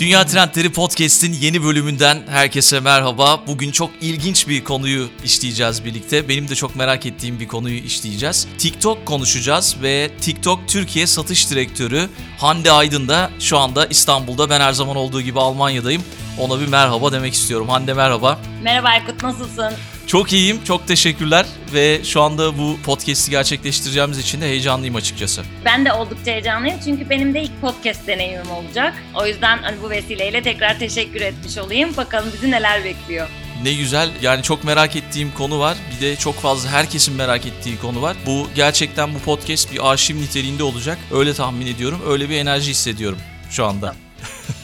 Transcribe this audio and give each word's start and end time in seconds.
Dünya 0.00 0.26
Trendleri 0.26 0.72
Podcast'in 0.72 1.32
yeni 1.32 1.64
bölümünden 1.64 2.22
herkese 2.28 2.80
merhaba. 2.80 3.40
Bugün 3.46 3.70
çok 3.70 3.90
ilginç 4.00 4.48
bir 4.48 4.64
konuyu 4.64 5.08
işleyeceğiz 5.24 5.84
birlikte. 5.84 6.28
Benim 6.28 6.48
de 6.48 6.54
çok 6.54 6.76
merak 6.76 7.06
ettiğim 7.06 7.40
bir 7.40 7.48
konuyu 7.48 7.78
işleyeceğiz. 7.78 8.48
TikTok 8.58 9.06
konuşacağız 9.06 9.76
ve 9.82 10.10
TikTok 10.20 10.68
Türkiye 10.68 11.06
Satış 11.06 11.50
Direktörü 11.50 12.08
Hande 12.38 12.72
Aydın 12.72 13.08
da 13.08 13.30
şu 13.40 13.58
anda 13.58 13.86
İstanbul'da. 13.86 14.50
Ben 14.50 14.60
her 14.60 14.72
zaman 14.72 14.96
olduğu 14.96 15.20
gibi 15.20 15.40
Almanya'dayım. 15.40 16.02
Ona 16.38 16.60
bir 16.60 16.68
merhaba 16.68 17.12
demek 17.12 17.34
istiyorum. 17.34 17.68
Hande 17.68 17.94
merhaba. 17.94 18.38
Merhaba 18.62 18.88
Aykut 18.88 19.22
nasılsın? 19.22 19.72
Çok 20.10 20.32
iyiyim, 20.32 20.64
çok 20.64 20.88
teşekkürler 20.88 21.46
ve 21.74 22.04
şu 22.04 22.22
anda 22.22 22.58
bu 22.58 22.76
podcast'i 22.84 23.30
gerçekleştireceğimiz 23.30 24.18
için 24.18 24.40
de 24.40 24.44
heyecanlıyım 24.44 24.94
açıkçası. 24.94 25.42
Ben 25.64 25.84
de 25.84 25.92
oldukça 25.92 26.30
heyecanlıyım 26.30 26.78
çünkü 26.84 27.10
benim 27.10 27.34
de 27.34 27.42
ilk 27.42 27.60
podcast 27.60 28.06
deneyimim 28.06 28.50
olacak. 28.50 28.94
O 29.14 29.26
yüzden 29.26 29.58
hani 29.58 29.76
bu 29.82 29.90
vesileyle 29.90 30.42
tekrar 30.42 30.78
teşekkür 30.78 31.20
etmiş 31.20 31.58
olayım. 31.58 31.96
Bakalım 31.96 32.30
bizi 32.34 32.50
neler 32.50 32.84
bekliyor. 32.84 33.28
Ne 33.62 33.74
güzel. 33.74 34.10
Yani 34.22 34.42
çok 34.42 34.64
merak 34.64 34.96
ettiğim 34.96 35.32
konu 35.32 35.58
var. 35.58 35.76
Bir 35.96 36.06
de 36.06 36.16
çok 36.16 36.34
fazla 36.34 36.70
herkesin 36.70 37.14
merak 37.14 37.46
ettiği 37.46 37.78
konu 37.78 38.02
var. 38.02 38.16
Bu 38.26 38.48
gerçekten 38.54 39.14
bu 39.14 39.18
podcast 39.18 39.72
bir 39.72 39.90
arşiv 39.90 40.16
niteliğinde 40.16 40.62
olacak. 40.62 40.98
Öyle 41.12 41.34
tahmin 41.34 41.66
ediyorum. 41.66 42.00
Öyle 42.08 42.28
bir 42.28 42.36
enerji 42.36 42.70
hissediyorum 42.70 43.18
şu 43.50 43.64
anda. 43.64 43.94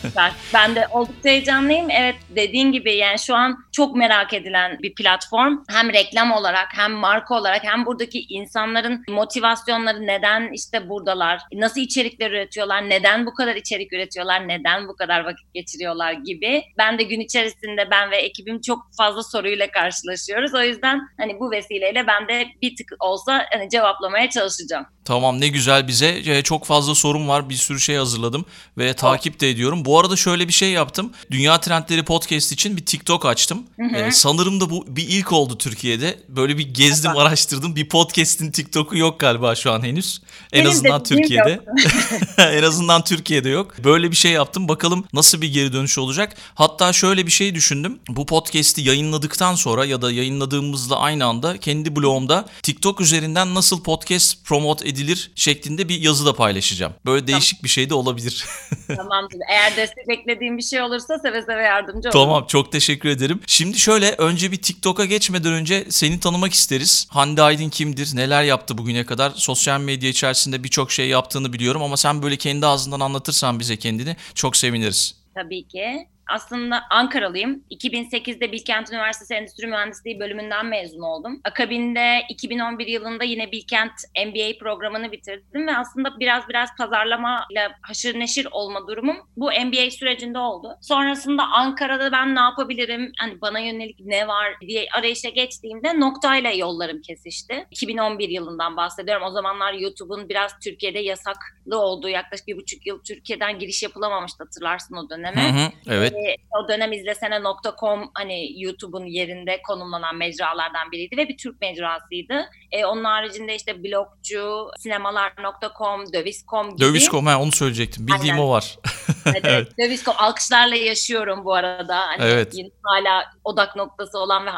Süper. 0.03 0.33
Ben 0.55 0.75
de 0.75 0.87
oldukça 0.91 1.31
heyecanlıyım. 1.31 1.91
Evet 1.91 2.17
dediğin 2.29 2.73
gibi 2.73 2.97
yani 2.97 3.19
şu 3.19 3.35
an 3.35 3.59
çok 3.73 3.97
merak 3.97 4.35
edilen 4.35 4.79
bir 4.83 4.95
platform. 4.95 5.59
Hem 5.69 5.93
reklam 5.93 6.33
olarak 6.33 6.69
hem 6.77 6.93
marka 6.93 7.35
olarak 7.35 7.65
hem 7.65 7.87
buradaki 7.87 8.21
insanların 8.29 9.05
motivasyonları 9.09 10.07
neden 10.07 10.53
işte 10.53 10.89
buradalar, 10.89 11.41
nasıl 11.53 11.81
içerikler 11.81 12.31
üretiyorlar, 12.31 12.91
neden 12.91 13.27
bu 13.27 13.35
kadar 13.35 13.57
içerik 13.57 13.93
üretiyorlar, 13.93 14.49
neden 14.49 14.89
bu 14.89 14.97
kadar 14.97 15.25
vakit 15.25 15.55
geçiriyorlar 15.55 16.13
gibi. 16.13 16.63
Ben 16.79 16.99
de 16.99 17.03
gün 17.03 17.21
içerisinde 17.21 17.91
ben 17.91 18.11
ve 18.11 18.17
ekibim 18.17 18.61
çok 18.61 18.79
fazla 18.99 19.23
soruyla 19.23 19.71
karşılaşıyoruz. 19.71 20.55
O 20.55 20.63
yüzden 20.63 21.01
hani 21.21 21.41
bu 21.41 21.51
vesileyle 21.51 22.07
ben 22.07 22.29
de 22.29 22.47
bir 22.63 22.77
tık 22.77 22.93
olsa 23.01 23.47
hani 23.53 23.69
cevaplamaya 23.69 24.31
çalışacağım. 24.31 24.87
Tamam 25.07 25.41
ne 25.41 25.49
güzel 25.49 25.89
bize. 25.89 26.23
Ee, 26.27 26.43
çok 26.43 26.65
fazla 26.65 26.95
sorum 26.95 27.29
var. 27.29 27.49
Bir 27.49 27.55
sürü 27.55 27.81
şey 27.81 27.97
hazırladım 27.97 28.45
ve 28.79 28.95
takip 28.95 29.41
de 29.41 29.51
ediyorum. 29.51 29.85
Bu 29.85 30.01
arada 30.01 30.17
şöyle 30.17 30.49
bir 30.49 30.53
şey 30.53 30.71
yaptım. 30.71 31.13
Dünya 31.31 31.61
Trendleri 31.61 32.03
Podcast 32.03 32.53
için 32.53 32.77
bir 32.77 32.87
TikTok 32.87 33.27
açtım. 33.27 33.63
Ee, 33.95 34.11
sanırım 34.13 34.61
da 34.61 34.71
bu 34.71 34.85
bir 34.89 35.09
ilk 35.09 35.33
oldu 35.33 35.59
Türkiye'de. 35.59 36.19
Böyle 36.29 36.59
bir 36.59 36.75
gezdim, 36.75 37.11
Süper. 37.11 37.27
araştırdım. 37.27 37.77
Bir 37.77 37.89
podcast'in 37.89 38.51
TikTok'u 38.51 38.97
yok 38.97 39.21
galiba 39.21 39.55
şu 39.55 39.73
an 39.73 39.83
henüz. 39.83 40.21
En 40.53 40.61
Benim 40.61 40.71
azından 40.71 41.03
Türkiye'de. 41.03 41.61
en 42.39 42.63
azından 42.63 43.05
Türkiye'de 43.05 43.49
yok. 43.49 43.85
Böyle 43.85 44.11
bir 44.11 44.17
şey 44.17 44.33
yaptım. 44.33 44.69
Bakalım 44.69 45.05
nasıl 45.13 45.41
bir 45.41 45.53
geri 45.53 45.73
dönüş 45.73 45.99
olacak. 45.99 46.37
Hatta 46.55 46.93
şöyle 46.93 47.27
bir 47.27 47.33
şey 47.33 47.55
düşündüm. 47.55 47.99
Bu 48.09 48.27
podcast'i 48.27 48.81
yayınladıktan 48.83 49.55
sonra 49.55 49.85
ya 49.85 50.03
da 50.03 50.13
yayınladığımızla 50.13 50.99
aynı 50.99 51.25
anda 51.25 51.59
kendi 51.59 51.97
blogumda 51.97 52.47
TikTok 52.63 53.01
üzerinden 53.01 53.55
nasıl 53.55 53.83
podcast 53.83 54.45
promote 54.45 54.89
edilir 54.97 55.31
şeklinde 55.35 55.89
bir 55.89 56.01
yazı 56.01 56.27
da 56.27 56.35
paylaşacağım. 56.35 56.95
Böyle 57.07 57.27
değişik 57.27 57.63
bir 57.65 57.69
şey 57.69 57.91
de 57.91 57.95
olabilir. 57.95 58.45
Tamamdır. 58.97 59.39
Eğer 59.51 59.77
destek 59.77 60.09
beklediğim 60.09 60.59
bir 60.59 60.63
şey 60.63 60.83
olursa 60.83 61.19
seve 61.19 61.43
seve 61.43 61.63
yardımcı 61.63 62.09
olurum. 62.09 62.11
tamam 62.25 62.47
çok 62.47 62.73
teşekkür 62.73 63.09
ederim. 63.09 63.41
Şimdi 63.47 63.79
şöyle 63.79 64.11
önce 64.13 64.53
bir 64.53 64.63
TikTok'a 64.63 65.05
geçmeden 65.05 65.53
önce 65.53 65.87
seni 65.89 66.21
tanımak 66.21 66.53
isteriz. 66.53 67.07
Hande 67.11 67.43
Aydın 67.43 67.69
kimdir? 67.69 68.17
Neler 68.17 68.43
yaptı 68.43 68.79
bugüne 68.79 69.07
kadar? 69.07 69.31
Sosyal 69.31 69.81
medya 69.81 70.11
içerisinde 70.11 70.65
birçok 70.65 70.93
şey 70.93 71.09
yaptığını 71.09 71.53
biliyorum 71.53 71.83
ama 71.83 71.97
sen 71.97 72.23
böyle 72.23 72.37
kendi 72.37 72.67
ağzından 72.67 73.01
anlatırsan 73.01 73.61
bize 73.61 73.77
kendini 73.77 74.17
çok 74.35 74.57
seviniriz. 74.57 75.15
Tabii 75.35 75.69
ki. 75.69 76.09
Aslında 76.27 76.83
Ankaralıyım. 76.91 77.65
2008'de 77.71 78.53
Bilkent 78.53 78.93
Üniversitesi 78.93 79.35
Endüstri 79.35 79.67
Mühendisliği 79.67 80.21
bölümünden 80.21 80.67
mezun 80.67 81.03
oldum. 81.03 81.41
Akabinde 81.45 82.23
2011 82.29 82.87
yılında 82.87 83.25
yine 83.25 83.53
Bilkent 83.53 83.93
MBA 84.27 84.59
programını 84.59 85.13
bitirdim 85.13 85.67
ve 85.67 85.77
aslında 85.77 86.21
biraz 86.21 86.49
biraz 86.49 86.77
pazarlamayla 86.79 87.73
haşır 87.83 88.19
neşir 88.19 88.49
olma 88.51 88.89
durumum 88.89 89.17
bu 89.37 89.47
MBA 89.47 89.91
sürecinde 89.91 90.39
oldu. 90.39 90.79
Sonrasında 90.81 91.43
Ankara'da 91.43 92.13
ben 92.13 92.35
ne 92.35 92.41
yapabilirim, 92.41 93.13
hani 93.19 93.41
bana 93.41 93.59
yönelik 93.59 94.01
ne 94.01 94.29
var 94.29 94.55
diye 94.61 94.89
arayışa 94.93 95.29
geçtiğimde 95.29 96.01
noktayla 96.01 96.51
yollarım 96.51 97.03
kesişti. 97.03 97.67
2011 97.71 98.29
yılından 98.29 98.77
bahsediyorum. 98.77 99.27
O 99.27 99.31
zamanlar 99.31 99.73
YouTube'un 99.73 100.29
biraz 100.29 100.59
Türkiye'de 100.59 100.99
yasaklı 100.99 101.79
olduğu 101.79 102.09
yaklaşık 102.09 102.47
bir 102.49 102.57
buçuk 102.57 102.87
yıl 102.87 102.99
Türkiye'den 103.03 103.59
giriş 103.59 103.83
yapılamamıştı 103.83 104.45
hatırlarsın 104.45 104.97
o 104.97 105.11
dönemi. 105.11 105.37
Hı 105.37 105.49
hı, 105.49 105.71
evet. 105.87 106.16
Ee, 106.17 106.37
o 106.61 106.69
dönem 106.69 106.93
izlesene.com 106.93 108.11
hani 108.15 108.63
YouTube'un 108.63 109.05
yerinde 109.07 109.63
konumlanan 109.63 110.17
mecralardan 110.17 110.93
biriydi 110.93 111.17
ve 111.17 111.29
bir 111.29 111.37
Türk 111.37 111.61
mecrasıydı. 111.61 112.51
Ee, 112.73 112.85
onun 112.85 113.05
haricinde 113.05 113.55
işte 113.55 113.85
blogcu, 113.85 114.71
sinemalar.com, 114.79 116.13
döviz.com 116.13 116.71
gibi. 116.71 116.81
Döviz.com 116.81 117.27
ha, 117.27 117.41
onu 117.41 117.53
söyleyecektim. 117.53 118.07
Bildiğim 118.07 118.35
Aynen. 118.35 118.47
o 118.47 118.51
var. 118.51 118.79
Evet, 119.27 119.45
evet. 119.45 119.79
Döviz.com 119.79 120.15
alkışlarla 120.19 120.77
yaşıyorum 120.77 121.45
bu 121.45 121.55
arada. 121.55 121.99
Hani 121.99 122.23
Evet. 122.23 122.55
yine 122.55 122.71
hala 122.83 123.25
odak 123.45 123.77
noktası 123.77 124.19
olan 124.19 124.47
ve 124.47 124.51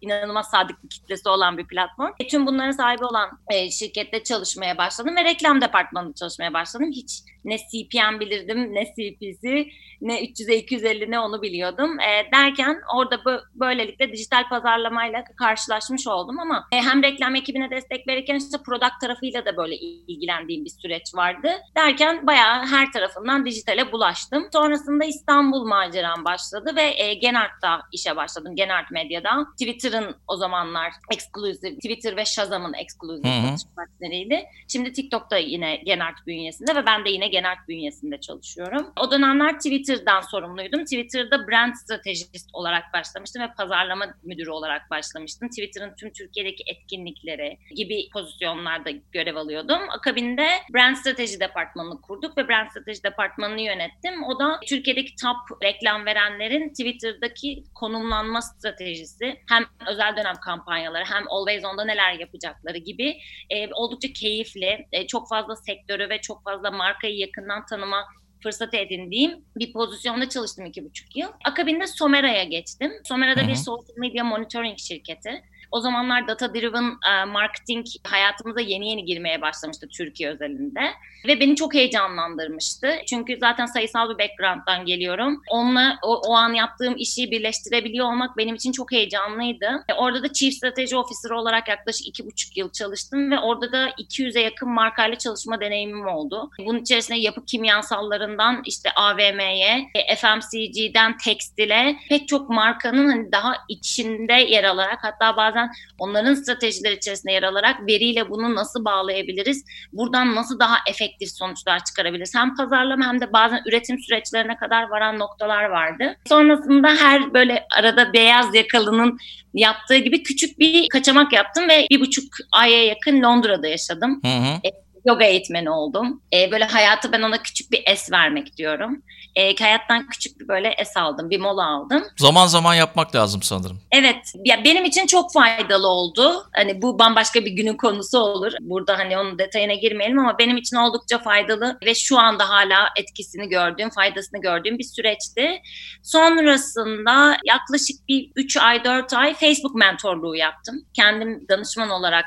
inanılmaz 0.00 0.50
sadık 0.50 0.84
bir 0.84 0.88
kitlesi 0.88 1.28
olan 1.28 1.58
bir 1.58 1.66
platform. 1.66 2.12
E, 2.20 2.26
tüm 2.26 2.46
bunların 2.46 2.70
sahibi 2.70 3.04
olan 3.04 3.38
e, 3.50 3.70
şirkette 3.70 4.24
çalışmaya 4.24 4.78
başladım 4.78 5.16
ve 5.16 5.24
reklam 5.24 5.60
departmanında 5.60 6.14
çalışmaya 6.14 6.52
başladım. 6.52 6.90
Hiç 6.92 7.22
ne 7.44 7.58
CPM 7.58 8.20
bilirdim, 8.20 8.74
ne 8.74 8.84
CPC, 8.84 9.68
ne 10.00 10.20
300'e 10.22 10.56
250 10.56 11.10
ne 11.10 11.20
onu 11.20 11.42
biliyordum. 11.42 12.00
E, 12.00 12.32
derken 12.32 12.80
orada 12.96 13.14
bö- 13.14 13.42
böylelikle 13.54 14.12
dijital 14.12 14.48
pazarlamayla 14.48 15.24
karşılaşmış 15.36 16.06
oldum 16.06 16.40
ama 16.40 16.68
e, 16.72 16.76
hem 16.76 17.02
reklam 17.02 17.34
ekibine 17.34 17.70
destek 17.70 18.08
verirken 18.08 18.34
işte 18.34 18.58
product 18.66 19.00
tarafıyla 19.00 19.44
da 19.44 19.56
böyle 19.56 19.76
ilgilendiğim 19.76 20.64
bir 20.64 20.70
süreç 20.70 21.14
vardı. 21.14 21.48
Derken 21.76 22.26
bayağı 22.26 22.66
her 22.66 22.92
tarafından 22.92 23.46
dijitale 23.46 23.92
bulaştım. 23.92 24.48
Sonrasında 24.52 25.04
İstanbul 25.04 25.66
maceram 25.66 26.24
başladı 26.24 26.76
ve 26.76 27.02
e, 27.02 27.14
Genart'ta 27.14 27.82
işe 27.92 28.16
başladım. 28.16 28.56
Genart 28.56 28.90
Medya'da. 28.90 29.46
Twitter'ın 29.52 30.16
o 30.28 30.36
zamanlar 30.36 30.92
exclusive, 31.12 31.74
Twitter 31.74 32.16
ve 32.16 32.24
Shazam'ın 32.24 32.74
exclusive 32.74 33.32
satış 33.46 33.62
partneriydi. 33.76 34.44
Şimdi 34.68 34.92
TikTok'ta 34.92 35.36
yine 35.36 35.76
Genart 35.76 36.26
bünyesinde 36.26 36.74
ve 36.74 36.86
ben 36.86 37.04
de 37.04 37.10
yine 37.10 37.27
Genart 37.30 37.68
bünyesinde 37.68 38.20
çalışıyorum. 38.20 38.92
O 39.00 39.10
dönemler 39.10 39.56
Twitter'dan 39.56 40.20
sorumluydum. 40.20 40.84
Twitter'da 40.84 41.48
brand 41.48 41.74
stratejist 41.74 42.50
olarak 42.52 42.84
başlamıştım 42.92 43.42
ve 43.42 43.52
pazarlama 43.56 44.06
müdürü 44.22 44.50
olarak 44.50 44.90
başlamıştım. 44.90 45.48
Twitter'ın 45.48 45.94
tüm 45.94 46.12
Türkiye'deki 46.12 46.64
etkinlikleri 46.66 47.58
gibi 47.74 48.08
pozisyonlarda 48.12 48.90
görev 48.90 49.36
alıyordum. 49.36 49.78
Akabinde 49.90 50.48
brand 50.74 50.96
strateji 50.96 51.40
departmanını 51.40 52.00
kurduk 52.00 52.38
ve 52.38 52.48
brand 52.48 52.70
strateji 52.70 53.02
departmanını 53.02 53.60
yönettim. 53.60 54.24
O 54.24 54.38
da 54.38 54.60
Türkiye'deki 54.68 55.12
top 55.22 55.62
reklam 55.62 56.06
verenlerin 56.06 56.68
Twitter'daki 56.68 57.64
konumlanma 57.74 58.42
stratejisi 58.42 59.40
hem 59.48 59.64
özel 59.90 60.16
dönem 60.16 60.36
kampanyaları 60.44 61.04
hem 61.04 61.24
Always 61.28 61.64
On'da 61.64 61.84
neler 61.84 62.12
yapacakları 62.12 62.78
gibi 62.78 63.18
e, 63.50 63.72
oldukça 63.72 64.08
keyifli, 64.12 64.86
e, 64.92 65.06
çok 65.06 65.28
fazla 65.28 65.56
sektörü 65.56 66.10
ve 66.10 66.20
çok 66.20 66.44
fazla 66.44 66.70
markayı 66.70 67.17
yakından 67.18 67.66
tanıma 67.66 68.04
fırsatı 68.42 68.76
edindiğim 68.76 69.44
bir 69.56 69.72
pozisyonda 69.72 70.28
çalıştım 70.28 70.66
iki 70.66 70.84
buçuk 70.84 71.16
yıl. 71.16 71.28
Akabinde 71.44 71.86
Somera'ya 71.86 72.44
geçtim. 72.44 72.92
Somera'da 73.04 73.40
Hı 73.40 73.44
hı. 73.44 73.48
bir 73.48 73.54
sosyal 73.54 73.96
medya 73.96 74.24
monitoring 74.24 74.78
şirketi. 74.78 75.42
O 75.70 75.80
zamanlar 75.80 76.28
data 76.28 76.54
driven 76.54 76.96
e, 77.10 77.24
marketing 77.24 77.86
hayatımıza 78.04 78.60
yeni 78.60 78.90
yeni 78.90 79.04
girmeye 79.04 79.40
başlamıştı 79.40 79.88
Türkiye 79.88 80.30
özelinde. 80.30 80.80
Ve 81.26 81.40
beni 81.40 81.56
çok 81.56 81.74
heyecanlandırmıştı. 81.74 82.90
Çünkü 83.06 83.36
zaten 83.40 83.66
sayısal 83.66 84.10
bir 84.10 84.18
background'dan 84.18 84.86
geliyorum. 84.86 85.42
Onunla 85.50 85.98
o, 86.02 86.14
o 86.14 86.34
an 86.34 86.52
yaptığım 86.52 86.96
işi 86.96 87.30
birleştirebiliyor 87.30 88.06
olmak 88.06 88.36
benim 88.36 88.54
için 88.54 88.72
çok 88.72 88.92
heyecanlıydı. 88.92 89.84
E, 89.88 89.94
orada 89.94 90.22
da 90.22 90.32
Chief 90.32 90.54
Strategy 90.54 90.96
Officer 90.96 91.30
olarak 91.30 91.68
yaklaşık 91.68 92.06
iki 92.06 92.26
buçuk 92.26 92.56
yıl 92.56 92.70
çalıştım 92.70 93.30
ve 93.30 93.38
orada 93.38 93.72
da 93.72 93.88
200'e 93.88 94.42
yakın 94.42 94.68
markayla 94.68 95.18
çalışma 95.18 95.60
deneyimim 95.60 96.06
oldu. 96.06 96.50
Bunun 96.66 96.78
içerisinde 96.78 97.18
yapı 97.18 97.44
kimyasallarından 97.44 98.62
işte 98.66 98.90
AVM'ye, 98.96 99.90
e, 99.94 100.16
FMCG'den 100.16 101.16
tekstile 101.16 101.96
pek 102.08 102.28
çok 102.28 102.50
markanın 102.50 103.08
hani 103.08 103.32
daha 103.32 103.54
içinde 103.68 104.32
yer 104.32 104.64
alarak 104.64 104.98
hatta 105.02 105.36
bazen 105.36 105.57
bazen 105.58 105.70
onların 105.98 106.34
stratejileri 106.34 106.96
içerisinde 106.96 107.32
yer 107.32 107.42
alarak 107.42 107.86
veriyle 107.86 108.30
bunu 108.30 108.54
nasıl 108.54 108.84
bağlayabiliriz? 108.84 109.64
Buradan 109.92 110.34
nasıl 110.34 110.58
daha 110.58 110.76
efektif 110.88 111.28
sonuçlar 111.30 111.84
çıkarabiliriz? 111.84 112.34
Hem 112.34 112.56
pazarlama 112.56 113.06
hem 113.06 113.20
de 113.20 113.32
bazen 113.32 113.62
üretim 113.68 113.98
süreçlerine 113.98 114.56
kadar 114.56 114.88
varan 114.88 115.18
noktalar 115.18 115.64
vardı. 115.64 116.16
Sonrasında 116.28 116.88
her 116.88 117.34
böyle 117.34 117.66
arada 117.78 118.12
beyaz 118.12 118.54
yakalının 118.54 119.18
yaptığı 119.54 119.96
gibi 119.96 120.22
küçük 120.22 120.58
bir 120.58 120.88
kaçamak 120.88 121.32
yaptım 121.32 121.68
ve 121.68 121.86
bir 121.90 122.00
buçuk 122.00 122.24
aya 122.52 122.84
yakın 122.84 123.22
Londra'da 123.22 123.68
yaşadım. 123.68 124.20
Hı 124.24 124.28
hı. 124.28 124.60
Yoga 125.06 125.24
eğitmeni 125.24 125.70
oldum. 125.70 126.22
E, 126.32 126.50
böyle 126.50 126.64
hayatı 126.64 127.12
ben 127.12 127.22
ona 127.22 127.42
küçük 127.42 127.72
bir 127.72 127.82
es 127.86 128.12
vermek 128.12 128.56
diyorum. 128.56 129.02
E, 129.36 129.56
hayattan 129.56 130.08
küçük 130.08 130.40
bir 130.40 130.48
böyle 130.48 130.68
es 130.68 130.96
aldım, 130.96 131.30
bir 131.30 131.40
mola 131.40 131.66
aldım. 131.66 132.04
Zaman 132.16 132.46
zaman 132.46 132.74
yapmak 132.74 133.14
lazım 133.14 133.42
sanırım. 133.42 133.80
Evet, 133.92 134.32
ya 134.44 134.64
benim 134.64 134.84
için 134.84 135.06
çok 135.06 135.32
faydalı 135.32 135.88
oldu. 135.88 136.46
Hani 136.52 136.82
bu 136.82 136.98
bambaşka 136.98 137.44
bir 137.44 137.50
günün 137.50 137.76
konusu 137.76 138.18
olur. 138.18 138.52
Burada 138.60 138.98
hani 138.98 139.18
onun 139.18 139.38
detayına 139.38 139.74
girmeyelim 139.74 140.18
ama 140.18 140.38
benim 140.38 140.56
için 140.56 140.76
oldukça 140.76 141.18
faydalı 141.18 141.78
ve 141.84 141.94
şu 141.94 142.18
anda 142.18 142.48
hala 142.48 142.88
etkisini 142.96 143.48
gördüğüm, 143.48 143.90
faydasını 143.90 144.40
gördüğüm 144.40 144.78
bir 144.78 144.84
süreçti. 144.84 145.62
Sonrasında 146.02 147.36
yaklaşık 147.44 148.08
bir 148.08 148.30
3 148.36 148.56
ay, 148.56 148.84
4 148.84 149.12
ay 149.12 149.34
Facebook 149.34 149.74
mentorluğu 149.74 150.36
yaptım. 150.36 150.84
Kendim 150.94 151.46
danışman 151.48 151.90
olarak 151.90 152.24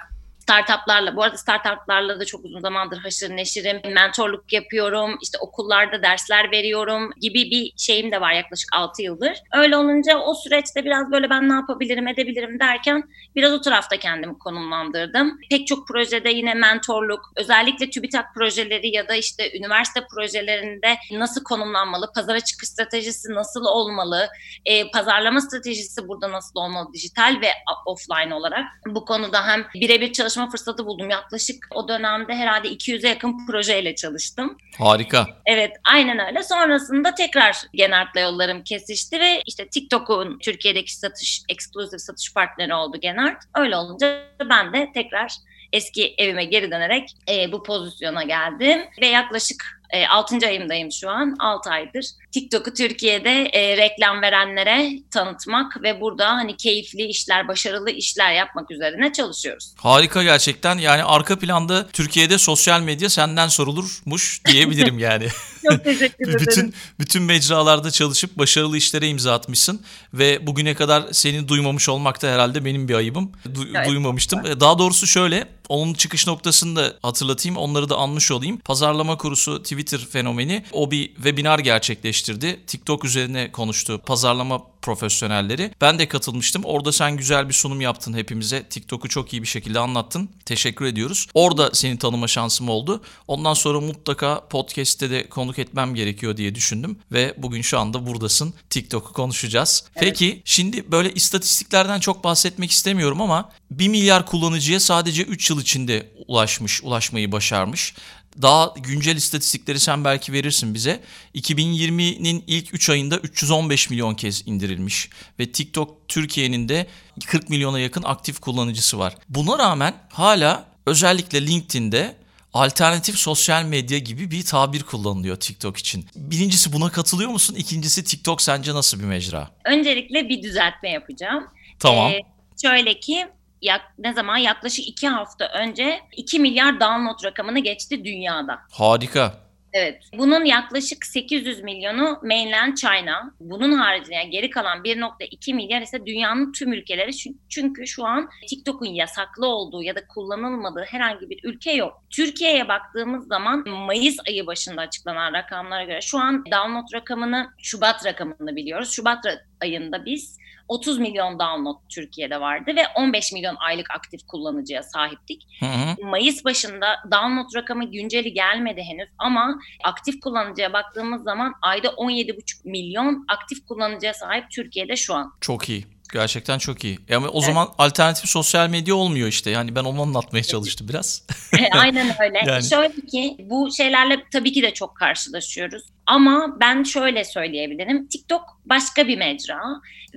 startuplarla, 0.51 1.15
bu 1.15 1.23
arada 1.23 1.37
startuplarla 1.37 2.19
da 2.19 2.25
çok 2.25 2.45
uzun 2.45 2.59
zamandır 2.59 2.97
haşır 2.97 3.29
neşirim, 3.29 3.81
mentorluk 3.93 4.53
yapıyorum, 4.53 5.17
işte 5.21 5.37
okullarda 5.37 6.03
dersler 6.03 6.51
veriyorum 6.51 7.11
gibi 7.21 7.51
bir 7.51 7.73
şeyim 7.77 8.11
de 8.11 8.21
var 8.21 8.33
yaklaşık 8.33 8.69
6 8.73 9.01
yıldır. 9.01 9.37
Öyle 9.53 9.77
olunca 9.77 10.17
o 10.17 10.33
süreçte 10.33 10.85
biraz 10.85 11.11
böyle 11.11 11.29
ben 11.29 11.49
ne 11.49 11.53
yapabilirim, 11.53 12.07
edebilirim 12.07 12.59
derken 12.59 13.03
biraz 13.35 13.53
o 13.53 13.61
tarafta 13.61 13.97
kendimi 13.97 14.39
konumlandırdım. 14.39 15.39
Pek 15.49 15.67
çok 15.67 15.87
projede 15.87 16.29
yine 16.29 16.53
mentorluk, 16.53 17.31
özellikle 17.35 17.89
TÜBİTAK 17.89 18.25
projeleri 18.35 18.95
ya 18.95 19.07
da 19.07 19.15
işte 19.15 19.57
üniversite 19.57 20.07
projelerinde 20.15 20.97
nasıl 21.11 21.43
konumlanmalı, 21.43 22.11
pazara 22.15 22.39
çıkış 22.39 22.69
stratejisi 22.69 23.33
nasıl 23.33 23.65
olmalı, 23.65 24.27
e, 24.65 24.91
pazarlama 24.91 25.41
stratejisi 25.41 26.07
burada 26.07 26.31
nasıl 26.31 26.59
olmalı 26.59 26.93
dijital 26.93 27.37
ve 27.41 27.49
offline 27.85 28.35
olarak. 28.35 28.65
Bu 28.87 29.05
konuda 29.05 29.47
hem 29.47 29.65
birebir 29.73 30.13
çalışma 30.13 30.40
fırsatı 30.49 30.85
buldum. 30.85 31.09
Yaklaşık 31.09 31.67
o 31.71 31.87
dönemde 31.87 32.35
herhalde 32.35 32.67
200'e 32.67 33.09
yakın 33.09 33.45
projeyle 33.47 33.95
çalıştım. 33.95 34.57
Harika. 34.77 35.27
Evet 35.45 35.71
aynen 35.83 36.19
öyle. 36.19 36.43
Sonrasında 36.43 37.15
tekrar 37.15 37.57
Genart'la 37.73 38.19
yollarım 38.19 38.63
kesişti 38.63 39.19
ve 39.19 39.41
işte 39.45 39.67
TikTok'un 39.67 40.39
Türkiye'deki 40.39 40.95
satış, 40.95 41.41
exclusive 41.49 41.99
satış 41.99 42.33
partneri 42.33 42.73
oldu 42.73 42.97
Genart. 43.01 43.43
Öyle 43.55 43.75
olunca 43.75 44.21
ben 44.49 44.73
de 44.73 44.91
tekrar 44.93 45.31
eski 45.73 46.15
evime 46.17 46.45
geri 46.45 46.71
dönerek 46.71 47.09
e, 47.29 47.51
bu 47.51 47.63
pozisyona 47.63 48.23
geldim 48.23 48.81
ve 49.01 49.07
yaklaşık 49.07 49.80
e, 49.91 50.07
6. 50.07 50.37
ayımdayım 50.47 50.91
şu 50.91 51.09
an. 51.09 51.35
6 51.39 51.69
aydır. 51.69 52.05
TikTok'u 52.31 52.73
Türkiye'de 52.73 53.45
e, 53.53 53.77
reklam 53.77 54.21
verenlere 54.21 54.89
tanıtmak 55.11 55.83
ve 55.83 56.01
burada 56.01 56.27
hani 56.29 56.57
keyifli 56.57 57.03
işler, 57.05 57.47
başarılı 57.47 57.91
işler 57.91 58.31
yapmak 58.33 58.71
üzerine 58.71 59.13
çalışıyoruz. 59.13 59.73
Harika 59.77 60.23
gerçekten. 60.23 60.77
Yani 60.77 61.03
arka 61.03 61.39
planda 61.39 61.87
Türkiye'de 61.87 62.37
sosyal 62.37 62.81
medya 62.81 63.09
senden 63.09 63.47
sorulurmuş 63.47 64.41
diyebilirim 64.45 64.99
yani. 65.09 65.27
Çok 65.71 65.83
teşekkür 65.83 66.27
ederim. 66.29 66.39
bütün 66.47 66.73
bütün 66.99 67.23
mecralarda 67.23 67.91
çalışıp 67.91 68.37
başarılı 68.37 68.77
işlere 68.77 69.07
imza 69.07 69.33
atmışsın 69.33 69.81
ve 70.13 70.47
bugüne 70.47 70.73
kadar 70.73 71.03
seni 71.11 71.47
duymamış 71.47 71.89
olmak 71.89 72.21
da 72.21 72.27
herhalde 72.27 72.65
benim 72.65 72.87
bir 72.87 72.93
ayıbım. 72.95 73.31
Du- 73.45 73.71
Evet. 73.77 73.87
Duymamıştım. 73.89 74.45
E, 74.45 74.59
Daha 74.59 74.79
doğrusu 74.79 75.07
şöyle, 75.07 75.45
onun 75.71 75.93
çıkış 75.93 76.27
noktasını 76.27 76.75
da 76.75 76.93
hatırlatayım, 77.01 77.57
onları 77.57 77.89
da 77.89 77.97
anmış 77.97 78.31
olayım. 78.31 78.57
Pazarlama 78.57 79.17
kurusu 79.17 79.63
Twitter 79.63 79.99
fenomeni 79.99 80.63
o 80.71 80.91
bir 80.91 81.15
webinar 81.15 81.59
gerçekleştirdi. 81.59 82.59
TikTok 82.67 83.05
üzerine 83.05 83.51
konuştu 83.51 84.01
pazarlama 84.05 84.70
profesyonelleri. 84.81 85.71
Ben 85.81 85.99
de 85.99 86.07
katılmıştım. 86.07 86.63
Orada 86.65 86.91
sen 86.91 87.17
güzel 87.17 87.49
bir 87.49 87.53
sunum 87.53 87.81
yaptın 87.81 88.13
hepimize. 88.13 88.63
TikTok'u 88.63 89.09
çok 89.09 89.33
iyi 89.33 89.41
bir 89.41 89.47
şekilde 89.47 89.79
anlattın. 89.79 90.29
Teşekkür 90.45 90.85
ediyoruz. 90.85 91.27
Orada 91.33 91.69
seni 91.73 91.97
tanıma 91.97 92.27
şansım 92.27 92.69
oldu. 92.69 93.01
Ondan 93.27 93.53
sonra 93.53 93.81
mutlaka 93.81 94.47
podcast'te 94.49 95.09
de 95.09 95.29
konuk 95.29 95.59
etmem 95.59 95.95
gerekiyor 95.95 96.37
diye 96.37 96.55
düşündüm 96.55 96.97
ve 97.11 97.33
bugün 97.37 97.61
şu 97.61 97.79
anda 97.79 98.07
buradasın. 98.07 98.53
TikTok'u 98.69 99.13
konuşacağız. 99.13 99.83
Peki 99.95 100.41
şimdi 100.45 100.91
böyle 100.91 101.13
istatistiklerden 101.13 101.99
çok 101.99 102.23
bahsetmek 102.23 102.71
istemiyorum 102.71 103.21
ama 103.21 103.49
1 103.71 103.87
milyar 103.87 104.25
kullanıcıya 104.25 104.79
sadece 104.79 105.23
3 105.23 105.49
yıl 105.49 105.61
içinde 105.61 106.11
ulaşmış, 106.27 106.83
ulaşmayı 106.83 107.31
başarmış. 107.31 107.93
Daha 108.41 108.73
güncel 108.77 109.15
istatistikleri 109.15 109.79
sen 109.79 110.05
belki 110.05 110.33
verirsin 110.33 110.73
bize. 110.73 111.03
2020'nin 111.35 112.43
ilk 112.47 112.73
3 112.73 112.89
ayında 112.89 113.17
315 113.17 113.89
milyon 113.89 114.15
kez 114.15 114.47
indirilmiş 114.47 115.09
ve 115.39 115.51
TikTok 115.51 116.07
Türkiye'nin 116.07 116.69
de 116.69 116.87
40 117.27 117.49
milyona 117.49 117.79
yakın 117.79 118.03
aktif 118.03 118.39
kullanıcısı 118.39 118.99
var. 118.99 119.15
Buna 119.29 119.59
rağmen 119.59 119.93
hala 120.09 120.65
özellikle 120.85 121.47
LinkedIn'de 121.47 122.15
alternatif 122.53 123.17
sosyal 123.17 123.63
medya 123.63 123.97
gibi 123.97 124.31
bir 124.31 124.45
tabir 124.45 124.83
kullanılıyor 124.83 125.35
TikTok 125.35 125.77
için. 125.77 126.05
Birincisi 126.15 126.73
buna 126.73 126.89
katılıyor 126.91 127.29
musun? 127.29 127.55
İkincisi 127.55 128.03
TikTok 128.03 128.41
sence 128.41 128.73
nasıl 128.73 128.99
bir 128.99 129.05
mecra? 129.05 129.49
Öncelikle 129.65 130.29
bir 130.29 130.43
düzeltme 130.43 130.89
yapacağım. 130.89 131.47
Tamam. 131.79 132.11
Ee, 132.11 132.19
şöyle 132.61 132.99
ki 132.99 133.27
yak, 133.61 133.81
ne 133.97 134.13
zaman 134.13 134.37
yaklaşık 134.37 134.87
iki 134.87 135.07
hafta 135.07 135.47
önce 135.47 135.99
2 136.17 136.39
milyar 136.39 136.79
download 136.79 137.23
rakamını 137.25 137.59
geçti 137.59 138.05
dünyada. 138.05 138.59
Harika. 138.71 139.33
Evet. 139.73 140.03
Bunun 140.17 140.45
yaklaşık 140.45 141.05
800 141.05 141.63
milyonu 141.63 142.19
mainland 142.23 142.77
China. 142.77 143.33
Bunun 143.39 143.71
haricinde 143.71 144.15
yani 144.15 144.29
geri 144.29 144.49
kalan 144.49 144.83
1.2 144.83 145.53
milyar 145.53 145.81
ise 145.81 146.05
dünyanın 146.05 146.51
tüm 146.51 146.73
ülkeleri. 146.73 147.11
Çün- 147.11 147.37
Çünkü 147.49 147.87
şu 147.87 148.05
an 148.05 148.29
TikTok'un 148.49 148.85
yasaklı 148.85 149.47
olduğu 149.47 149.83
ya 149.83 149.95
da 149.95 150.07
kullanılmadığı 150.07 150.83
herhangi 150.87 151.29
bir 151.29 151.39
ülke 151.43 151.71
yok. 151.71 152.03
Türkiye'ye 152.09 152.67
baktığımız 152.67 153.27
zaman 153.27 153.69
Mayıs 153.69 154.17
ayı 154.27 154.47
başında 154.47 154.81
açıklanan 154.81 155.33
rakamlara 155.33 155.83
göre 155.83 156.01
şu 156.01 156.19
an 156.19 156.45
download 156.45 156.93
rakamını 156.93 157.47
Şubat 157.57 158.05
rakamını 158.05 158.55
biliyoruz. 158.55 158.91
Şubat 158.91 159.25
ayında 159.61 160.05
biz 160.05 160.37
30 160.67 160.99
milyon 160.99 161.39
download 161.39 161.75
Türkiye'de 161.89 162.41
vardı 162.41 162.71
ve 162.75 162.81
15 162.95 163.31
milyon 163.31 163.55
aylık 163.55 163.91
aktif 163.91 164.27
kullanıcıya 164.27 164.83
sahiptik. 164.83 165.47
Hı 165.59 165.65
hı. 165.65 166.05
Mayıs 166.05 166.45
başında 166.45 166.87
download 167.11 167.55
rakamı 167.55 167.91
günceli 167.91 168.33
gelmedi 168.33 168.81
henüz 168.81 169.09
ama 169.17 169.59
aktif 169.83 170.19
kullanıcıya 170.19 170.73
baktığımız 170.73 171.23
zaman 171.23 171.53
ayda 171.61 171.87
17,5 171.87 172.41
milyon 172.69 173.25
aktif 173.27 173.65
kullanıcıya 173.65 174.13
sahip 174.13 174.51
Türkiye'de 174.51 174.95
şu 174.95 175.13
an. 175.15 175.33
Çok 175.41 175.69
iyi. 175.69 175.85
Gerçekten 176.13 176.57
çok 176.57 176.83
iyi. 176.83 176.99
Yani 177.09 177.27
o 177.27 177.31
Evet. 177.37 177.45
zaman 177.45 177.67
alternatif 177.77 178.29
sosyal 178.29 178.69
medya 178.69 178.95
olmuyor 178.95 179.27
işte. 179.27 179.49
Yani 179.49 179.75
ben 179.75 179.83
onu 179.83 180.01
anlatmaya 180.01 180.43
çalıştım 180.43 180.87
biraz. 180.89 181.27
Aynen 181.71 182.15
öyle. 182.21 182.41
Yani- 182.47 182.63
Şöyle 182.63 182.93
ki 183.11 183.37
bu 183.39 183.71
şeylerle 183.77 184.23
tabii 184.33 184.51
ki 184.51 184.61
de 184.61 184.73
çok 184.73 184.95
karşılaşıyoruz. 184.97 185.83
Ama 186.11 186.57
ben 186.59 186.83
şöyle 186.83 187.23
söyleyebilirim. 187.23 188.07
TikTok 188.07 188.41
başka 188.65 189.07
bir 189.07 189.17
mecra 189.17 189.59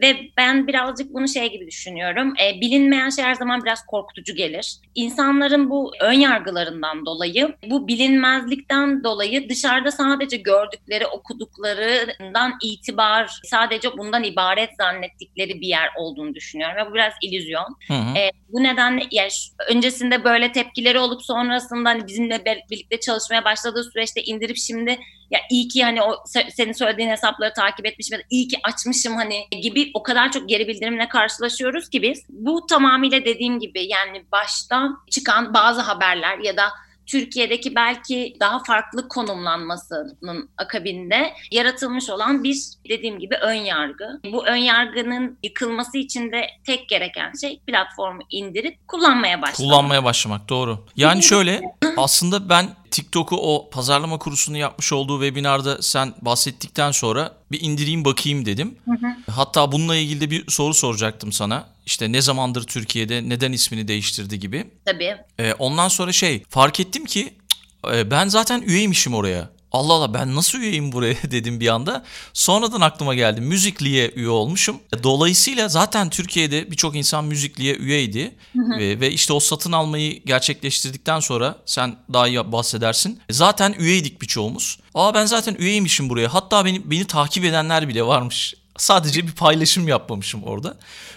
ve 0.02 0.16
ben 0.36 0.66
birazcık 0.66 1.14
bunu 1.14 1.28
şey 1.28 1.52
gibi 1.52 1.66
düşünüyorum. 1.66 2.34
E, 2.42 2.60
bilinmeyen 2.60 3.10
şey 3.10 3.24
her 3.24 3.34
zaman 3.34 3.64
biraz 3.64 3.86
korkutucu 3.86 4.34
gelir. 4.34 4.76
İnsanların 4.94 5.70
bu 5.70 5.92
ön 6.00 6.12
yargılarından 6.12 7.06
dolayı, 7.06 7.54
bu 7.70 7.88
bilinmezlikten 7.88 9.04
dolayı 9.04 9.48
dışarıda 9.48 9.90
sadece 9.90 10.36
gördükleri, 10.36 11.06
okuduklarından 11.06 12.54
itibar, 12.62 13.40
sadece 13.44 13.98
bundan 13.98 14.24
ibaret 14.24 14.70
zannettikleri 14.78 15.60
bir 15.60 15.66
yer 15.66 15.88
olduğunu 15.96 16.34
düşünüyorum. 16.34 16.76
Ve 16.76 16.90
bu 16.90 16.94
biraz 16.94 17.12
illüzyon. 17.22 17.76
Hı 17.88 17.94
hı. 17.94 18.18
E, 18.18 18.30
bu 18.48 18.62
nedenle 18.62 19.02
ya 19.10 19.30
şu- 19.30 19.74
öncesinde 19.74 20.24
böyle 20.24 20.52
tepkileri 20.52 20.98
olup 20.98 21.22
sonrasında 21.22 21.88
hani 21.88 22.06
bizimle 22.06 22.44
birlikte 22.70 23.00
çalışmaya 23.00 23.44
başladığı 23.44 23.84
süreçte 23.84 24.22
indirip 24.22 24.56
şimdi 24.56 24.98
ya 25.30 25.40
iyi 25.50 25.68
ki 25.68 25.78
hani 25.84 26.02
o 26.02 26.12
se- 26.12 26.50
senin 26.50 26.72
söylediğin 26.72 27.08
hesapları 27.08 27.52
takip 27.52 27.86
etmişim 27.86 28.18
ya 28.18 28.24
da 28.24 28.26
iyi 28.30 28.48
ki 28.48 28.56
açmışım 28.64 29.16
hani 29.16 29.48
gibi 29.62 29.90
o 29.94 30.02
kadar 30.02 30.32
çok 30.32 30.48
geri 30.48 30.68
bildirimle 30.68 31.08
karşılaşıyoruz 31.08 31.88
ki 31.88 32.02
biz. 32.02 32.24
Bu 32.28 32.66
tamamıyla 32.66 33.24
dediğim 33.24 33.60
gibi 33.60 33.86
yani 33.86 34.24
başta 34.32 34.88
çıkan 35.10 35.54
bazı 35.54 35.80
haberler 35.80 36.38
ya 36.38 36.56
da 36.56 36.64
Türkiye'deki 37.06 37.74
belki 37.74 38.36
daha 38.40 38.62
farklı 38.62 39.08
konumlanmasının 39.08 40.50
akabinde 40.58 41.32
yaratılmış 41.50 42.10
olan 42.10 42.44
bir 42.44 42.56
dediğim 42.88 43.18
gibi 43.18 43.34
ön 43.34 43.54
yargı. 43.54 44.20
Bu 44.32 44.46
ön 44.46 44.56
yargının 44.56 45.38
yıkılması 45.42 45.98
için 45.98 46.32
de 46.32 46.46
tek 46.66 46.88
gereken 46.88 47.32
şey 47.40 47.60
platformu 47.66 48.22
indirip 48.30 48.88
kullanmaya 48.88 49.42
başlamak. 49.42 49.56
Kullanmaya 49.56 50.04
başlamak 50.04 50.48
doğru. 50.48 50.78
Yani 50.96 51.22
şöyle 51.32 51.60
aslında 51.96 52.48
ben 52.48 52.68
TikTok'u 52.94 53.36
o 53.36 53.70
pazarlama 53.70 54.18
kurusunu 54.18 54.56
yapmış 54.56 54.92
olduğu 54.92 55.20
webinarda 55.24 55.82
sen 55.82 56.14
bahsettikten 56.22 56.90
sonra 56.90 57.32
bir 57.52 57.60
indireyim 57.60 58.04
bakayım 58.04 58.46
dedim. 58.46 58.76
Hı 58.84 58.90
hı. 58.90 59.32
Hatta 59.32 59.72
bununla 59.72 59.96
ilgili 59.96 60.20
de 60.20 60.30
bir 60.30 60.50
soru 60.50 60.74
soracaktım 60.74 61.32
sana. 61.32 61.66
İşte 61.86 62.12
ne 62.12 62.22
zamandır 62.22 62.62
Türkiye'de 62.62 63.28
neden 63.28 63.52
ismini 63.52 63.88
değiştirdi 63.88 64.38
gibi. 64.38 64.70
Tabii. 64.84 65.16
Ee, 65.38 65.52
ondan 65.52 65.88
sonra 65.88 66.12
şey 66.12 66.42
fark 66.48 66.80
ettim 66.80 67.04
ki 67.04 67.34
e, 67.92 68.10
ben 68.10 68.28
zaten 68.28 68.62
üyeymişim 68.62 69.14
oraya. 69.14 69.50
Allah 69.74 69.92
Allah 69.92 70.14
ben 70.14 70.36
nasıl 70.36 70.58
üyeyim 70.58 70.92
buraya 70.92 71.16
dedim 71.30 71.60
bir 71.60 71.68
anda. 71.68 72.04
Sonradan 72.32 72.80
aklıma 72.80 73.14
geldi. 73.14 73.40
Müzikli'ye 73.40 74.10
üye 74.16 74.28
olmuşum. 74.28 74.76
Dolayısıyla 75.02 75.68
zaten 75.68 76.10
Türkiye'de 76.10 76.70
birçok 76.70 76.96
insan 76.96 77.24
Müzikli'ye 77.24 77.76
üyeydi. 77.76 78.34
Ve, 78.54 79.00
ve 79.00 79.10
işte 79.10 79.32
o 79.32 79.40
satın 79.40 79.72
almayı 79.72 80.24
gerçekleştirdikten 80.24 81.20
sonra 81.20 81.58
sen 81.66 81.96
daha 82.12 82.28
iyi 82.28 82.52
bahsedersin. 82.52 83.20
Zaten 83.30 83.74
üyeydik 83.78 84.22
birçoğumuz. 84.22 84.78
Aa 84.94 85.14
ben 85.14 85.26
zaten 85.26 85.54
üyeymişim 85.58 86.08
buraya. 86.08 86.34
Hatta 86.34 86.64
beni, 86.64 86.90
beni 86.90 87.04
takip 87.04 87.44
edenler 87.44 87.88
bile 87.88 88.06
varmış. 88.06 88.54
Sadece 88.76 89.26
bir 89.26 89.32
paylaşım 89.32 89.88
yapmamışım 89.88 90.42
orada. 90.42 90.76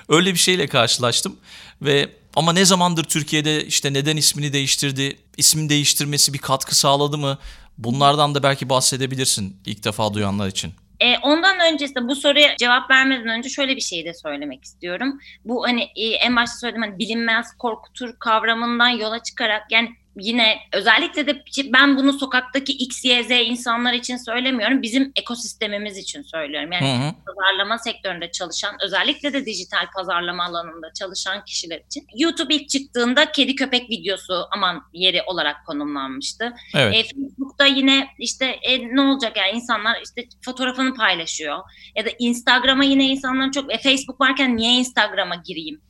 Öyle 0.10 0.34
bir 0.34 0.40
şeyle 0.40 0.68
karşılaştım. 0.68 1.36
Ve 1.82 2.10
ama 2.36 2.54
ne 2.54 2.66
zamandır 2.66 3.04
Türkiye'de 3.04 3.66
işte 3.66 3.94
neden 3.94 4.18
ismini 4.18 4.54
değiştirdi, 4.54 5.18
ismin 5.38 5.70
değiştirmesi 5.70 6.34
bir 6.34 6.40
katkı 6.40 6.76
sağladı 6.76 7.18
mı? 7.18 7.38
Bunlardan 7.78 8.36
da 8.36 8.44
belki 8.44 8.70
bahsedebilirsin 8.70 9.62
ilk 9.66 9.84
defa 9.84 10.14
duyanlar 10.14 10.48
için. 10.48 10.74
E, 11.00 11.18
ondan 11.18 11.74
öncesinde 11.74 12.08
bu 12.08 12.16
soruya 12.16 12.58
cevap 12.58 12.92
vermeden 12.92 13.28
önce 13.28 13.50
şöyle 13.50 13.76
bir 13.76 13.82
şey 13.82 14.06
de 14.06 14.14
söylemek 14.14 14.64
istiyorum. 14.64 15.20
Bu 15.46 15.64
hani 15.68 15.84
e, 15.96 16.06
en 16.08 16.36
başta 16.36 16.58
söylediğim 16.58 16.84
hani 16.84 17.00
bilinmez 17.00 17.48
korkutur 17.58 18.20
kavramından 18.20 18.90
yola 18.90 19.24
çıkarak 19.24 19.72
yani 19.72 19.90
yine 20.20 20.58
özellikle 20.74 21.28
de 21.28 21.44
ben 21.66 21.98
bunu 21.98 22.14
sokaktaki 22.14 22.74
X, 22.74 23.06
Y, 23.06 23.24
Z 23.24 23.32
insanlar 23.32 23.94
için 23.94 24.18
söylemiyorum. 24.18 24.82
Bizim 24.82 25.12
ekosistemimiz 25.16 25.98
için 25.98 26.22
söylüyorum. 26.22 26.72
Yani 26.72 26.88
Hı 26.88 27.08
hı. 27.08 27.14
pazarlama 27.26 27.78
sektöründe 27.78 28.32
çalışan, 28.32 28.76
özellikle 28.84 29.34
de 29.34 29.46
dijital 29.46 29.92
pazarlama 29.96 30.44
alanında 30.44 30.94
çalışan 30.94 31.46
kişiler 31.46 31.82
için. 31.86 32.08
YouTube 32.18 32.56
ilk 32.56 32.70
çıktığında 32.70 33.32
kedi 33.32 33.56
köpek 33.56 33.90
videosu 33.90 34.48
aman 34.52 34.84
yeri 34.94 35.22
olarak 35.22 35.66
konumlanmıştı. 35.66 36.54
Evet. 36.76 36.96
E, 36.96 37.04
Facebook'ta 37.04 37.66
yine 37.66 38.08
işte 38.20 38.46
e, 38.46 38.96
ne 38.96 39.02
olacak 39.02 39.38
yani 39.38 39.52
insanlar 39.52 40.02
işte 40.04 40.28
fotoğrafını 40.46 40.94
paylaşıyor. 40.94 41.60
Ya 41.96 42.06
da 42.06 42.10
Instagram'a 42.20 42.84
yine 42.84 43.08
insanlar 43.08 43.52
çok 43.52 43.74
e, 43.74 43.78
Facebook 43.78 44.22
varken 44.22 44.58
niye 44.58 44.74
Instagram'a 44.74 45.36
gireyim? 45.36 45.82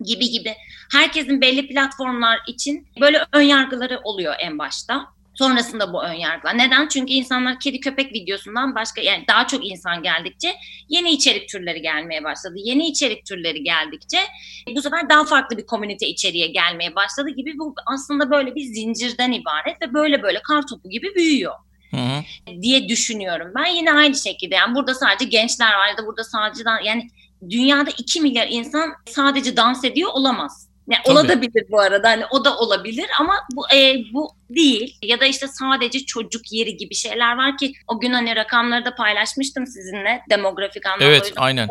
Gibi 0.00 0.30
gibi. 0.30 0.54
Herkesin 0.92 1.40
belli 1.40 1.68
platformlar 1.68 2.40
için 2.46 2.86
böyle 3.00 3.24
ön 3.32 3.42
yargıları 3.42 4.00
oluyor 4.04 4.34
en 4.38 4.58
başta. 4.58 5.06
Sonrasında 5.34 5.92
bu 5.92 6.04
ön 6.04 6.12
yargılar. 6.12 6.58
Neden? 6.58 6.88
Çünkü 6.88 7.12
insanlar 7.12 7.60
kedi 7.60 7.80
köpek 7.80 8.12
videosundan 8.12 8.74
başka 8.74 9.00
yani 9.00 9.24
daha 9.28 9.46
çok 9.46 9.66
insan 9.66 10.02
geldikçe 10.02 10.54
yeni 10.88 11.10
içerik 11.10 11.48
türleri 11.48 11.82
gelmeye 11.82 12.24
başladı. 12.24 12.54
Yeni 12.56 12.86
içerik 12.86 13.26
türleri 13.26 13.62
geldikçe 13.62 14.18
bu 14.76 14.82
sefer 14.82 15.08
daha 15.08 15.24
farklı 15.24 15.58
bir 15.58 15.66
komünite 15.66 16.06
içeriğe 16.06 16.46
gelmeye 16.46 16.94
başladı 16.94 17.30
gibi 17.30 17.58
bu 17.58 17.74
aslında 17.86 18.30
böyle 18.30 18.54
bir 18.54 18.64
zincirden 18.64 19.32
ibaret 19.32 19.82
ve 19.82 19.94
böyle 19.94 20.22
böyle 20.22 20.42
kar 20.42 20.66
topu 20.66 20.90
gibi 20.90 21.14
büyüyor 21.14 21.54
Hı 21.90 21.96
hı. 21.96 22.22
diye 22.62 22.88
düşünüyorum. 22.88 23.52
Ben 23.56 23.66
yine 23.66 23.92
aynı 23.92 24.14
şekilde 24.14 24.54
yani 24.54 24.74
burada 24.74 24.94
sadece 24.94 25.24
gençler 25.24 25.74
var 25.74 25.88
ya 25.88 25.96
da 25.96 26.06
burada 26.06 26.24
sadece 26.24 26.64
yani 26.84 27.10
dünyada 27.50 27.90
2 27.98 28.20
milyar 28.20 28.46
insan 28.50 28.92
sadece 29.06 29.56
dans 29.56 29.84
ediyor 29.84 30.10
olamaz. 30.12 30.72
Ne 30.88 30.96
Tabii. 31.04 31.18
olabilir 31.18 31.64
bu 31.70 31.80
arada 31.80 32.08
hani 32.08 32.24
o 32.30 32.44
da 32.44 32.58
olabilir 32.58 33.06
ama 33.20 33.34
bu 33.52 33.74
e, 33.74 33.96
bu 34.12 34.30
değil 34.50 34.98
ya 35.02 35.20
da 35.20 35.26
işte 35.26 35.46
sadece 35.48 36.00
çocuk 36.00 36.52
yeri 36.52 36.76
gibi 36.76 36.94
şeyler 36.94 37.36
var 37.36 37.56
ki 37.56 37.72
o 37.86 38.00
gün 38.00 38.12
hani 38.12 38.36
rakamları 38.36 38.84
da 38.84 38.94
paylaşmıştım 38.94 39.66
sizinle 39.66 40.22
demografik 40.30 40.86
anlamda. 40.86 41.04
Evet 41.04 41.32
aynen. 41.36 41.68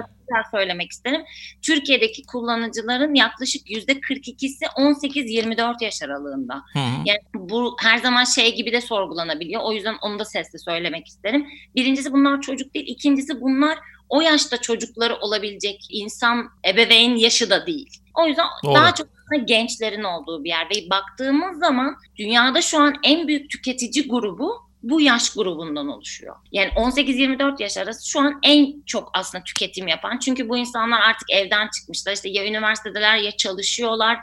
söylemek 0.52 0.92
isterim. 0.92 1.22
Türkiye'deki 1.62 2.26
kullanıcıların 2.26 3.14
yaklaşık 3.14 3.72
yüzde 3.72 3.92
42'si 3.92 4.66
18-24 4.66 5.84
yaş 5.84 6.04
aralığında. 6.04 6.56
Hı 6.74 6.80
hı. 6.80 7.02
Yani 7.06 7.20
bu 7.34 7.76
her 7.80 7.98
zaman 7.98 8.24
şey 8.24 8.56
gibi 8.56 8.72
de 8.72 8.82
sorgulanabiliyor. 8.82 9.62
O 9.64 9.74
yüzden 9.74 9.96
onu 10.02 10.20
da 10.20 10.26
sesli 10.26 10.60
söylemek 10.60 11.08
isterim. 11.08 11.48
Birincisi 11.76 12.14
bunlar 12.14 12.42
çocuk 12.42 12.74
değil. 12.74 12.86
İkincisi 12.88 13.42
bunlar 13.42 13.78
o 14.12 14.22
yaşta 14.22 14.58
çocukları 14.58 15.16
olabilecek 15.16 15.88
insan, 15.90 16.50
ebeveyn 16.68 17.16
yaşı 17.16 17.50
da 17.50 17.66
değil. 17.66 17.90
O 18.14 18.28
yüzden 18.28 18.46
Doğru. 18.64 18.76
daha 18.76 18.94
çok 18.96 19.08
gençlerin 19.46 20.04
olduğu 20.04 20.44
bir 20.44 20.50
yer. 20.50 20.66
Ve 20.66 20.90
baktığımız 20.90 21.60
zaman 21.60 21.96
dünyada 22.18 22.62
şu 22.62 22.80
an 22.80 22.96
en 23.04 23.28
büyük 23.28 23.50
tüketici 23.50 24.08
grubu 24.08 24.72
bu 24.84 25.02
yaş 25.02 25.34
grubundan 25.34 25.88
oluşuyor. 25.88 26.36
Yani 26.52 26.70
18-24 26.70 27.64
yaş 27.64 27.78
arası 27.78 28.10
şu 28.10 28.20
an 28.20 28.40
en 28.44 28.82
çok 28.86 29.10
aslında 29.14 29.44
tüketim 29.44 29.88
yapan. 29.88 30.20
Çünkü 30.20 30.50
bu 30.50 30.58
insanlar 30.58 31.02
artık 31.02 31.32
evden 31.32 31.70
çıkmışlar. 31.76 32.14
İşte 32.14 32.30
ya 32.30 32.46
üniversitedeler 32.46 33.18
ya 33.18 33.32
çalışıyorlar 33.32 34.18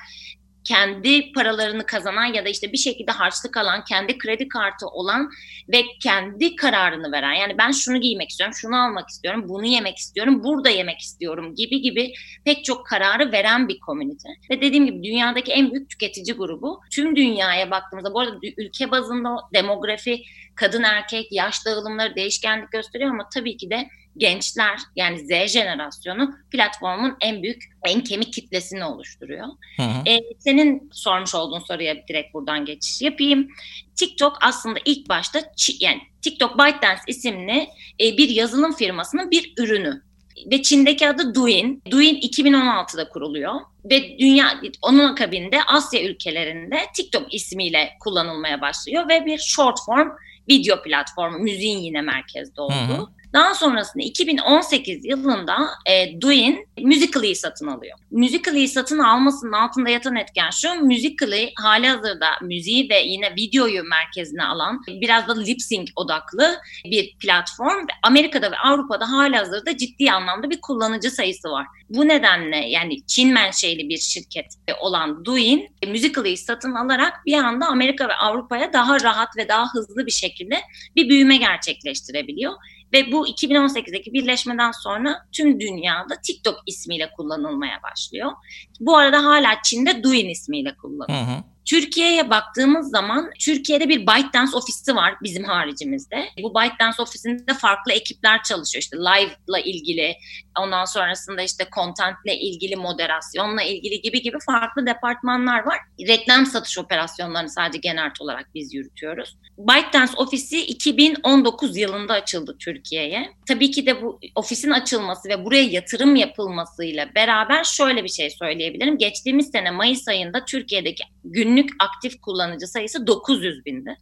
kendi 0.69 1.33
paralarını 1.33 1.87
kazanan 1.87 2.25
ya 2.25 2.45
da 2.45 2.49
işte 2.49 2.73
bir 2.73 2.79
şekilde 2.79 3.13
harçlık 3.13 3.57
alan, 3.57 3.85
kendi 3.85 4.19
kredi 4.19 4.49
kartı 4.49 4.87
olan 4.87 5.31
ve 5.69 5.83
kendi 6.03 6.57
kararını 6.57 7.13
veren. 7.13 7.33
Yani 7.33 7.59
ben 7.59 7.71
şunu 7.71 8.01
giymek 8.01 8.31
istiyorum, 8.31 8.55
şunu 8.61 8.85
almak 8.85 9.09
istiyorum, 9.09 9.49
bunu 9.49 9.67
yemek 9.67 9.97
istiyorum, 9.97 10.45
burada 10.45 10.69
yemek 10.69 11.01
istiyorum 11.01 11.55
gibi 11.55 11.81
gibi 11.81 12.13
pek 12.45 12.65
çok 12.65 12.87
kararı 12.87 13.33
veren 13.33 13.69
bir 13.69 13.81
komünite. 13.81 14.29
Ve 14.51 14.61
dediğim 14.61 14.87
gibi 14.87 15.03
dünyadaki 15.03 15.53
en 15.53 15.73
büyük 15.73 15.91
tüketici 15.91 16.37
grubu. 16.37 16.81
Tüm 16.91 17.17
dünyaya 17.17 17.71
baktığımızda 17.71 18.15
bu 18.15 18.21
arada 18.21 18.37
ülke 18.57 18.91
bazında 18.91 19.37
demografi, 19.55 20.23
kadın 20.55 20.83
erkek, 20.83 21.33
yaş 21.33 21.67
dağılımları 21.67 22.17
değişkenlik 22.17 22.73
gösteriyor 22.73 23.11
ama 23.11 23.29
tabii 23.35 23.57
ki 23.57 23.71
de 23.71 23.89
gençler 24.17 24.79
yani 24.97 25.19
Z 25.19 25.53
jenerasyonu 25.53 26.31
platformun 26.50 27.17
en 27.21 27.43
büyük, 27.43 27.65
en 27.85 28.00
kemik 28.00 28.33
kitlesini 28.33 28.85
oluşturuyor. 28.85 29.47
Hı 29.77 29.83
hı. 29.83 30.11
Ee, 30.11 30.21
senin 30.38 30.91
sormuş 30.93 31.35
olduğun 31.35 31.59
soruya 31.59 31.95
direkt 32.09 32.35
buradan 32.35 32.65
geçiş 32.65 33.03
yapayım. 33.03 33.49
TikTok 33.97 34.38
aslında 34.41 34.79
ilk 34.85 35.09
başta 35.09 35.41
yani 35.81 36.00
TikTok 36.23 36.59
ByteDance 36.59 37.03
isimli 37.07 37.69
e, 38.00 38.17
bir 38.17 38.29
yazılım 38.29 38.73
firmasının 38.73 39.31
bir 39.31 39.53
ürünü 39.59 40.03
ve 40.47 40.62
Çin'deki 40.62 41.09
adı 41.09 41.35
Douyin. 41.35 41.83
Douyin 41.91 42.21
2016'da 42.21 43.09
kuruluyor 43.09 43.55
ve 43.85 44.19
dünya 44.19 44.61
onun 44.83 45.12
akabinde 45.12 45.62
Asya 45.62 46.03
ülkelerinde 46.03 46.79
TikTok 46.97 47.35
ismiyle 47.35 47.91
kullanılmaya 48.00 48.61
başlıyor 48.61 49.09
ve 49.09 49.27
bir 49.27 49.38
short 49.38 49.79
form 49.87 50.09
video 50.49 50.83
platformu, 50.83 51.38
müziğin 51.38 51.79
yine 51.79 52.03
merkezde 52.03 52.61
olduğu. 52.61 52.75
Hı 52.75 53.03
hı. 53.03 53.07
Daha 53.32 53.54
sonrasında 53.54 54.04
2018 54.04 55.04
yılında 55.04 55.68
e, 55.87 56.20
Douyin 56.23 56.68
Musical.ly'i 56.80 57.37
satın 57.37 57.66
alıyor. 57.66 57.99
Musical.ly'i 58.11 58.68
satın 58.68 58.99
almasının 58.99 59.52
altında 59.52 59.90
yatan 59.90 60.16
etken 60.16 60.50
şu, 60.50 60.75
Musical.ly 60.75 61.52
hali 61.56 61.88
hazırda 61.88 62.26
müziği 62.42 62.90
ve 62.90 63.00
yine 63.00 63.35
videoyu 63.37 63.82
merkezine 63.85 64.44
alan 64.44 64.82
biraz 64.88 65.28
da 65.28 65.40
lip 65.40 65.62
sync 65.62 65.90
odaklı 65.97 66.58
bir 66.85 67.16
platform. 67.18 67.87
Amerika'da 68.02 68.52
ve 68.52 68.56
Avrupa'da 68.58 69.11
hali 69.11 69.37
hazırda 69.37 69.76
ciddi 69.76 70.12
anlamda 70.12 70.50
bir 70.50 70.61
kullanıcı 70.61 71.11
sayısı 71.11 71.49
var. 71.49 71.66
Bu 71.90 72.08
nedenle 72.08 72.56
yani 72.56 73.06
Çin 73.06 73.32
menşeli 73.32 73.88
bir 73.88 73.99
şirket 73.99 74.47
olan 74.80 75.25
Douyin 75.25 75.68
Musical.ly'i 75.87 76.37
satın 76.37 76.75
alarak 76.75 77.26
bir 77.26 77.35
anda 77.35 77.66
Amerika 77.66 78.08
ve 78.08 78.14
Avrupa'ya 78.14 78.73
daha 78.73 79.00
rahat 79.00 79.37
ve 79.37 79.49
daha 79.49 79.75
hızlı 79.75 80.06
bir 80.06 80.12
şekilde 80.12 80.61
bir 80.97 81.08
büyüme 81.08 81.37
gerçekleştirebiliyor. 81.37 82.52
Ve 82.92 83.12
bu 83.12 83.28
2018'deki 83.28 84.12
birleşmeden 84.12 84.73
sonra 84.73 85.18
tüm 85.33 85.61
dünyada 85.61 86.14
TikTok 86.26 86.62
ismiyle 86.66 87.11
kullanılmaya 87.16 87.80
başlıyor. 87.83 88.33
Bu 88.80 88.97
arada 88.97 89.25
hala 89.25 89.62
Çin'de 89.64 90.02
Douyin 90.02 90.28
ismiyle 90.28 90.75
kullanılıyor. 90.76 91.26
Hı 91.26 91.33
hı. 91.33 91.45
Türkiye'ye 91.68 92.30
baktığımız 92.30 92.90
zaman 92.90 93.30
Türkiye'de 93.40 93.88
bir 93.88 94.00
ByteDance 94.00 94.57
ofisi 94.57 94.97
var 94.97 95.14
bizim 95.23 95.45
haricimizde. 95.45 96.28
Bu 96.42 96.54
ByteDance 96.54 97.02
ofisinde 97.02 97.54
farklı 97.54 97.92
ekipler 97.92 98.42
çalışıyor. 98.42 98.83
İşte 98.83 98.97
live'la 98.97 99.59
ilgili, 99.59 100.16
ondan 100.59 100.85
sonrasında 100.85 101.42
işte 101.42 101.68
content'le 101.75 102.40
ilgili, 102.40 102.76
moderasyonla 102.76 103.62
ilgili 103.62 104.00
gibi 104.00 104.23
gibi 104.23 104.37
farklı 104.47 104.87
departmanlar 104.87 105.66
var. 105.66 105.78
Reklam 106.09 106.47
satış 106.47 106.78
operasyonlarını 106.78 107.50
sadece 107.50 107.78
genel 107.78 108.11
olarak 108.21 108.47
biz 108.54 108.75
yürütüyoruz. 108.75 109.37
ByteDance 109.59 110.12
ofisi 110.17 110.67
2019 110.67 111.77
yılında 111.77 112.15
açıldı 112.15 112.57
Türkiye'ye. 112.59 113.31
Tabii 113.49 113.71
ki 113.71 113.87
de 113.87 114.03
bu 114.03 114.21
ofisin 114.35 114.71
açılması 114.71 115.29
ve 115.29 115.45
buraya 115.45 115.62
yatırım 115.62 116.17
yapılmasıyla 116.17 117.15
beraber 117.15 117.65
şöyle 117.65 118.05
bir 118.05 118.09
şey 118.09 118.31
söyleyebilirim. 118.31 118.99
Geçtiğimiz 118.99 119.50
sene 119.50 119.71
Mayıs 119.71 120.09
ayında 120.09 120.45
Türkiye'deki 120.45 121.05
günlük 121.25 121.71
aktif 121.79 122.21
kullanıcı 122.21 122.67
sayısı 122.67 123.07
900 123.07 123.65
bindi. 123.67 123.97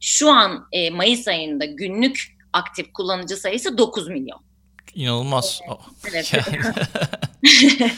Şu 0.00 0.30
an 0.30 0.66
e, 0.72 0.90
Mayıs 0.90 1.28
ayında 1.28 1.64
günlük 1.64 2.36
aktif 2.52 2.92
kullanıcı 2.92 3.36
sayısı 3.36 3.78
9 3.78 4.08
milyon. 4.08 4.40
İnanılmaz. 4.94 5.60
Evet. 6.10 6.32
Yani- 6.34 6.58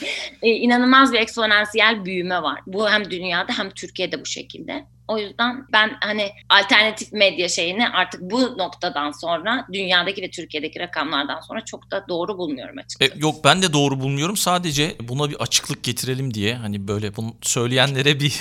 e, 0.42 0.48
inanılmaz 0.50 1.12
bir 1.12 1.18
eksponansiyel 1.18 2.04
büyüme 2.04 2.42
var. 2.42 2.60
Bu 2.66 2.90
hem 2.90 3.10
dünyada 3.10 3.58
hem 3.58 3.70
Türkiye'de 3.70 4.20
bu 4.20 4.26
şekilde. 4.26 4.84
O 5.08 5.18
yüzden 5.18 5.66
ben 5.72 5.96
hani 6.00 6.30
alternatif 6.48 7.12
medya 7.12 7.48
şeyini 7.48 7.88
artık 7.88 8.20
bu 8.20 8.58
noktadan 8.58 9.12
sonra 9.12 9.66
dünyadaki 9.72 10.22
ve 10.22 10.30
Türkiye'deki 10.30 10.80
rakamlardan 10.80 11.40
sonra 11.40 11.64
çok 11.64 11.90
da 11.90 12.04
doğru 12.08 12.38
bulmuyorum 12.38 12.78
E, 12.78 12.82
açıkçası. 12.82 13.12
yok 13.16 13.44
ben 13.44 13.62
de 13.62 13.72
doğru 13.72 14.00
bulmuyorum. 14.00 14.36
Sadece 14.36 14.96
buna 15.00 15.30
bir 15.30 15.34
açıklık 15.36 15.82
getirelim 15.84 16.34
diye 16.34 16.54
hani 16.54 16.88
böyle 16.88 17.16
bunu 17.16 17.34
söyleyenlere 17.42 18.20
bir, 18.20 18.40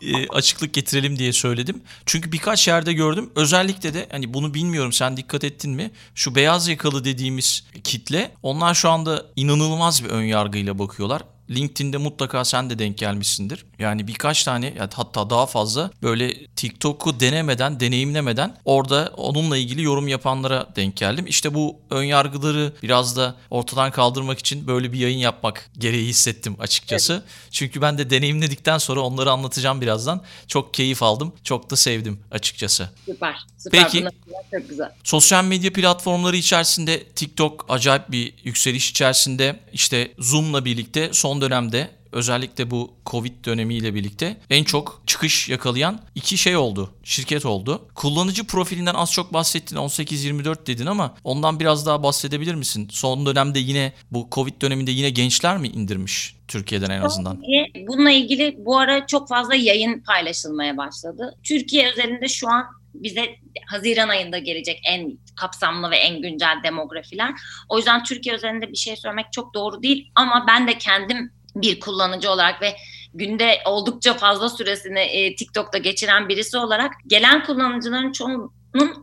bir, 0.00 0.14
e, 0.14 0.26
açıklık 0.28 0.74
getirelim 0.74 1.18
diye 1.18 1.32
söyledim. 1.32 1.82
Çünkü 2.06 2.32
birkaç 2.32 2.68
yerde 2.68 2.92
gördüm. 2.92 3.30
Özellikle 3.36 3.94
de 3.94 4.06
hani 4.12 4.34
bunu 4.34 4.54
bilmiyorum 4.54 4.92
sen 4.92 5.16
dikkat 5.16 5.44
ettin 5.44 5.70
mi? 5.70 5.90
Şu 6.14 6.34
beyaz 6.34 6.68
yakalı 6.68 7.04
dediğimiz 7.04 7.64
kitle 7.84 8.30
onlar 8.42 8.74
şu 8.74 8.90
anda 8.90 9.26
inanılmaz 9.36 10.04
bir 10.04 10.08
ön 10.10 10.22
yargıyla 10.22 10.78
bakıyorlar. 10.78 11.22
LinkedIn'de 11.50 11.96
mutlaka 11.96 12.44
sen 12.44 12.70
de 12.70 12.78
denk 12.78 12.98
gelmişsindir. 12.98 13.64
Yani 13.78 14.06
birkaç 14.06 14.44
tane 14.44 14.74
hatta 14.94 15.30
daha 15.30 15.46
fazla 15.46 15.90
böyle 16.02 16.46
TikTok'u 16.46 17.20
denemeden, 17.20 17.80
deneyimlemeden 17.80 18.56
orada 18.64 19.12
onunla 19.16 19.56
ilgili 19.56 19.82
yorum 19.82 20.08
yapanlara 20.08 20.66
denk 20.76 20.96
geldim. 20.96 21.26
İşte 21.26 21.54
bu 21.54 21.76
ön 21.90 22.02
yargıları 22.02 22.72
biraz 22.82 23.16
da 23.16 23.34
ortadan 23.50 23.90
kaldırmak 23.90 24.38
için 24.38 24.66
böyle 24.66 24.92
bir 24.92 24.98
yayın 24.98 25.18
yapmak 25.18 25.70
gereği 25.78 26.08
hissettim 26.08 26.56
açıkçası. 26.58 27.24
Çünkü 27.50 27.82
ben 27.82 27.98
de 27.98 28.10
deneyimledikten 28.10 28.78
sonra 28.78 29.00
onları 29.00 29.30
anlatacağım 29.30 29.80
birazdan. 29.80 30.22
Çok 30.46 30.74
keyif 30.74 31.02
aldım. 31.02 31.32
Çok 31.44 31.70
da 31.70 31.76
sevdim 31.76 32.20
açıkçası. 32.30 32.90
Süper. 33.06 33.36
Süper. 33.58 33.82
Peki. 33.82 34.06
Çok 34.50 34.68
güzel. 34.68 34.92
Sosyal 35.04 35.44
medya 35.44 35.72
platformları 35.72 36.36
içerisinde 36.36 37.04
TikTok 37.04 37.66
acayip 37.68 38.10
bir 38.10 38.34
yükseliş 38.44 38.90
içerisinde. 38.90 39.60
İşte 39.72 40.12
Zoom'la 40.18 40.64
birlikte 40.64 41.10
son 41.12 41.39
dönemde 41.40 41.90
özellikle 42.12 42.70
bu 42.70 42.94
Covid 43.06 43.44
dönemiyle 43.44 43.94
birlikte 43.94 44.36
en 44.50 44.64
çok 44.64 45.02
çıkış 45.06 45.48
yakalayan 45.48 46.00
iki 46.14 46.38
şey 46.38 46.56
oldu. 46.56 46.90
Şirket 47.04 47.46
oldu. 47.46 47.88
Kullanıcı 47.94 48.46
profilinden 48.46 48.94
az 48.94 49.12
çok 49.12 49.32
bahsettin. 49.32 49.76
18-24 49.76 50.66
dedin 50.66 50.86
ama 50.86 51.14
ondan 51.24 51.60
biraz 51.60 51.86
daha 51.86 52.02
bahsedebilir 52.02 52.54
misin? 52.54 52.88
Son 52.90 53.26
dönemde 53.26 53.58
yine 53.58 53.92
bu 54.10 54.28
Covid 54.32 54.62
döneminde 54.62 54.90
yine 54.90 55.10
gençler 55.10 55.58
mi 55.58 55.68
indirmiş 55.68 56.36
Türkiye'den 56.48 56.90
en 56.90 57.00
azından? 57.00 57.42
Bununla 57.88 58.10
ilgili 58.10 58.56
bu 58.58 58.78
ara 58.78 59.06
çok 59.06 59.28
fazla 59.28 59.54
yayın 59.54 60.00
paylaşılmaya 60.00 60.76
başladı. 60.76 61.36
Türkiye 61.42 61.92
özelinde 61.92 62.28
şu 62.28 62.48
an 62.48 62.79
bize 62.94 63.36
Haziran 63.66 64.08
ayında 64.08 64.38
gelecek 64.38 64.80
en 64.84 65.18
kapsamlı 65.36 65.90
ve 65.90 65.96
en 65.96 66.22
güncel 66.22 66.60
demografiler. 66.64 67.30
O 67.68 67.76
yüzden 67.76 68.04
Türkiye 68.04 68.34
özelinde 68.34 68.72
bir 68.72 68.76
şey 68.76 68.96
söylemek 68.96 69.32
çok 69.32 69.54
doğru 69.54 69.82
değil 69.82 70.10
ama 70.14 70.44
ben 70.48 70.68
de 70.68 70.78
kendim 70.78 71.32
bir 71.56 71.80
kullanıcı 71.80 72.30
olarak 72.30 72.62
ve 72.62 72.76
günde 73.14 73.58
oldukça 73.64 74.14
fazla 74.14 74.48
süresini 74.48 75.00
e, 75.00 75.36
TikTok'ta 75.36 75.78
geçiren 75.78 76.28
birisi 76.28 76.58
olarak 76.58 76.92
gelen 77.06 77.44
kullanıcıların 77.44 78.12
çoğunun 78.12 78.52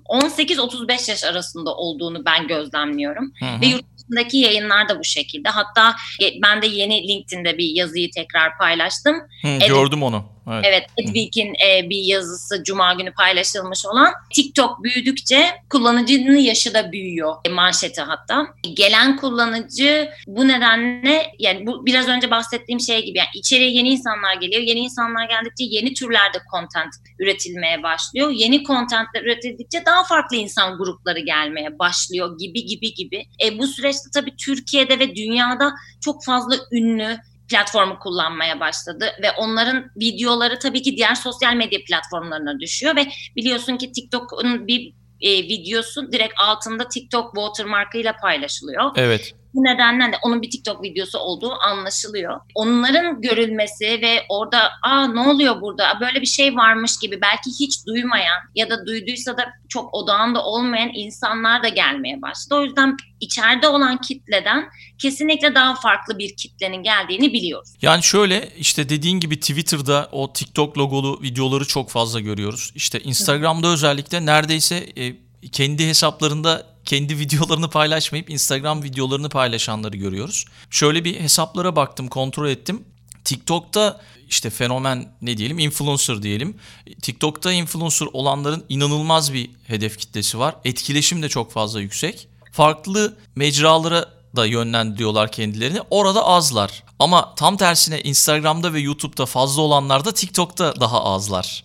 18-35 0.10 1.12
yaş 1.12 1.24
arasında 1.24 1.75
olduğunu 1.75 2.25
ben 2.25 2.48
gözlemliyorum. 2.48 3.34
Hı 3.39 3.46
hı. 3.46 3.62
Ve 3.62 3.65
yurt 3.65 3.86
dışındaki 3.98 4.38
yayınlar 4.38 4.89
da 4.89 5.00
bu 5.00 5.03
şekilde. 5.03 5.50
Hatta 5.50 5.96
e, 6.24 6.41
ben 6.41 6.62
de 6.62 6.67
yeni 6.67 7.08
LinkedIn'de 7.08 7.58
bir 7.58 7.75
yazıyı 7.75 8.12
tekrar 8.12 8.58
paylaştım. 8.58 9.15
Hı, 9.41 9.67
gördüm 9.67 10.03
onu. 10.03 10.37
Evet. 10.51 10.66
Evet, 10.68 10.84
Edwig'in 10.98 11.54
e, 11.68 11.89
bir 11.89 12.04
yazısı 12.04 12.63
Cuma 12.63 12.94
günü 12.94 13.13
paylaşılmış 13.13 13.86
olan 13.86 14.13
TikTok 14.36 14.84
büyüdükçe 14.84 15.51
kullanıcının 15.70 16.38
yaşı 16.38 16.74
da 16.74 16.92
büyüyor 16.92 17.36
e, 17.46 17.50
manşeti 17.50 18.01
hatta. 18.01 18.48
Gelen 18.74 19.18
kullanıcı 19.18 20.10
bu 20.27 20.48
nedenle 20.48 21.32
yani 21.39 21.68
bu 21.68 21.86
biraz 21.86 22.08
önce 22.08 22.32
bahsettiğim 22.32 22.80
şey 22.80 23.06
gibi 23.06 23.18
yani 23.18 23.30
içeriye 23.34 23.70
yeni 23.70 23.89
insanlar 23.89 24.34
geliyor. 24.34 24.62
Yeni 24.62 24.80
insanlar 24.80 25.30
geldikçe 25.30 25.63
yeni 25.63 25.94
türlerde 25.94 26.38
content 26.51 26.94
üretilmeye 27.20 27.84
başlıyor. 27.84 28.32
Yeni 28.32 28.63
contentler 28.63 29.22
üretildikçe 29.22 29.86
daha 29.86 30.04
farklı 30.04 30.36
insan 30.36 30.77
grupları 30.77 31.20
gelmeye 31.20 31.80
başlıyor 31.80 32.38
gibi 32.38 32.66
gibi 32.66 32.94
gibi. 32.94 33.25
E, 33.44 33.60
bu 33.60 33.68
süreçte 33.68 34.10
tabii 34.13 34.36
Türkiye'de 34.36 35.00
ve 35.00 35.16
dünyada 35.16 35.74
çok 36.01 36.25
fazla 36.25 36.56
ünlü 36.72 37.18
platformu 37.50 38.00
kullanmaya 38.00 38.60
başladı 38.60 39.12
ve 39.22 39.32
onların 39.32 39.92
videoları 39.96 40.60
tabii 40.60 40.82
ki 40.82 40.98
diğer 40.98 41.16
sosyal 41.16 41.56
medya 41.56 41.80
platformlarına 41.88 42.60
düşüyor 42.60 42.96
ve 42.96 43.08
biliyorsun 43.36 43.77
ki 43.77 43.92
TikTok'un 43.92 44.68
bir 44.68 44.94
e, 45.22 45.44
videosu 45.44 46.12
direkt 46.12 46.34
altında 46.39 46.88
TikTok 46.88 47.36
watermarkıyla 47.36 48.13
paylaşılıyor. 48.22 48.92
Evet. 48.96 49.36
Bu 49.57 49.63
nedenle 49.63 50.11
de 50.11 50.15
onun 50.23 50.41
bir 50.41 50.49
TikTok 50.49 50.83
videosu 50.83 51.19
olduğu 51.19 51.51
anlaşılıyor. 51.53 52.39
Onların 52.55 53.21
görülmesi 53.21 53.85
ve 53.85 54.25
orada 54.29 54.71
aa 54.83 55.07
ne 55.07 55.20
oluyor 55.20 55.61
burada 55.61 55.98
böyle 56.01 56.22
bir 56.22 56.25
şey 56.25 56.55
varmış 56.55 57.00
gibi 57.00 57.22
belki 57.22 57.50
hiç 57.59 57.87
duymayan 57.87 58.39
ya 58.55 58.70
da 58.70 58.85
duyduysa 58.85 59.37
da 59.37 59.46
çok 59.70 59.93
odağında 59.93 60.43
olmayan 60.43 60.91
insanlar 60.93 61.63
da 61.63 61.67
gelmeye 61.67 62.22
başladı. 62.22 62.55
O 62.55 62.63
yüzden 62.63 62.98
içeride 63.20 63.67
olan 63.67 63.98
kitleden 63.98 64.70
kesinlikle 64.98 65.55
daha 65.55 65.75
farklı 65.75 66.17
bir 66.17 66.35
kitlenin 66.35 66.83
geldiğini 66.83 67.33
biliyoruz. 67.33 67.70
Yani 67.81 68.03
şöyle 68.03 68.50
işte 68.57 68.89
dediğin 68.89 69.20
gibi 69.20 69.39
Twitter'da 69.39 70.09
o 70.11 70.33
TikTok 70.33 70.77
logolu 70.77 71.22
videoları 71.22 71.67
çok 71.67 71.89
fazla 71.89 72.20
görüyoruz. 72.20 72.72
İşte 72.75 73.00
Instagram'da 73.00 73.67
özellikle 73.67 74.25
neredeyse 74.25 74.75
e, 74.75 75.15
kendi 75.51 75.87
hesaplarında 75.87 76.76
kendi 76.87 77.19
videolarını 77.19 77.69
paylaşmayıp 77.69 78.29
Instagram 78.29 78.83
videolarını 78.83 79.29
paylaşanları 79.29 79.97
görüyoruz. 79.97 80.45
Şöyle 80.69 81.05
bir 81.05 81.19
hesaplara 81.19 81.75
baktım, 81.75 82.07
kontrol 82.07 82.50
ettim. 82.50 82.83
TikTok'ta 83.23 84.01
işte 84.29 84.50
fenomen 84.50 85.11
ne 85.21 85.37
diyelim 85.37 85.59
influencer 85.59 86.21
diyelim. 86.21 86.57
TikTok'ta 87.01 87.51
influencer 87.51 88.07
olanların 88.13 88.63
inanılmaz 88.69 89.33
bir 89.33 89.50
hedef 89.67 89.97
kitlesi 89.97 90.39
var. 90.39 90.55
Etkileşim 90.65 91.23
de 91.23 91.29
çok 91.29 91.51
fazla 91.51 91.81
yüksek. 91.81 92.27
Farklı 92.51 93.17
mecralara 93.35 94.05
da 94.35 94.45
yönlendiriyorlar 94.45 95.31
kendilerini. 95.31 95.79
Orada 95.89 96.25
azlar. 96.25 96.83
Ama 97.00 97.35
tam 97.35 97.57
tersine 97.57 98.01
Instagram'da 98.01 98.73
ve 98.73 98.79
YouTube'da 98.79 99.25
fazla 99.25 99.61
olanlar 99.61 100.05
da 100.05 100.11
TikTok'ta 100.11 100.79
daha 100.79 101.03
azlar. 101.03 101.63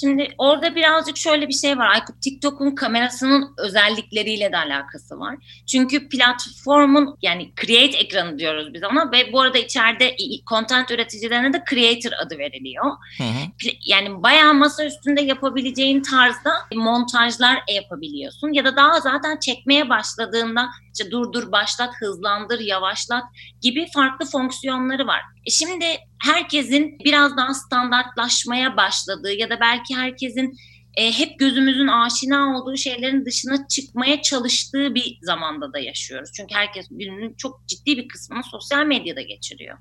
Şimdi 0.00 0.34
orada 0.38 0.74
birazcık 0.74 1.16
şöyle 1.16 1.48
bir 1.48 1.52
şey 1.52 1.78
var. 1.78 1.88
Aykut 1.88 2.22
TikTok'un 2.22 2.74
kamerasının 2.74 3.54
özellikleriyle 3.58 4.52
de 4.52 4.56
alakası 4.56 5.18
var. 5.18 5.36
Çünkü 5.66 6.08
platformun 6.08 7.18
yani 7.22 7.52
create 7.60 7.98
ekranı 7.98 8.38
diyoruz 8.38 8.74
biz 8.74 8.84
ona 8.84 9.12
ve 9.12 9.32
bu 9.32 9.40
arada 9.40 9.58
içeride 9.58 10.16
content 10.50 10.90
üreticilerine 10.90 11.52
de 11.52 11.62
creator 11.70 12.12
adı 12.26 12.38
veriliyor. 12.38 12.84
Hı 13.18 13.24
hı. 13.24 13.70
Yani 13.86 14.22
bayağı 14.22 14.54
masa 14.54 14.84
üstünde 14.84 15.22
yapabileceğin 15.22 16.02
tarzda 16.02 16.52
montajlar 16.74 17.62
yapabiliyorsun 17.74 18.52
ya 18.52 18.64
da 18.64 18.76
daha 18.76 19.00
zaten 19.00 19.36
çekmeye 19.36 19.88
başladığında 19.88 20.70
işte 20.98 21.10
durdur, 21.10 21.52
başlat, 21.52 21.94
hızlandır, 22.00 22.60
yavaşlat 22.60 23.24
gibi 23.62 23.86
farklı 23.94 24.26
fonksiyonları 24.26 25.06
var. 25.06 25.20
E 25.46 25.50
şimdi 25.50 25.84
herkesin 26.22 26.98
biraz 27.04 27.36
daha 27.36 27.54
standartlaşmaya 27.54 28.76
başladığı 28.76 29.32
ya 29.32 29.50
da 29.50 29.60
belki 29.60 29.96
herkesin 29.96 30.56
e, 30.96 31.12
hep 31.12 31.38
gözümüzün 31.38 31.86
aşina 31.86 32.56
olduğu 32.56 32.76
şeylerin 32.76 33.26
dışına 33.26 33.68
çıkmaya 33.68 34.22
çalıştığı 34.22 34.94
bir 34.94 35.18
zamanda 35.22 35.72
da 35.72 35.78
yaşıyoruz. 35.78 36.30
Çünkü 36.36 36.54
herkes 36.54 36.86
gününün 36.90 37.34
çok 37.34 37.68
ciddi 37.68 37.96
bir 37.96 38.08
kısmını 38.08 38.42
sosyal 38.42 38.86
medyada 38.86 39.20
geçiriyor. 39.20 39.78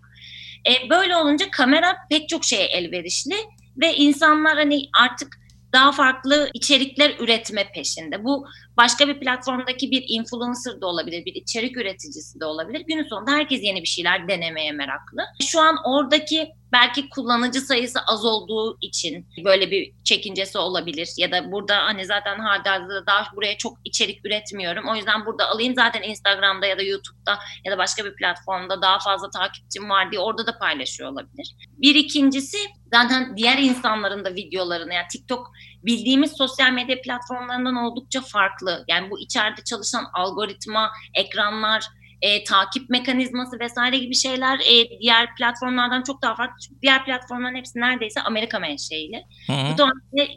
E, 0.68 0.90
böyle 0.90 1.16
olunca 1.16 1.52
kamera 1.52 1.96
pek 2.10 2.30
çok 2.30 2.46
şeye 2.46 2.66
elverişli 2.66 3.36
ve 3.78 3.96
insanlar 3.96 4.56
hani 4.58 4.82
artık 5.02 5.45
daha 5.76 5.92
farklı 5.92 6.50
içerikler 6.54 7.16
üretme 7.20 7.72
peşinde. 7.74 8.24
Bu 8.24 8.46
başka 8.78 9.08
bir 9.08 9.20
platformdaki 9.20 9.92
bir 9.92 10.06
influencer 10.08 10.82
da 10.82 10.88
olabilir, 10.88 11.26
bir 11.26 11.36
içerik 11.36 11.78
üreticisi 11.78 12.40
de 12.40 12.46
olabilir. 12.46 12.84
Günün 12.88 13.04
sonunda 13.04 13.32
herkes 13.32 13.64
yeni 13.64 13.82
bir 13.82 13.88
şeyler 13.88 14.28
denemeye 14.28 14.72
meraklı. 14.72 15.22
Şu 15.42 15.60
an 15.62 15.76
oradaki 15.86 16.52
belki 16.76 17.10
kullanıcı 17.10 17.62
sayısı 17.62 18.00
az 18.08 18.26
olduğu 18.26 18.78
için 18.82 19.28
böyle 19.46 19.72
bir 19.72 19.92
çekincesi 20.04 20.58
olabilir 20.58 21.10
ya 21.18 21.32
da 21.32 21.52
burada 21.52 21.78
hani 21.78 22.06
zaten 22.06 22.40
halihazırda 22.40 23.06
daha 23.06 23.36
buraya 23.36 23.58
çok 23.58 23.78
içerik 23.84 24.26
üretmiyorum. 24.26 24.88
O 24.88 24.96
yüzden 24.96 25.26
burada 25.26 25.50
alayım 25.50 25.76
zaten 25.76 26.02
Instagram'da 26.02 26.66
ya 26.66 26.78
da 26.78 26.82
YouTube'da 26.82 27.40
ya 27.66 27.72
da 27.72 27.78
başka 27.78 28.06
bir 28.06 28.16
platformda 28.16 28.82
daha 28.82 29.00
fazla 29.00 29.30
takipçim 29.30 29.90
var 29.90 30.12
diye 30.12 30.22
orada 30.22 30.48
da 30.48 30.58
paylaşıyor 30.58 31.12
olabilir. 31.12 31.56
Bir 31.78 31.96
ikincisi 31.96 32.58
zaten 32.94 33.38
diğer 33.38 33.58
insanların 33.58 34.26
da 34.26 34.36
videolarını 34.36 34.94
yani 34.94 35.08
TikTok 35.12 35.52
bildiğimiz 35.84 36.32
sosyal 36.38 36.72
medya 36.72 37.02
platformlarından 37.02 37.76
oldukça 37.76 38.22
farklı. 38.22 38.84
Yani 38.88 39.10
bu 39.12 39.20
içeride 39.20 39.64
çalışan 39.64 40.06
algoritma, 40.14 40.92
ekranlar, 41.14 41.84
e, 42.22 42.44
takip 42.44 42.90
mekanizması 42.90 43.60
vesaire 43.60 43.98
gibi 43.98 44.16
şeyler 44.16 44.60
e, 44.60 45.00
diğer 45.02 45.36
platformlardan 45.36 46.04
çok 46.04 46.22
daha 46.22 46.36
farklı. 46.36 46.56
Çünkü 46.60 46.82
diğer 46.82 47.06
platformların 47.06 47.56
hepsi 47.56 47.80
neredeyse 47.80 48.22
Amerika 48.22 48.60
menşeili. 48.60 49.24
Bu 49.50 49.78
da 49.78 49.92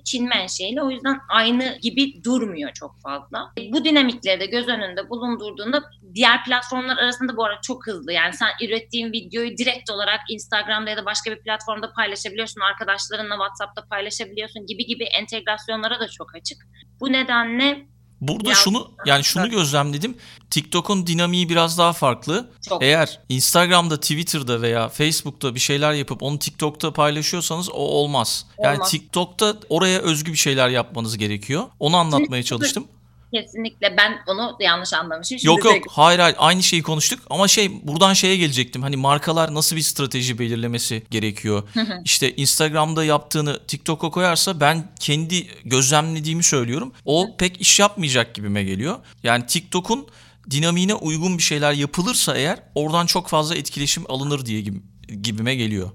Çin 0.04 0.28
menşeili. 0.28 0.82
O 0.82 0.90
yüzden 0.90 1.18
aynı 1.28 1.78
gibi 1.82 2.24
durmuyor 2.24 2.70
çok 2.72 3.00
fazla. 3.02 3.52
E, 3.58 3.72
bu 3.72 3.84
dinamikleri 3.84 4.40
de 4.40 4.46
göz 4.46 4.68
önünde 4.68 5.10
bulundurduğunda 5.10 5.82
diğer 6.14 6.44
platformlar 6.44 6.96
arasında 6.96 7.36
bu 7.36 7.44
arada 7.44 7.60
çok 7.60 7.86
hızlı. 7.86 8.12
Yani 8.12 8.32
sen 8.32 8.48
ürettiğin 8.62 9.12
videoyu 9.12 9.56
direkt 9.56 9.90
olarak 9.90 10.20
Instagram'da 10.30 10.90
ya 10.90 10.96
da 10.96 11.04
başka 11.04 11.30
bir 11.30 11.42
platformda 11.42 11.92
paylaşabiliyorsun. 11.92 12.60
Arkadaşlarınla 12.60 13.34
WhatsApp'ta 13.34 13.84
paylaşabiliyorsun 13.90 14.66
gibi 14.66 14.86
gibi 14.86 15.04
entegrasyonlara 15.04 16.00
da 16.00 16.08
çok 16.08 16.34
açık. 16.34 16.58
Bu 17.00 17.12
nedenle 17.12 17.86
Burada 18.20 18.48
ya, 18.48 18.54
şunu 18.54 18.90
yani 19.06 19.24
şunu 19.24 19.42
evet. 19.42 19.52
gözlemledim. 19.52 20.16
TikTok'un 20.50 21.06
dinamiği 21.06 21.48
biraz 21.48 21.78
daha 21.78 21.92
farklı. 21.92 22.50
Çok. 22.68 22.82
Eğer 22.82 23.20
Instagram'da, 23.28 24.00
Twitter'da 24.00 24.62
veya 24.62 24.88
Facebook'ta 24.88 25.54
bir 25.54 25.60
şeyler 25.60 25.92
yapıp 25.92 26.22
onu 26.22 26.38
TikTok'ta 26.38 26.92
paylaşıyorsanız 26.92 27.70
o 27.70 27.74
olmaz. 27.74 28.46
Yani 28.62 28.74
olmaz. 28.74 28.90
TikTok'ta 28.90 29.56
oraya 29.68 29.98
özgü 29.98 30.32
bir 30.32 30.38
şeyler 30.38 30.68
yapmanız 30.68 31.18
gerekiyor. 31.18 31.64
Onu 31.80 31.96
anlatmaya 31.96 32.42
çalıştım. 32.42 32.88
Kesinlikle 33.34 33.96
ben 33.96 34.18
onu 34.26 34.56
yanlış 34.60 34.92
anlamışım. 34.92 35.38
Şimdi 35.38 35.46
yok 35.46 35.64
yok 35.64 35.84
hayır 35.88 36.18
hayır 36.18 36.36
aynı 36.38 36.62
şeyi 36.62 36.82
konuştuk 36.82 37.20
ama 37.30 37.48
şey 37.48 37.86
buradan 37.86 38.12
şeye 38.12 38.36
gelecektim. 38.36 38.82
Hani 38.82 38.96
markalar 38.96 39.54
nasıl 39.54 39.76
bir 39.76 39.80
strateji 39.80 40.38
belirlemesi 40.38 41.02
gerekiyor? 41.10 41.68
İşte 42.04 42.36
Instagram'da 42.36 43.04
yaptığını 43.04 43.66
TikTok'a 43.66 44.10
koyarsa 44.10 44.60
ben 44.60 44.92
kendi 45.00 45.46
gözlemlediğimi 45.64 46.42
söylüyorum. 46.42 46.92
O 47.04 47.36
pek 47.38 47.60
iş 47.60 47.80
yapmayacak 47.80 48.34
gibime 48.34 48.64
geliyor. 48.64 48.96
Yani 49.22 49.46
TikTok'un 49.46 50.08
dinamiğine 50.50 50.94
uygun 50.94 51.38
bir 51.38 51.42
şeyler 51.42 51.72
yapılırsa 51.72 52.36
eğer 52.36 52.58
oradan 52.74 53.06
çok 53.06 53.28
fazla 53.28 53.54
etkileşim 53.54 54.04
alınır 54.08 54.46
diye 54.46 54.60
gibi, 54.60 54.82
gibime 55.22 55.54
geliyor. 55.54 55.90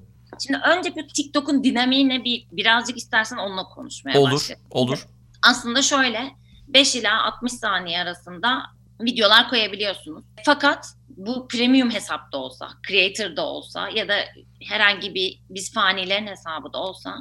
Şimdi 0.48 0.60
önce 0.78 0.96
bir 0.96 1.08
TikTok'un 1.08 1.64
dinamiğine 1.64 2.24
bir 2.24 2.48
birazcık 2.52 2.98
istersen 2.98 3.38
onunla 3.38 3.64
konuşmaya 3.64 4.20
olur, 4.20 4.32
başlayalım. 4.32 4.66
Olur, 4.72 4.88
olur. 4.88 5.08
Aslında 5.42 5.82
şöyle 5.82 6.32
5 6.74 6.96
ila 6.96 7.24
60 7.24 7.54
saniye 7.54 8.00
arasında 8.00 8.64
videolar 9.02 9.50
koyabiliyorsunuz. 9.50 10.24
Fakat 10.46 10.86
bu 11.18 11.48
premium 11.48 11.92
hesapta 11.92 12.38
olsa, 12.38 12.70
creator'da 12.88 13.46
olsa 13.46 13.90
ya 13.90 14.08
da 14.08 14.16
herhangi 14.64 15.14
bir 15.14 15.40
biz 15.50 15.74
fanilerin 15.74 16.28
hesabı 16.28 16.74
da 16.74 16.78
olsa 16.78 17.16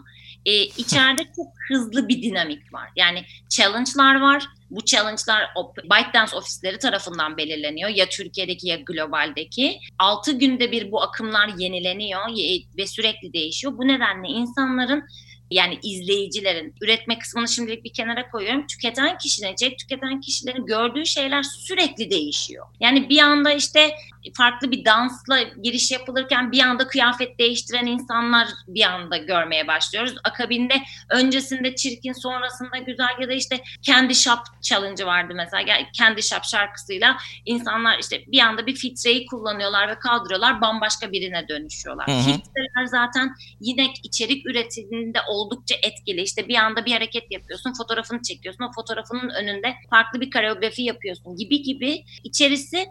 e, 0.47 0.63
içeride 0.63 1.23
çok 1.37 1.47
hızlı 1.69 2.09
bir 2.09 2.23
dinamik 2.23 2.75
var. 2.75 2.89
Yani 2.97 3.25
challenge'lar 3.49 4.21
var. 4.21 4.45
Bu 4.71 4.85
challenge'lar 4.85 5.51
ByteDance 5.85 6.37
ofisleri 6.37 6.79
tarafından 6.79 7.37
belirleniyor. 7.37 7.91
Ya 7.91 8.09
Türkiye'deki 8.09 8.69
ya 8.69 8.77
globaldeki. 8.77 9.79
6 9.99 10.33
günde 10.33 10.73
bir 10.73 10.93
bu 10.93 11.03
akımlar 11.03 11.51
yenileniyor 11.59 12.29
ve 12.77 12.87
sürekli 12.87 13.33
değişiyor. 13.33 13.79
Bu 13.79 13.89
nedenle 13.89 14.29
insanların 14.29 15.05
yani 15.53 15.79
izleyicilerin 15.83 16.75
üretme 16.81 17.19
kısmını 17.19 17.49
şimdilik 17.49 17.85
bir 17.85 17.93
kenara 17.93 18.31
koyuyorum. 18.31 18.67
Tüketen 18.67 19.19
içerik 19.53 19.79
tüketen 19.79 20.21
kişilerin 20.21 20.67
gördüğü 20.67 21.07
şeyler 21.07 21.43
sürekli 21.43 22.11
değişiyor. 22.11 22.67
Yani 22.81 23.09
bir 23.09 23.19
anda 23.19 23.53
işte 23.53 23.95
farklı 24.35 24.71
bir 24.71 24.85
dansla 24.85 25.43
giriş 25.43 25.91
yapılırken 25.91 26.53
bir 26.53 26.61
anda 26.61 26.87
kıyafet 26.87 27.39
değiştiren 27.39 27.87
insanlar 27.87 28.49
bir 28.69 28.83
anda 28.83 29.17
görmeye 29.17 29.69
başlıyoruz. 29.69 30.15
Akabinde 30.25 30.75
öncesinde 31.11 31.75
çirkin 31.75 32.13
sonrasında 32.13 32.79
güzel 32.79 33.21
ya 33.21 33.29
da 33.29 33.33
işte 33.33 33.61
kendi 33.83 34.15
shop 34.15 34.39
challenge'ı 34.63 35.07
vardı 35.07 35.33
mesela. 35.37 35.79
Kendi 35.93 36.23
shop 36.23 36.45
şarkısıyla 36.45 37.17
insanlar 37.47 37.99
işte 37.99 38.25
bir 38.27 38.41
anda 38.41 38.67
bir 38.67 38.75
filtreyi 38.75 39.27
kullanıyorlar 39.27 39.89
ve 39.89 39.99
kaldırıyorlar 39.99 40.61
bambaşka 40.61 41.13
birine 41.13 41.49
dönüşüyorlar. 41.49 42.07
Hı 42.09 42.43
zaten 42.87 43.35
yine 43.61 43.87
içerik 44.03 44.47
üretiminde 44.47 45.19
oldukça 45.29 45.75
etkili. 45.83 46.23
İşte 46.23 46.49
bir 46.49 46.55
anda 46.55 46.85
bir 46.85 46.93
hareket 46.93 47.33
yapıyorsun, 47.33 47.73
fotoğrafını 47.73 48.23
çekiyorsun. 48.23 48.65
O 48.65 48.73
fotoğrafının 48.73 49.31
önünde 49.31 49.75
farklı 49.91 50.21
bir 50.21 50.31
koreografi 50.31 50.83
yapıyorsun 50.83 51.37
gibi 51.37 51.63
gibi 51.63 52.05
içerisi 52.25 52.87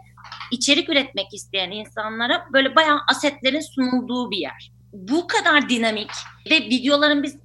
içerik 0.50 0.88
üretmek 0.88 1.34
isteyen 1.34 1.70
insanlara 1.70 2.46
böyle 2.52 2.76
bayağı 2.76 3.00
asetlerin 3.08 3.74
sunulduğu 3.74 4.30
bir 4.30 4.36
yer. 4.36 4.72
Bu 4.92 5.26
kadar 5.26 5.68
dinamik 5.68 6.10
ve 6.50 6.56
videoların 6.56 7.22
biz 7.22 7.38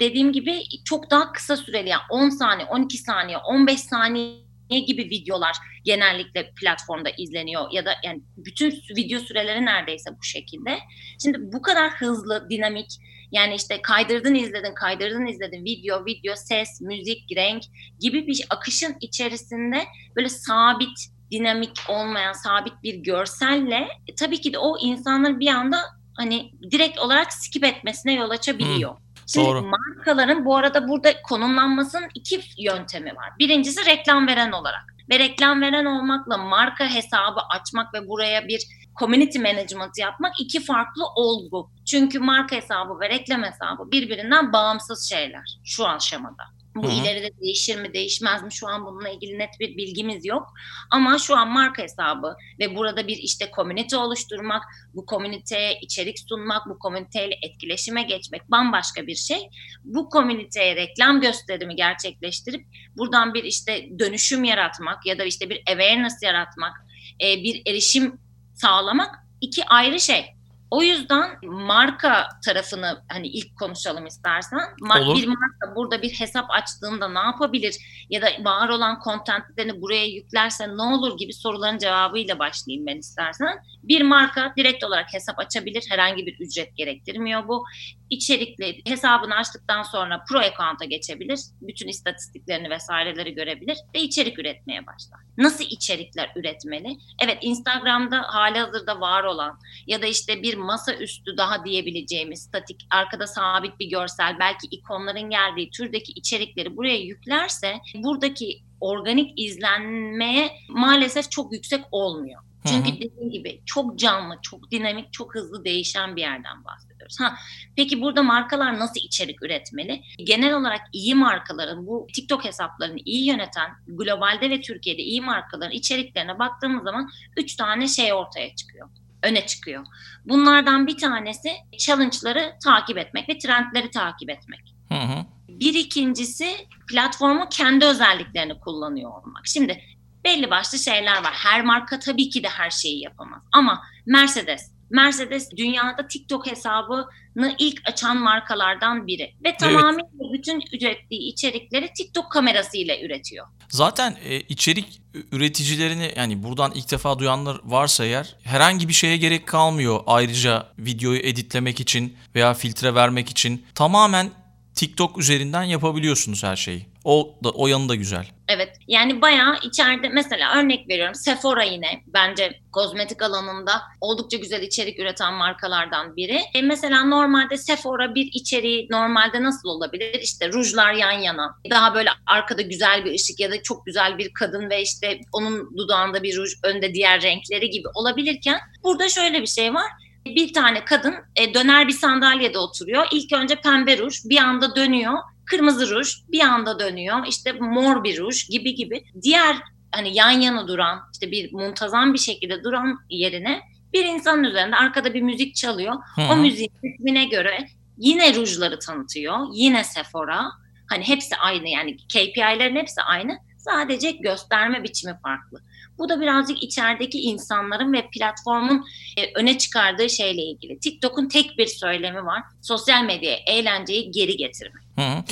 dediğim 0.00 0.32
gibi 0.32 0.62
çok 0.84 1.10
daha 1.10 1.32
kısa 1.32 1.56
süreli 1.56 1.88
yani 1.88 2.02
10 2.10 2.28
saniye, 2.28 2.68
12 2.68 2.98
saniye, 2.98 3.38
15 3.38 3.80
saniye 3.80 4.40
gibi 4.86 5.04
videolar 5.04 5.56
genellikle 5.84 6.52
platformda 6.60 7.10
izleniyor 7.18 7.72
ya 7.72 7.84
da 7.84 7.94
yani 8.04 8.22
bütün 8.36 8.70
video 8.96 9.20
süreleri 9.20 9.64
neredeyse 9.64 10.10
bu 10.18 10.22
şekilde. 10.22 10.78
Şimdi 11.22 11.38
bu 11.40 11.62
kadar 11.62 11.90
hızlı, 11.90 12.46
dinamik 12.50 12.90
yani 13.32 13.54
işte 13.54 13.82
kaydırdın 13.82 14.34
izledin, 14.34 14.74
kaydırdın 14.74 15.26
izledin 15.26 15.64
video, 15.64 16.06
video, 16.06 16.34
ses, 16.36 16.80
müzik, 16.80 17.36
renk 17.36 17.62
gibi 18.00 18.26
bir 18.26 18.46
akışın 18.50 18.96
içerisinde 19.00 19.84
böyle 20.16 20.28
sabit 20.28 20.98
dinamik 21.30 21.78
olmayan 21.88 22.32
sabit 22.32 22.82
bir 22.82 22.94
görselle 22.94 23.88
e, 24.06 24.14
tabii 24.14 24.40
ki 24.40 24.52
de 24.52 24.58
o 24.58 24.78
insanların 24.78 25.40
bir 25.40 25.48
anda 25.48 25.78
hani 26.16 26.52
direkt 26.70 26.98
olarak 26.98 27.32
skip 27.32 27.64
etmesine 27.64 28.14
yol 28.14 28.30
açabiliyor. 28.30 28.90
Hmm. 28.90 29.00
Şimdi 29.26 29.46
Doğru. 29.46 29.62
markaların 29.62 30.44
bu 30.44 30.56
arada 30.56 30.88
burada 30.88 31.22
konumlanmasının 31.22 32.08
iki 32.14 32.40
yöntemi 32.58 33.16
var. 33.16 33.30
Birincisi 33.38 33.86
reklam 33.86 34.26
veren 34.26 34.52
olarak 34.52 34.84
ve 35.10 35.18
reklam 35.18 35.60
veren 35.60 35.84
olmakla 35.84 36.38
marka 36.38 36.94
hesabı 36.94 37.40
açmak 37.50 37.94
ve 37.94 38.08
buraya 38.08 38.48
bir 38.48 38.62
community 38.98 39.38
management 39.38 39.98
yapmak 39.98 40.40
iki 40.40 40.64
farklı 40.64 41.06
olgu. 41.16 41.70
Çünkü 41.86 42.18
marka 42.18 42.56
hesabı 42.56 43.00
ve 43.00 43.08
reklam 43.08 43.42
hesabı 43.42 43.90
birbirinden 43.90 44.52
bağımsız 44.52 45.08
şeyler 45.08 45.58
şu 45.64 45.88
aşamada. 45.88 46.42
Bu 46.74 46.84
Hı-hı. 46.84 46.92
ileride 46.92 47.30
değişir 47.40 47.80
mi 47.80 47.94
değişmez 47.94 48.42
mi 48.42 48.52
şu 48.52 48.68
an 48.68 48.86
bununla 48.86 49.08
ilgili 49.08 49.38
net 49.38 49.50
bir 49.60 49.76
bilgimiz 49.76 50.24
yok. 50.24 50.52
Ama 50.90 51.18
şu 51.18 51.36
an 51.36 51.48
marka 51.48 51.82
hesabı 51.82 52.36
ve 52.58 52.76
burada 52.76 53.06
bir 53.06 53.16
işte 53.16 53.50
komünite 53.50 53.96
oluşturmak, 53.96 54.62
bu 54.94 55.06
komüniteye 55.06 55.78
içerik 55.80 56.18
sunmak, 56.28 56.66
bu 56.68 56.78
komüniteyle 56.78 57.34
etkileşime 57.42 58.02
geçmek 58.02 58.50
bambaşka 58.50 59.06
bir 59.06 59.14
şey. 59.14 59.38
Bu 59.84 60.08
komüniteye 60.08 60.76
reklam 60.76 61.20
gösterimi 61.20 61.76
gerçekleştirip 61.76 62.66
buradan 62.96 63.34
bir 63.34 63.44
işte 63.44 63.88
dönüşüm 63.98 64.44
yaratmak 64.44 65.06
ya 65.06 65.18
da 65.18 65.24
işte 65.24 65.50
bir 65.50 65.62
awareness 65.66 66.22
yaratmak, 66.22 66.72
bir 67.20 67.62
erişim 67.66 68.18
sağlamak 68.54 69.14
iki 69.40 69.64
ayrı 69.64 70.00
şey. 70.00 70.39
O 70.70 70.82
yüzden 70.82 71.30
marka 71.42 72.28
tarafını 72.44 73.02
hani 73.08 73.26
ilk 73.26 73.56
konuşalım 73.56 74.06
istersen. 74.06 74.60
Ma- 74.80 75.14
bir 75.16 75.26
marka 75.26 75.76
burada 75.76 76.02
bir 76.02 76.10
hesap 76.10 76.50
açtığında 76.50 77.08
ne 77.08 77.18
yapabilir 77.18 78.06
ya 78.10 78.22
da 78.22 78.26
var 78.40 78.68
olan 78.68 78.98
kontentlerini 78.98 79.80
buraya 79.82 80.06
yüklerse 80.06 80.68
ne 80.68 80.82
olur 80.82 81.18
gibi 81.18 81.32
soruların 81.32 81.78
cevabıyla 81.78 82.38
başlayayım 82.38 82.86
ben 82.86 82.98
istersen. 82.98 83.62
Bir 83.82 84.02
marka 84.02 84.52
direkt 84.56 84.84
olarak 84.84 85.14
hesap 85.14 85.38
açabilir. 85.38 85.84
Herhangi 85.90 86.26
bir 86.26 86.36
ücret 86.40 86.76
gerektirmiyor 86.76 87.48
bu. 87.48 87.64
İçerikli 88.10 88.82
hesabını 88.86 89.34
açtıktan 89.34 89.82
sonra 89.82 90.24
pro 90.28 90.38
account'a 90.38 90.84
geçebilir. 90.84 91.40
Bütün 91.62 91.88
istatistiklerini 91.88 92.70
vesaireleri 92.70 93.34
görebilir 93.34 93.78
ve 93.94 94.00
içerik 94.00 94.38
üretmeye 94.38 94.86
başlar. 94.86 95.20
Nasıl 95.38 95.64
içerikler 95.64 96.32
üretmeli? 96.36 96.96
Evet 97.22 97.38
Instagram'da 97.40 98.22
hali 98.22 98.58
hazırda 98.58 99.00
var 99.00 99.24
olan 99.24 99.58
ya 99.86 100.02
da 100.02 100.06
işte 100.06 100.42
bir 100.42 100.54
masaüstü 100.54 101.36
daha 101.36 101.64
diyebileceğimiz 101.64 102.42
statik, 102.42 102.86
arkada 102.90 103.26
sabit 103.26 103.80
bir 103.80 103.90
görsel, 103.90 104.36
belki 104.40 104.66
ikonların 104.70 105.30
geldiği 105.30 105.70
türdeki 105.70 106.12
içerikleri 106.12 106.76
buraya 106.76 106.98
yüklerse 106.98 107.74
buradaki 107.94 108.62
organik 108.80 109.32
izlenmeye 109.36 110.50
maalesef 110.68 111.30
çok 111.30 111.52
yüksek 111.52 111.84
olmuyor. 111.90 112.42
Çünkü 112.66 112.92
dediğim 112.92 113.30
gibi 113.30 113.60
çok 113.66 113.98
canlı, 113.98 114.38
çok 114.42 114.70
dinamik, 114.70 115.12
çok 115.12 115.34
hızlı 115.34 115.64
değişen 115.64 116.16
bir 116.16 116.20
yerden 116.20 116.64
bahsediyoruz. 116.64 116.89
Ha, 117.18 117.34
peki 117.76 118.00
burada 118.00 118.22
markalar 118.22 118.78
nasıl 118.78 119.00
içerik 119.00 119.42
üretmeli? 119.42 120.02
Genel 120.24 120.54
olarak 120.54 120.80
iyi 120.92 121.14
markaların, 121.14 121.86
bu 121.86 122.06
TikTok 122.14 122.44
hesaplarını 122.44 122.98
iyi 123.04 123.26
yöneten, 123.26 123.70
globalde 123.86 124.50
ve 124.50 124.60
Türkiye'de 124.60 125.02
iyi 125.02 125.20
markaların 125.20 125.74
içeriklerine 125.74 126.38
baktığımız 126.38 126.84
zaman 126.84 127.10
üç 127.36 127.56
tane 127.56 127.88
şey 127.88 128.12
ortaya 128.12 128.56
çıkıyor 128.56 128.88
öne 129.22 129.46
çıkıyor. 129.46 129.86
Bunlardan 130.24 130.86
bir 130.86 130.98
tanesi 130.98 131.50
challenge'ları 131.78 132.52
takip 132.64 132.98
etmek 132.98 133.28
ve 133.28 133.38
trendleri 133.38 133.90
takip 133.90 134.30
etmek. 134.30 134.74
Hı 134.88 134.94
hı. 134.94 135.24
Bir 135.48 135.74
ikincisi 135.74 136.56
platformu 136.88 137.48
kendi 137.50 137.84
özelliklerini 137.84 138.60
kullanıyor 138.60 139.10
olmak. 139.10 139.46
Şimdi 139.46 139.82
belli 140.24 140.50
başlı 140.50 140.78
şeyler 140.78 141.24
var. 141.24 141.32
Her 141.32 141.64
marka 141.64 141.98
tabii 141.98 142.28
ki 142.28 142.42
de 142.42 142.48
her 142.48 142.70
şeyi 142.70 143.02
yapamaz. 143.02 143.42
Ama 143.52 143.82
Mercedes 144.06 144.72
Mercedes 144.90 145.50
dünyada 145.56 146.08
TikTok 146.08 146.46
hesabını 146.46 147.54
ilk 147.58 147.80
açan 147.88 148.16
markalardan 148.16 149.06
biri. 149.06 149.34
Ve 149.44 149.56
tamamıyla 149.56 150.32
bütün 150.32 150.62
ürettiği 150.72 151.32
içerikleri 151.32 151.92
TikTok 151.92 152.32
kamerasıyla 152.32 153.00
üretiyor. 153.00 153.46
Zaten 153.68 154.16
e, 154.24 154.40
içerik 154.40 155.00
üreticilerini 155.32 156.12
yani 156.16 156.42
buradan 156.42 156.72
ilk 156.74 156.90
defa 156.90 157.18
duyanlar 157.18 157.60
varsa 157.64 158.04
eğer 158.04 158.36
herhangi 158.42 158.88
bir 158.88 158.92
şeye 158.92 159.16
gerek 159.16 159.46
kalmıyor 159.46 160.00
ayrıca 160.06 160.66
videoyu 160.78 161.18
editlemek 161.18 161.80
için 161.80 162.16
veya 162.34 162.54
filtre 162.54 162.94
vermek 162.94 163.30
için 163.30 163.66
tamamen 163.74 164.30
TikTok 164.74 165.18
üzerinden 165.18 165.62
yapabiliyorsunuz 165.62 166.44
her 166.44 166.56
şeyi. 166.56 166.86
O 167.04 167.34
da 167.44 167.50
o 167.50 167.66
yanı 167.66 167.88
da 167.88 167.94
güzel. 167.94 168.26
Evet. 168.48 168.76
Yani 168.88 169.22
bayağı 169.22 169.58
içeride 169.62 170.08
mesela 170.08 170.56
örnek 170.56 170.88
veriyorum 170.88 171.14
Sephora 171.14 171.64
yine 171.64 172.02
bence 172.06 172.60
kozmetik 172.72 173.22
alanında 173.22 173.82
oldukça 174.00 174.36
güzel 174.36 174.62
içerik 174.62 174.98
üreten 174.98 175.34
markalardan 175.34 176.16
biri. 176.16 176.40
E 176.54 176.62
mesela 176.62 177.04
normalde 177.04 177.56
Sephora 177.56 178.14
bir 178.14 178.30
içeriği 178.34 178.86
normalde 178.90 179.42
nasıl 179.42 179.68
olabilir? 179.68 180.20
İşte 180.22 180.52
rujlar 180.52 180.92
yan 180.92 181.18
yana. 181.18 181.56
Daha 181.70 181.94
böyle 181.94 182.10
arkada 182.26 182.62
güzel 182.62 183.04
bir 183.04 183.14
ışık 183.14 183.40
ya 183.40 183.50
da 183.50 183.62
çok 183.62 183.86
güzel 183.86 184.18
bir 184.18 184.32
kadın 184.32 184.70
ve 184.70 184.82
işte 184.82 185.20
onun 185.32 185.76
dudağında 185.76 186.22
bir 186.22 186.36
ruj, 186.36 186.50
önde 186.64 186.94
diğer 186.94 187.22
renkleri 187.22 187.70
gibi 187.70 187.88
olabilirken 187.94 188.60
burada 188.82 189.08
şöyle 189.08 189.42
bir 189.42 189.46
şey 189.46 189.74
var 189.74 189.90
bir 190.26 190.52
tane 190.52 190.84
kadın 190.84 191.14
e, 191.36 191.54
döner 191.54 191.88
bir 191.88 191.92
sandalyede 191.92 192.58
oturuyor. 192.58 193.06
İlk 193.12 193.32
önce 193.32 193.54
pembe 193.54 193.98
ruj 193.98 194.16
bir 194.24 194.38
anda 194.38 194.76
dönüyor. 194.76 195.14
Kırmızı 195.44 195.94
ruj 195.94 196.08
bir 196.28 196.40
anda 196.40 196.78
dönüyor. 196.78 197.26
İşte 197.26 197.52
mor 197.52 198.04
bir 198.04 198.18
ruj 198.18 198.48
gibi 198.48 198.74
gibi. 198.74 199.04
Diğer 199.22 199.56
hani 199.92 200.16
yan 200.16 200.30
yana 200.30 200.68
duran 200.68 201.00
işte 201.12 201.30
bir 201.30 201.52
muntazam 201.52 202.14
bir 202.14 202.18
şekilde 202.18 202.64
duran 202.64 202.98
yerine 203.10 203.60
bir 203.92 204.04
insanın 204.04 204.44
üzerinde 204.44 204.76
arkada 204.76 205.14
bir 205.14 205.22
müzik 205.22 205.54
çalıyor. 205.54 205.94
Hı 206.14 206.22
O 206.32 206.36
müziğin 206.36 206.72
ritmine 206.84 207.24
göre 207.24 207.68
yine 207.98 208.34
rujları 208.34 208.78
tanıtıyor. 208.78 209.38
Yine 209.52 209.84
Sephora. 209.84 210.50
Hani 210.86 211.08
hepsi 211.08 211.36
aynı 211.36 211.68
yani 211.68 211.96
KPI'lerin 211.96 212.76
hepsi 212.76 213.02
aynı. 213.02 213.38
Sadece 213.64 214.10
gösterme 214.10 214.82
biçimi 214.84 215.18
farklı. 215.22 215.60
Bu 215.98 216.08
da 216.08 216.20
birazcık 216.20 216.62
içerideki 216.62 217.18
insanların 217.20 217.92
ve 217.92 218.08
platformun 218.10 218.84
e, 219.16 219.32
öne 219.34 219.58
çıkardığı 219.58 220.10
şeyle 220.10 220.42
ilgili. 220.42 220.78
TikTok'un 220.80 221.28
tek 221.28 221.58
bir 221.58 221.66
söylemi 221.66 222.24
var. 222.26 222.42
Sosyal 222.62 223.04
medyaya 223.04 223.36
eğlenceyi 223.46 224.10
geri 224.10 224.36
getirmek. 224.36 224.82
Hı 224.98 225.02
hı. 225.02 225.24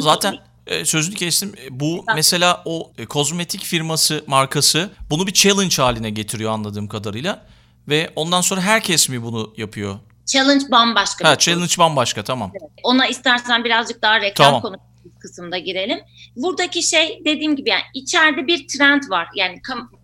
Zaten 0.00 0.38
e, 0.66 0.84
sözünü 0.84 1.14
kestim. 1.14 1.52
E, 1.64 1.80
Bu 1.80 2.04
mesela 2.14 2.62
o 2.64 2.92
kozmetik 3.08 3.62
firması 3.64 4.24
markası 4.26 4.90
bunu 5.10 5.26
bir 5.26 5.32
challenge 5.32 5.76
haline 5.76 6.10
getiriyor 6.10 6.52
anladığım 6.52 6.88
kadarıyla. 6.88 7.46
Ve 7.88 8.10
ondan 8.16 8.40
sonra 8.40 8.60
herkes 8.60 9.08
mi 9.08 9.22
bunu 9.22 9.54
yapıyor? 9.56 9.98
Challenge 10.26 10.64
bambaşka 10.70 11.24
Ha 11.24 11.32
konu. 11.32 11.38
challenge 11.38 11.74
bambaşka 11.78 12.24
tamam. 12.24 12.52
Ona 12.82 13.06
istersen 13.06 13.64
birazcık 13.64 14.02
daha 14.02 14.20
reklam 14.20 14.46
Tamam. 14.46 14.62
konusu 14.62 14.80
kısımda 15.24 15.58
girelim. 15.58 16.00
Buradaki 16.36 16.82
şey 16.82 17.22
dediğim 17.24 17.56
gibi 17.56 17.70
yani 17.70 17.82
içeride 17.94 18.46
bir 18.46 18.68
trend 18.68 19.02
var. 19.10 19.28
Yani 19.34 19.60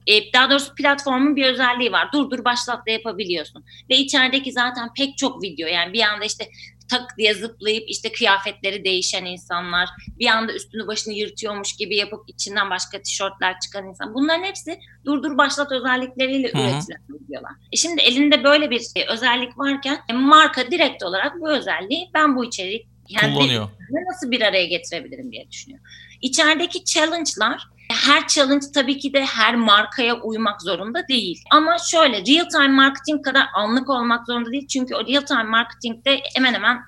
e, 0.06 0.32
daha 0.32 0.50
doğrusu 0.50 0.74
platformun 0.74 1.36
bir 1.36 1.46
özelliği 1.46 1.92
var. 1.92 2.08
Dur 2.12 2.30
dur 2.30 2.44
başlat 2.44 2.86
da 2.86 2.90
yapabiliyorsun. 2.90 3.64
Ve 3.90 3.96
içerideki 3.96 4.52
zaten 4.52 4.88
pek 4.96 5.18
çok 5.18 5.42
video 5.42 5.68
yani 5.68 5.92
bir 5.92 6.02
anda 6.02 6.24
işte 6.24 6.48
tak 6.90 7.18
diye 7.18 7.34
zıplayıp 7.34 7.84
işte 7.90 8.12
kıyafetleri 8.12 8.84
değişen 8.84 9.24
insanlar, 9.24 9.88
bir 10.18 10.26
anda 10.26 10.52
üstünü 10.52 10.86
başını 10.86 11.14
yırtıyormuş 11.14 11.76
gibi 11.76 11.96
yapıp 11.96 12.24
içinden 12.28 12.70
başka 12.70 13.02
tişörtler 13.02 13.60
çıkan 13.60 13.88
insan. 13.88 14.14
Bunların 14.14 14.44
hepsi 14.44 14.78
dur 15.04 15.22
dur 15.22 15.38
başlat 15.38 15.72
özellikleriyle 15.72 16.52
Hı 16.52 16.58
hı. 16.58 16.62
üretilen 16.62 17.00
videolar. 17.08 17.52
E 17.72 17.76
şimdi 17.76 18.02
elinde 18.02 18.44
böyle 18.44 18.70
bir 18.70 18.82
e, 18.96 19.06
özellik 19.12 19.58
varken 19.58 19.98
e, 20.08 20.12
marka 20.12 20.70
direkt 20.70 21.02
olarak 21.02 21.40
bu 21.40 21.50
özelliği 21.50 22.10
ben 22.14 22.36
bu 22.36 22.44
içeriği 22.44 22.86
yani 23.10 23.34
Kullanıyor. 23.34 23.64
ve 23.64 24.12
nasıl 24.12 24.30
bir 24.30 24.40
araya 24.40 24.66
getirebilirim 24.66 25.32
diye 25.32 25.50
düşünüyor. 25.50 25.80
İçerideki 26.20 26.84
challenge'lar 26.84 27.68
her 27.90 28.28
challenge 28.28 28.66
tabii 28.74 28.98
ki 28.98 29.12
de 29.12 29.24
her 29.24 29.56
markaya 29.56 30.20
uymak 30.20 30.62
zorunda 30.62 31.08
değil. 31.08 31.42
Ama 31.50 31.76
şöyle 31.78 32.16
real 32.16 32.48
time 32.48 32.68
marketing 32.68 33.24
kadar 33.24 33.46
anlık 33.54 33.90
olmak 33.90 34.26
zorunda 34.26 34.52
değil. 34.52 34.66
Çünkü 34.66 34.94
o 34.94 35.06
real 35.06 35.20
time 35.20 35.42
marketingde 35.42 36.20
hemen 36.34 36.54
hemen 36.54 36.80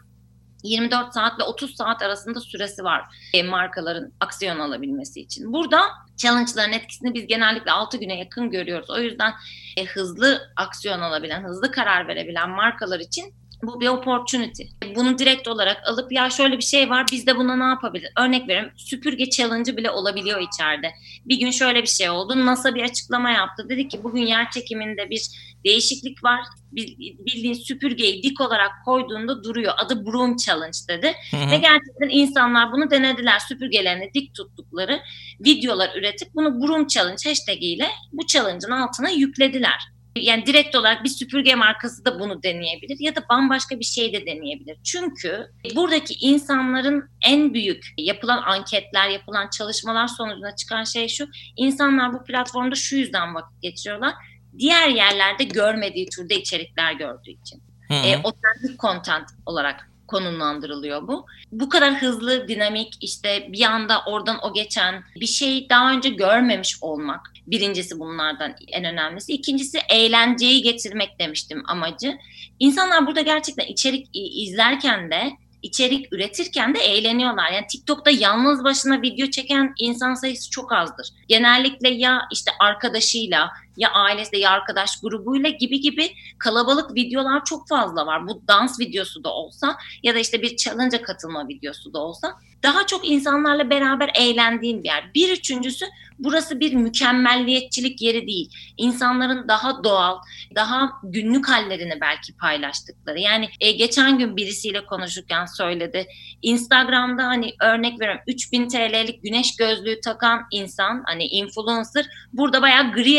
24 0.63 1.15
saat 1.15 1.41
ve 1.41 1.43
30 1.43 1.77
saat 1.77 2.03
arasında 2.03 2.41
süresi 2.41 2.85
var 2.85 3.03
e, 3.35 3.43
markaların 3.43 4.13
aksiyon 4.21 4.59
alabilmesi 4.59 5.21
için. 5.21 5.53
Burada 5.53 5.81
challenge'ların 6.17 6.73
etkisini 6.73 7.15
biz 7.15 7.27
genellikle 7.27 7.71
6 7.71 7.97
güne 7.97 8.19
yakın 8.19 8.51
görüyoruz. 8.51 8.91
O 8.91 8.99
yüzden 8.99 9.33
e, 9.77 9.85
hızlı 9.85 10.53
aksiyon 10.57 11.01
alabilen, 11.01 11.45
hızlı 11.45 11.73
karar 11.73 12.09
verebilen 12.09 12.51
markalar 12.51 13.01
için 13.01 13.35
bu 13.63 13.81
bir 13.81 13.89
opportunity. 13.89 14.63
Bunu 14.97 15.19
direkt 15.19 15.49
olarak 15.49 15.89
alıp 15.89 16.13
ya 16.13 16.31
şöyle 16.31 16.57
bir 16.57 16.63
şey 16.63 16.91
var 16.91 17.07
biz 17.13 17.27
de 17.27 17.37
buna 17.37 17.57
ne 17.57 17.65
yapabiliriz? 17.65 18.13
Örnek 18.19 18.49
veriyorum 18.49 18.73
süpürge 18.77 19.31
challenge'ı 19.31 19.77
bile 19.77 19.91
olabiliyor 19.91 20.41
içeride. 20.41 20.93
Bir 21.25 21.39
gün 21.41 21.51
şöyle 21.51 21.83
bir 21.83 21.89
şey 21.89 22.11
oldu. 22.11 22.47
NASA 22.47 22.75
bir 22.75 22.83
açıklama 22.83 23.31
yaptı. 23.31 23.67
Dedi 23.69 23.89
ki 23.89 24.05
bugün 24.05 24.23
yer 24.27 24.51
çekiminde 24.51 25.11
bir 25.11 25.23
değişiklik 25.65 26.25
var. 26.25 26.41
Bil- 26.73 26.97
Bildiğin 26.99 27.55
süpürgeyi 27.55 28.23
dik 28.23 28.41
olarak 28.41 28.71
koyduğunda 28.85 29.45
duruyor. 29.45 29.73
Adı 29.77 30.07
Broom 30.07 30.37
Challenge 30.37 30.79
dedi. 30.89 31.13
Hı 31.31 31.37
hı. 31.37 31.51
Ve 31.51 31.57
gerçekten 31.57 32.09
insanlar 32.11 32.73
bunu 32.73 32.91
denediler. 32.91 33.39
Süpürgelerini 33.39 34.11
dik 34.15 34.35
tuttukları 34.35 35.01
videolar 35.41 35.91
üretip 35.97 36.35
bunu 36.35 36.61
Broom 36.61 36.87
Challenge 36.87 37.29
hashtag 37.29 37.63
ile 37.63 37.89
bu 38.13 38.27
challenge'ın 38.27 38.71
altına 38.71 39.11
yüklediler. 39.11 39.92
Yani 40.17 40.47
direkt 40.47 40.77
olarak 40.77 41.05
bir 41.05 41.09
süpürge 41.09 41.55
markası 41.55 42.05
da 42.05 42.21
bunu 42.21 42.43
deneyebilir 42.43 42.97
ya 43.01 43.17
da 43.17 43.21
bambaşka 43.31 43.81
bir 43.81 43.85
şey 43.85 44.13
de 44.13 44.27
deneyebilir. 44.27 44.77
Çünkü 44.85 45.47
buradaki 45.77 46.15
insanların 46.15 47.09
en 47.27 47.55
büyük 47.55 47.85
yapılan 47.99 48.43
anketler, 48.43 49.09
yapılan 49.09 49.51
çalışmalar 49.51 50.09
sonucunda 50.09 50.57
çıkan 50.57 50.85
şey 50.85 51.09
şu. 51.09 51.29
İnsanlar 51.57 52.13
bu 52.13 52.25
platformda 52.25 52.75
şu 52.75 52.97
yüzden 52.97 53.35
vakit 53.35 53.63
geçiriyorlar. 53.63 54.15
Diğer 54.59 54.89
yerlerde 54.89 55.45
görmediği 55.45 56.09
türde 56.09 56.37
içerikler 56.37 56.93
gördüğü 56.93 57.31
için 57.31 57.63
Hı 57.89 57.95
hı. 57.95 58.07
e, 58.07 58.17
otentik 58.17 58.81
content 58.81 59.29
olarak 59.47 59.92
konumlandırılıyor 60.13 61.09
bu. 61.09 61.27
Bu 61.53 61.69
kadar 61.69 62.03
hızlı, 62.03 62.49
dinamik 62.49 62.95
işte 63.01 63.49
bir 63.53 63.65
anda 63.65 64.03
oradan 64.07 64.39
o 64.43 64.55
geçen 64.55 65.05
bir 65.21 65.27
şey 65.27 65.69
daha 65.71 65.93
önce 65.93 66.09
görmemiş 66.09 66.79
olmak. 66.81 67.21
Birincisi 67.47 67.99
bunlardan 67.99 68.55
en 68.69 68.85
önemlisi. 68.85 69.33
İkincisi 69.33 69.79
eğlenceyi 69.89 70.63
getirmek 70.63 71.19
demiştim 71.19 71.63
amacı. 71.67 72.19
İnsanlar 72.59 73.07
burada 73.07 73.21
gerçekten 73.21 73.67
içerik 73.67 74.09
izlerken 74.13 75.11
de 75.11 75.33
içerik 75.63 76.13
üretirken 76.13 76.75
de 76.75 76.79
eğleniyorlar. 76.79 77.53
Yani 77.53 77.67
TikTok'ta 77.67 78.11
yalnız 78.11 78.65
başına 78.65 79.03
video 79.03 79.27
çeken 79.27 79.75
insan 79.79 80.15
sayısı 80.15 80.51
çok 80.51 80.73
azdır. 80.73 81.09
Genellikle 81.29 81.89
ya 81.89 82.21
işte 82.33 82.51
arkadaşıyla 82.61 83.51
ya 83.77 83.91
ailesiyle 83.91 84.43
ya 84.43 84.51
arkadaş 84.51 85.01
grubuyla 85.01 85.51
gibi 85.51 85.81
gibi 85.81 86.13
kalabalık 86.39 86.95
videolar 86.95 87.45
çok 87.45 87.69
fazla 87.69 88.07
var. 88.07 88.29
Bu 88.29 88.43
dans 88.49 88.81
videosu 88.81 89.25
da 89.25 89.33
olsa 89.35 89.77
ya 90.03 90.15
da 90.15 90.19
işte 90.19 90.43
bir 90.43 90.57
challenge'a 90.57 91.03
katılma 91.03 91.49
videosu 91.49 91.93
da 91.93 91.99
olsa 91.99 92.35
daha 92.63 92.87
çok 92.87 93.09
insanlarla 93.09 93.71
beraber 93.71 94.11
eğlendiğin 94.15 94.83
bir 94.83 94.89
yer. 94.89 95.15
Bir 95.15 95.33
üçüncüsü 95.33 95.87
burası 96.19 96.61
bir 96.61 96.75
mükemmelliyetçilik 96.75 98.03
yeri 98.03 98.27
değil. 98.27 98.51
İnsanların 98.77 99.49
daha 99.49 99.85
doğal, 99.85 100.19
daha 100.55 100.93
günlük 101.03 101.49
hallerini 101.49 102.01
belki 102.01 102.37
paylaştıkları. 102.37 103.19
Yani 103.19 103.49
e, 103.61 103.73
geçen 103.73 104.19
gün 104.19 104.37
birisiyle 104.37 104.87
konuşurken 104.87 105.47
söyledi. 105.47 106.07
Instagram'da 106.43 107.27
hani 107.27 107.55
örnek 107.61 108.01
veriyorum 108.01 108.23
3000 108.27 108.69
TL'lik 108.69 109.23
güneş 109.23 109.57
gözlüğü 109.57 110.01
takan 110.01 110.47
insan 110.51 111.03
hani 111.07 111.25
influencer 111.25 112.07
burada 112.33 112.63
bayağı 112.63 112.93
gri 112.93 113.11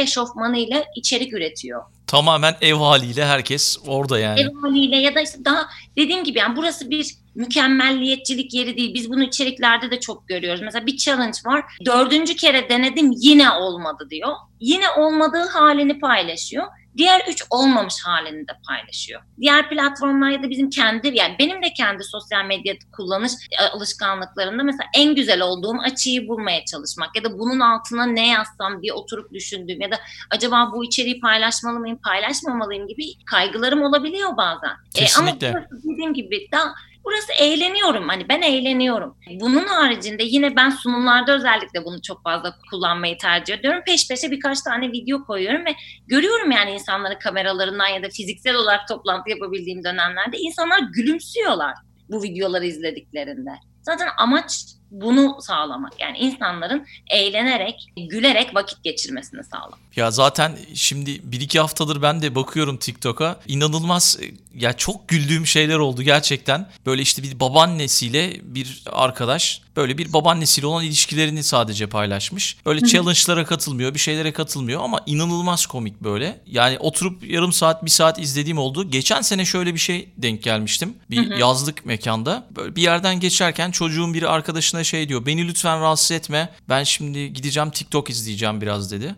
eşofmanıyla 0.43 0.83
içerik 0.95 1.33
üretiyor. 1.33 1.83
Tamamen 2.07 2.55
ev 2.61 2.73
haliyle 2.73 3.25
herkes 3.25 3.77
orada 3.87 4.19
yani. 4.19 4.39
Ev 4.39 4.47
haliyle 4.61 4.97
ya 4.97 5.15
da 5.15 5.21
işte 5.21 5.45
daha 5.45 5.67
dediğim 5.97 6.23
gibi 6.23 6.39
yani 6.39 6.55
burası 6.55 6.89
bir 6.89 7.15
mükemmelliyetçilik 7.35 8.53
yeri 8.53 8.77
değil. 8.77 8.93
Biz 8.93 9.09
bunu 9.09 9.23
içeriklerde 9.23 9.91
de 9.91 9.99
çok 9.99 10.27
görüyoruz. 10.27 10.61
Mesela 10.61 10.85
bir 10.85 10.97
challenge 10.97 11.37
var. 11.45 11.63
Dördüncü 11.85 12.35
kere 12.35 12.69
denedim 12.69 13.11
yine 13.15 13.51
olmadı 13.51 14.07
diyor. 14.09 14.29
Yine 14.59 14.89
olmadığı 14.97 15.47
halini 15.49 15.99
paylaşıyor. 15.99 16.67
Diğer 16.97 17.21
üç 17.29 17.43
olmamış 17.49 17.95
halini 18.05 18.47
de 18.47 18.51
paylaşıyor. 18.67 19.21
Diğer 19.41 19.69
platformlar 19.69 20.29
ya 20.29 20.43
da 20.43 20.49
bizim 20.49 20.69
kendi 20.69 21.07
yani 21.17 21.35
benim 21.39 21.63
de 21.63 21.73
kendi 21.73 22.03
sosyal 22.03 22.45
medya 22.45 22.73
kullanış 22.91 23.31
e, 23.59 23.63
alışkanlıklarında 23.63 24.63
mesela 24.63 24.89
en 24.95 25.15
güzel 25.15 25.41
olduğum 25.41 25.79
açıyı 25.79 26.27
bulmaya 26.27 26.65
çalışmak 26.65 27.15
ya 27.15 27.23
da 27.23 27.39
bunun 27.39 27.59
altına 27.59 28.05
ne 28.05 28.27
yazsam 28.27 28.81
diye 28.81 28.93
oturup 28.93 29.33
düşündüğüm 29.33 29.81
ya 29.81 29.91
da 29.91 29.95
acaba 30.29 30.71
bu 30.73 30.85
içeriği 30.85 31.19
paylaşmalı 31.19 31.79
mıyım, 31.79 31.97
paylaşmamalıyım 31.97 32.87
gibi 32.87 33.03
kaygılarım 33.25 33.81
olabiliyor 33.83 34.37
bazen. 34.37 34.69
E, 34.69 34.71
ama 34.71 34.77
Kesinlikle. 34.93 35.67
dediğim 35.71 36.13
gibi 36.13 36.47
daha 36.51 36.73
Burası 37.05 37.33
eğleniyorum 37.39 38.09
hani 38.09 38.29
ben 38.29 38.41
eğleniyorum. 38.41 39.17
Bunun 39.41 39.67
haricinde 39.67 40.23
yine 40.23 40.55
ben 40.55 40.69
sunumlarda 40.69 41.35
özellikle 41.35 41.85
bunu 41.85 42.01
çok 42.01 42.23
fazla 42.23 42.55
kullanmayı 42.69 43.17
tercih 43.17 43.53
ediyorum. 43.53 43.81
Peş 43.85 44.07
peşe 44.07 44.31
birkaç 44.31 44.61
tane 44.61 44.91
video 44.91 45.25
koyuyorum 45.25 45.65
ve 45.65 45.75
görüyorum 46.07 46.51
yani 46.51 46.71
insanları 46.71 47.19
kameralarından 47.19 47.87
ya 47.87 48.03
da 48.03 48.09
fiziksel 48.09 48.55
olarak 48.55 48.87
toplantı 48.87 49.29
yapabildiğim 49.29 49.83
dönemlerde 49.83 50.37
insanlar 50.37 50.79
gülümsüyorlar 50.79 51.73
bu 52.09 52.23
videoları 52.23 52.65
izlediklerinde. 52.65 53.51
Zaten 53.81 54.07
amaç 54.17 54.65
bunu 54.93 55.37
sağlamak. 55.41 55.93
Yani 55.99 56.17
insanların 56.17 56.87
eğlenerek, 57.09 57.91
gülerek 57.97 58.55
vakit 58.55 58.83
geçirmesini 58.83 59.43
sağlamak. 59.43 59.79
Ya 59.95 60.11
zaten 60.11 60.57
şimdi 60.73 61.21
bir 61.23 61.41
iki 61.41 61.59
haftadır 61.59 62.01
ben 62.01 62.21
de 62.21 62.35
bakıyorum 62.35 62.77
TikTok'a. 62.77 63.39
İnanılmaz 63.47 64.19
ya 64.55 64.73
çok 64.73 65.07
güldüğüm 65.07 65.47
şeyler 65.47 65.77
oldu 65.77 66.01
gerçekten. 66.01 66.69
Böyle 66.85 67.01
işte 67.01 67.23
bir 67.23 67.39
babaannesiyle 67.39 68.39
bir 68.43 68.83
arkadaş 68.91 69.61
böyle 69.75 69.97
bir 69.97 70.13
babaannesiyle 70.13 70.67
olan 70.67 70.83
ilişkilerini 70.83 71.43
sadece 71.43 71.87
paylaşmış. 71.87 72.57
Böyle 72.65 72.85
challenge'lara 72.85 73.45
katılmıyor, 73.45 73.93
bir 73.93 73.99
şeylere 73.99 74.33
katılmıyor 74.33 74.83
ama 74.83 75.01
inanılmaz 75.05 75.65
komik 75.65 76.01
böyle. 76.01 76.41
Yani 76.45 76.79
oturup 76.79 77.29
yarım 77.29 77.53
saat, 77.53 77.85
bir 77.85 77.89
saat 77.89 78.19
izlediğim 78.19 78.57
oldu. 78.57 78.91
Geçen 78.91 79.21
sene 79.21 79.45
şöyle 79.45 79.73
bir 79.73 79.79
şey 79.79 80.09
denk 80.17 80.43
gelmiştim. 80.43 80.93
Bir 81.09 81.37
yazlık 81.37 81.85
mekanda. 81.85 82.47
Böyle 82.55 82.75
bir 82.75 82.81
yerden 82.81 83.19
geçerken 83.19 83.71
çocuğun 83.71 84.13
biri 84.13 84.27
arkadaşına 84.27 84.82
şey 84.83 85.09
diyor. 85.09 85.25
Beni 85.25 85.47
lütfen 85.47 85.81
rahatsız 85.81 86.11
etme. 86.11 86.49
Ben 86.69 86.83
şimdi 86.83 87.33
gideceğim 87.33 87.69
TikTok 87.69 88.09
izleyeceğim 88.09 88.61
biraz 88.61 88.91
dedi. 88.91 89.15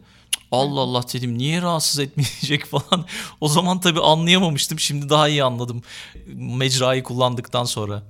Allah 0.51 0.79
Allah 0.79 1.03
dedim 1.13 1.37
niye 1.37 1.61
rahatsız 1.61 1.99
etmeyecek 1.99 2.65
falan. 2.69 3.05
O 3.41 3.47
zaman 3.47 3.79
tabii 3.79 4.01
anlayamamıştım. 4.01 4.79
Şimdi 4.79 5.09
daha 5.09 5.27
iyi 5.29 5.43
anladım 5.43 5.81
mecrayı 6.35 7.03
kullandıktan 7.03 7.63
sonra. 7.63 8.03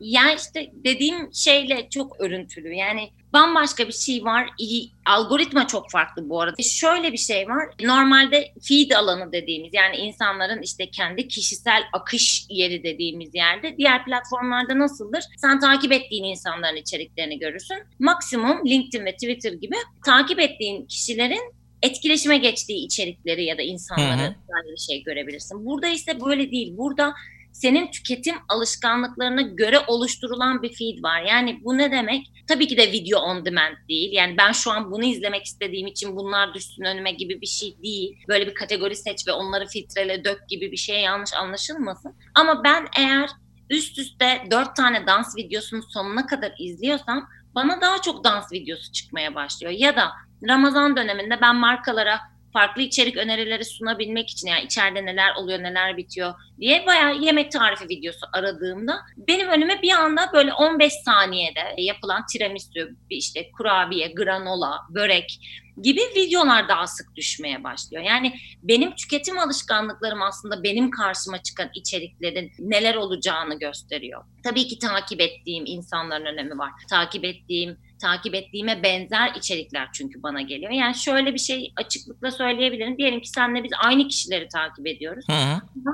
Ya 0.00 0.34
işte 0.34 0.70
dediğim 0.84 1.34
şeyle 1.34 1.88
çok 1.90 2.20
örüntülü. 2.20 2.74
Yani 2.74 3.10
bambaşka 3.32 3.88
bir 3.88 3.92
şey 3.92 4.24
var. 4.24 4.50
İyi, 4.58 4.90
algoritma 5.06 5.66
çok 5.66 5.90
farklı 5.90 6.28
bu 6.28 6.40
arada. 6.40 6.62
Şöyle 6.62 7.12
bir 7.12 7.18
şey 7.18 7.48
var. 7.48 7.64
Normalde 7.82 8.52
feed 8.62 8.90
alanı 8.90 9.32
dediğimiz 9.32 9.74
yani 9.74 9.96
insanların 9.96 10.62
işte 10.62 10.90
kendi 10.90 11.28
kişisel 11.28 11.82
akış 11.92 12.46
yeri 12.48 12.82
dediğimiz 12.82 13.34
yerde 13.34 13.76
diğer 13.78 14.04
platformlarda 14.04 14.78
nasıldır? 14.78 15.24
Sen 15.36 15.60
takip 15.60 15.92
ettiğin 15.92 16.24
insanların 16.24 16.76
içeriklerini 16.76 17.38
görürsün. 17.38 17.78
Maksimum 17.98 18.66
LinkedIn 18.66 19.04
ve 19.04 19.12
Twitter 19.12 19.52
gibi 19.52 19.76
takip 20.06 20.40
ettiğin 20.40 20.86
kişilerin 20.86 21.54
etkileşime 21.82 22.38
geçtiği 22.38 22.84
içerikleri 22.84 23.44
ya 23.44 23.58
da 23.58 23.62
insanları 23.62 24.36
bir 24.72 24.76
şey 24.76 25.02
görebilirsin. 25.02 25.66
Burada 25.66 25.88
ise 25.88 26.20
böyle 26.20 26.50
değil. 26.50 26.76
Burada 26.76 27.14
senin 27.52 27.90
tüketim 27.90 28.34
alışkanlıklarına 28.48 29.42
göre 29.42 29.78
oluşturulan 29.86 30.62
bir 30.62 30.74
feed 30.74 31.02
var. 31.02 31.22
Yani 31.22 31.60
bu 31.64 31.78
ne 31.78 31.90
demek? 31.90 32.32
Tabii 32.48 32.68
ki 32.68 32.76
de 32.76 32.92
video 32.92 33.20
on 33.20 33.44
demand 33.44 33.76
değil. 33.88 34.12
Yani 34.12 34.36
ben 34.38 34.52
şu 34.52 34.70
an 34.70 34.90
bunu 34.90 35.04
izlemek 35.04 35.44
istediğim 35.44 35.86
için 35.86 36.16
bunlar 36.16 36.54
düşsün 36.54 36.82
önüme 36.82 37.12
gibi 37.12 37.40
bir 37.40 37.46
şey 37.46 37.76
değil. 37.82 38.16
Böyle 38.28 38.46
bir 38.46 38.54
kategori 38.54 38.96
seç 38.96 39.28
ve 39.28 39.32
onları 39.32 39.66
filtrele 39.66 40.24
dök 40.24 40.48
gibi 40.48 40.72
bir 40.72 40.76
şey 40.76 41.00
yanlış 41.00 41.34
anlaşılmasın. 41.34 42.14
Ama 42.34 42.64
ben 42.64 42.86
eğer 42.98 43.30
üst 43.70 43.98
üste 43.98 44.42
dört 44.50 44.76
tane 44.76 45.06
dans 45.06 45.36
videosunun 45.36 45.84
sonuna 45.88 46.26
kadar 46.26 46.52
izliyorsam 46.58 47.28
bana 47.54 47.80
daha 47.80 48.02
çok 48.02 48.24
dans 48.24 48.52
videosu 48.52 48.92
çıkmaya 48.92 49.34
başlıyor. 49.34 49.72
Ya 49.72 49.96
da 49.96 50.10
Ramazan 50.48 50.96
döneminde 50.96 51.40
ben 51.40 51.56
markalara 51.56 52.20
farklı 52.52 52.82
içerik 52.82 53.16
önerileri 53.16 53.64
sunabilmek 53.64 54.30
için 54.30 54.48
yani 54.48 54.64
içeride 54.64 55.06
neler 55.06 55.34
oluyor 55.34 55.58
neler 55.58 55.96
bitiyor 55.96 56.34
diye 56.60 56.86
bayağı 56.86 57.18
yemek 57.18 57.52
tarifi 57.52 57.88
videosu 57.88 58.26
aradığımda 58.32 59.00
benim 59.16 59.48
önüme 59.48 59.82
bir 59.82 59.92
anda 59.92 60.30
böyle 60.32 60.52
15 60.52 60.92
saniyede 60.92 61.74
yapılan 61.78 62.26
tiramisu, 62.32 62.70
işte 63.10 63.50
kurabiye, 63.50 64.12
granola, 64.12 64.80
börek 64.90 65.38
gibi 65.82 66.00
videolar 66.16 66.68
daha 66.68 66.86
sık 66.86 67.16
düşmeye 67.16 67.64
başlıyor. 67.64 68.02
Yani 68.02 68.34
benim 68.62 68.94
tüketim 68.94 69.38
alışkanlıklarım 69.38 70.22
aslında 70.22 70.62
benim 70.62 70.90
karşıma 70.90 71.42
çıkan 71.42 71.70
içeriklerin 71.74 72.52
neler 72.58 72.94
olacağını 72.94 73.58
gösteriyor. 73.58 74.24
Tabii 74.44 74.68
ki 74.68 74.78
takip 74.78 75.20
ettiğim 75.20 75.66
insanların 75.66 76.24
önemi 76.24 76.58
var. 76.58 76.70
Takip 76.90 77.24
ettiğim 77.24 77.78
takip 78.00 78.34
ettiğime 78.34 78.82
benzer 78.82 79.32
içerikler 79.36 79.88
çünkü 79.92 80.22
bana 80.22 80.40
geliyor. 80.40 80.72
Yani 80.72 80.94
şöyle 80.94 81.34
bir 81.34 81.38
şey 81.38 81.72
açıklıkla 81.76 82.30
söyleyebilirim. 82.30 82.98
Diyelim 82.98 83.20
ki 83.20 83.28
senle 83.28 83.64
biz 83.64 83.70
aynı 83.84 84.08
kişileri 84.08 84.48
takip 84.48 84.86
ediyoruz. 84.86 85.24
Hı 85.30 85.36
hı 85.36 85.90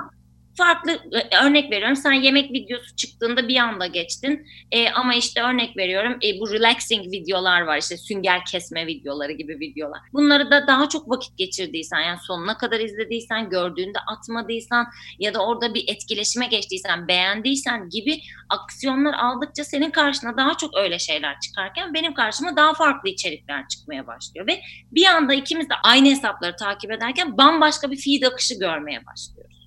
farklı 0.56 0.90
e, 0.92 1.44
örnek 1.44 1.70
veriyorum. 1.70 1.96
Sen 1.96 2.12
yemek 2.12 2.52
videosu 2.52 2.96
çıktığında 2.96 3.48
bir 3.48 3.56
anda 3.56 3.86
geçtin. 3.86 4.46
E, 4.72 4.90
ama 4.90 5.14
işte 5.14 5.42
örnek 5.42 5.76
veriyorum 5.76 6.18
e, 6.22 6.40
bu 6.40 6.52
relaxing 6.52 7.12
videolar 7.12 7.60
var. 7.60 7.78
İşte 7.78 7.96
sünger 7.96 8.44
kesme 8.44 8.86
videoları 8.86 9.32
gibi 9.32 9.60
videolar. 9.60 10.00
Bunları 10.12 10.50
da 10.50 10.66
daha 10.66 10.88
çok 10.88 11.10
vakit 11.10 11.38
geçirdiysen 11.38 12.00
yani 12.00 12.18
sonuna 12.22 12.58
kadar 12.58 12.80
izlediysen 12.80 13.50
gördüğünde 13.50 13.98
atmadıysan 14.06 14.86
ya 15.18 15.34
da 15.34 15.46
orada 15.46 15.74
bir 15.74 15.84
etkileşime 15.88 16.46
geçtiysen 16.46 17.08
beğendiysen 17.08 17.88
gibi 17.88 18.20
aksiyonlar 18.48 19.14
aldıkça 19.14 19.64
senin 19.64 19.90
karşına 19.90 20.36
daha 20.36 20.56
çok 20.56 20.76
öyle 20.76 20.98
şeyler 20.98 21.40
çıkarken 21.40 21.94
benim 21.94 22.14
karşıma 22.14 22.56
daha 22.56 22.74
farklı 22.74 23.08
içerikler 23.08 23.68
çıkmaya 23.68 24.06
başlıyor. 24.06 24.46
Ve 24.46 24.60
bir 24.92 25.06
anda 25.06 25.34
ikimiz 25.34 25.70
de 25.70 25.74
aynı 25.84 26.08
hesapları 26.08 26.56
takip 26.56 26.90
ederken 26.90 27.38
bambaşka 27.38 27.90
bir 27.90 27.96
feed 27.96 28.22
akışı 28.22 28.58
görmeye 28.58 29.06
başlıyoruz. 29.06 29.65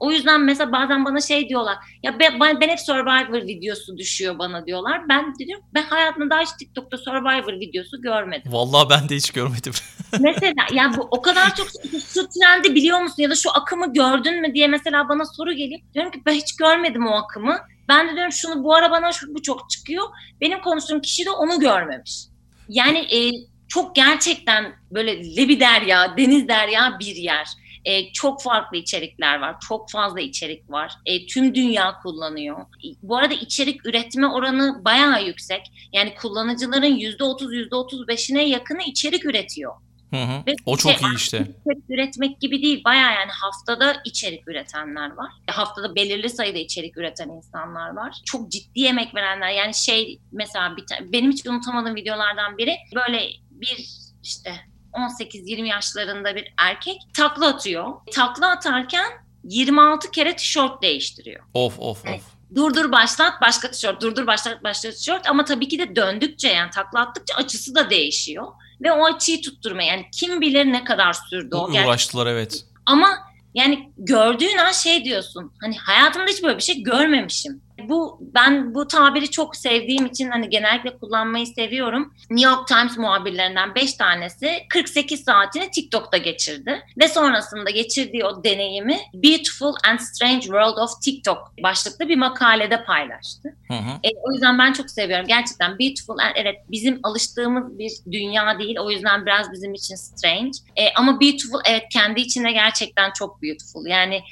O 0.00 0.10
yüzden 0.10 0.40
mesela 0.40 0.72
bazen 0.72 1.04
bana 1.04 1.20
şey 1.20 1.48
diyorlar. 1.48 1.76
Ya 2.02 2.18
ben, 2.20 2.40
ben 2.60 2.68
hep 2.68 2.80
Survivor 2.80 3.46
videosu 3.46 3.96
düşüyor 3.98 4.38
bana 4.38 4.66
diyorlar. 4.66 5.08
Ben 5.08 5.34
diyorum 5.34 5.64
ben 5.74 5.82
hayatımda 5.82 6.30
daha 6.30 6.40
hiç 6.40 6.50
TikTok'ta 6.58 6.98
Survivor 6.98 7.52
videosu 7.52 8.02
görmedim. 8.02 8.52
Vallahi 8.52 8.90
ben 8.90 9.08
de 9.08 9.16
hiç 9.16 9.30
görmedim. 9.30 9.72
mesela 10.20 10.66
ya 10.72 10.92
bu 10.96 11.08
o 11.10 11.22
kadar 11.22 11.54
çok 11.54 11.66
şu 12.14 12.28
trendi 12.28 12.74
biliyor 12.74 13.00
musun 13.00 13.22
ya 13.22 13.30
da 13.30 13.34
şu 13.34 13.50
akımı 13.50 13.92
gördün 13.92 14.40
mü 14.40 14.54
diye 14.54 14.68
mesela 14.68 15.08
bana 15.08 15.24
soru 15.24 15.52
geliyor. 15.52 15.80
Diyorum 15.94 16.12
ki 16.12 16.22
ben 16.26 16.34
hiç 16.34 16.56
görmedim 16.56 17.06
o 17.06 17.10
akımı. 17.10 17.56
Ben 17.88 18.08
de 18.08 18.14
diyorum 18.14 18.32
şunu 18.32 18.64
bu 18.64 18.74
ara 18.74 18.90
bana 18.90 19.12
şu 19.12 19.34
bu 19.34 19.42
çok 19.42 19.70
çıkıyor. 19.70 20.04
Benim 20.40 20.60
konuştuğum 20.60 21.00
kişi 21.00 21.26
de 21.26 21.30
onu 21.30 21.60
görmemiş. 21.60 22.24
Yani 22.68 22.98
e, 22.98 23.30
çok 23.68 23.94
gerçekten 23.96 24.72
böyle 24.90 25.36
lebi 25.36 25.60
derya, 25.60 26.16
deniz 26.16 26.48
derya 26.48 26.96
bir 27.00 27.16
yer. 27.16 27.48
E, 27.84 28.12
çok 28.12 28.42
farklı 28.42 28.76
içerikler 28.76 29.40
var. 29.40 29.56
Çok 29.68 29.90
fazla 29.90 30.20
içerik 30.20 30.70
var. 30.70 30.92
E, 31.06 31.26
tüm 31.26 31.54
dünya 31.54 31.98
kullanıyor. 32.02 32.66
Bu 33.02 33.16
arada 33.16 33.34
içerik 33.34 33.86
üretme 33.86 34.26
oranı 34.26 34.84
bayağı 34.84 35.24
yüksek. 35.24 35.72
Yani 35.92 36.14
kullanıcıların 36.14 36.96
%30, 36.96 37.68
%35'ine 37.68 38.42
yakını 38.42 38.82
içerik 38.82 39.24
üretiyor. 39.24 39.72
Hı 40.10 40.16
hı. 40.16 40.42
Ve 40.46 40.54
o 40.66 40.76
çok 40.76 40.92
şey, 40.92 41.10
iyi 41.10 41.16
işte. 41.16 41.38
İçerik 41.38 41.84
üretmek 41.90 42.40
gibi 42.40 42.62
değil. 42.62 42.84
Bayağı 42.84 43.12
yani 43.14 43.30
haftada 43.30 43.96
içerik 44.04 44.48
üretenler 44.48 45.16
var. 45.16 45.32
Haftada 45.46 45.94
belirli 45.94 46.28
sayıda 46.28 46.58
içerik 46.58 46.96
üreten 46.96 47.28
insanlar 47.28 47.90
var. 47.90 48.16
Çok 48.24 48.50
ciddi 48.50 48.84
emek 48.84 49.14
verenler. 49.14 49.50
Yani 49.50 49.74
şey 49.74 50.20
mesela 50.32 50.76
bir 50.76 50.84
benim 51.12 51.32
hiç 51.32 51.46
unutamadığım 51.46 51.94
videolardan 51.94 52.58
biri 52.58 52.76
böyle 52.94 53.30
bir 53.50 53.88
işte 54.22 54.69
18-20 54.92 55.66
yaşlarında 55.66 56.36
bir 56.36 56.52
erkek 56.56 56.96
takla 57.16 57.46
atıyor. 57.46 57.92
Takla 58.14 58.50
atarken 58.50 59.06
26 59.44 60.10
kere 60.10 60.36
tişört 60.36 60.82
değiştiriyor. 60.82 61.44
Of 61.54 61.78
of 61.78 62.04
of. 62.04 62.22
Durdur 62.54 62.92
başlat 62.92 63.40
başka 63.42 63.70
tişört, 63.70 64.02
durdur 64.02 64.26
başlat 64.26 64.64
başka 64.64 64.90
tişört 64.90 65.28
ama 65.28 65.44
tabii 65.44 65.68
ki 65.68 65.78
de 65.78 65.96
döndükçe 65.96 66.48
yani 66.48 66.70
takla 66.70 67.00
attıkça 67.00 67.34
açısı 67.34 67.74
da 67.74 67.90
değişiyor. 67.90 68.46
Ve 68.82 68.92
o 68.92 69.04
açıyı 69.04 69.42
tutturma 69.42 69.82
yani 69.82 70.06
kim 70.12 70.40
bilir 70.40 70.64
ne 70.64 70.84
kadar 70.84 71.12
sürdü 71.12 71.56
o. 71.56 71.68
Uğraştılar 71.86 72.26
evet. 72.26 72.64
Ama 72.86 73.08
yani 73.54 73.92
gördüğün 73.98 74.58
an 74.58 74.72
şey 74.72 75.04
diyorsun 75.04 75.52
hani 75.60 75.78
hayatımda 75.78 76.30
hiç 76.30 76.42
böyle 76.42 76.58
bir 76.58 76.62
şey 76.62 76.82
görmemişim 76.82 77.62
bu 77.88 78.18
ben 78.34 78.74
bu 78.74 78.88
tabiri 78.88 79.30
çok 79.30 79.56
sevdiğim 79.56 80.06
için 80.06 80.30
hani 80.30 80.48
genellikle 80.48 80.98
kullanmayı 80.98 81.46
seviyorum. 81.46 82.14
New 82.30 82.50
York 82.50 82.68
Times 82.68 82.98
muhabirlerinden 82.98 83.74
5 83.74 83.92
tanesi 83.94 84.58
48 84.68 85.24
saatini 85.24 85.70
TikTok'ta 85.70 86.16
geçirdi 86.16 86.82
ve 87.00 87.08
sonrasında 87.08 87.70
geçirdiği 87.70 88.24
o 88.24 88.44
deneyimi 88.44 88.98
Beautiful 89.14 89.74
and 89.88 89.98
Strange 89.98 90.40
World 90.40 90.76
of 90.76 91.02
TikTok 91.02 91.52
başlıklı 91.62 92.08
bir 92.08 92.16
makalede 92.16 92.84
paylaştı. 92.84 93.56
Hı 93.68 93.74
hı. 93.74 93.90
E, 94.02 94.08
o 94.22 94.32
yüzden 94.32 94.58
ben 94.58 94.72
çok 94.72 94.90
seviyorum. 94.90 95.26
Gerçekten 95.26 95.78
Beautiful 95.78 96.18
and 96.18 96.32
evet 96.34 96.56
bizim 96.70 97.00
alıştığımız 97.02 97.78
bir 97.78 97.92
dünya 98.12 98.58
değil. 98.58 98.76
O 98.78 98.90
yüzden 98.90 99.26
biraz 99.26 99.52
bizim 99.52 99.74
için 99.74 99.94
strange. 99.94 100.50
E, 100.76 100.92
ama 100.94 101.20
Beautiful 101.20 101.60
evet 101.64 101.84
kendi 101.92 102.20
içinde 102.20 102.52
gerçekten 102.52 103.10
çok 103.18 103.42
beautiful. 103.42 103.86
Yani 103.86 104.22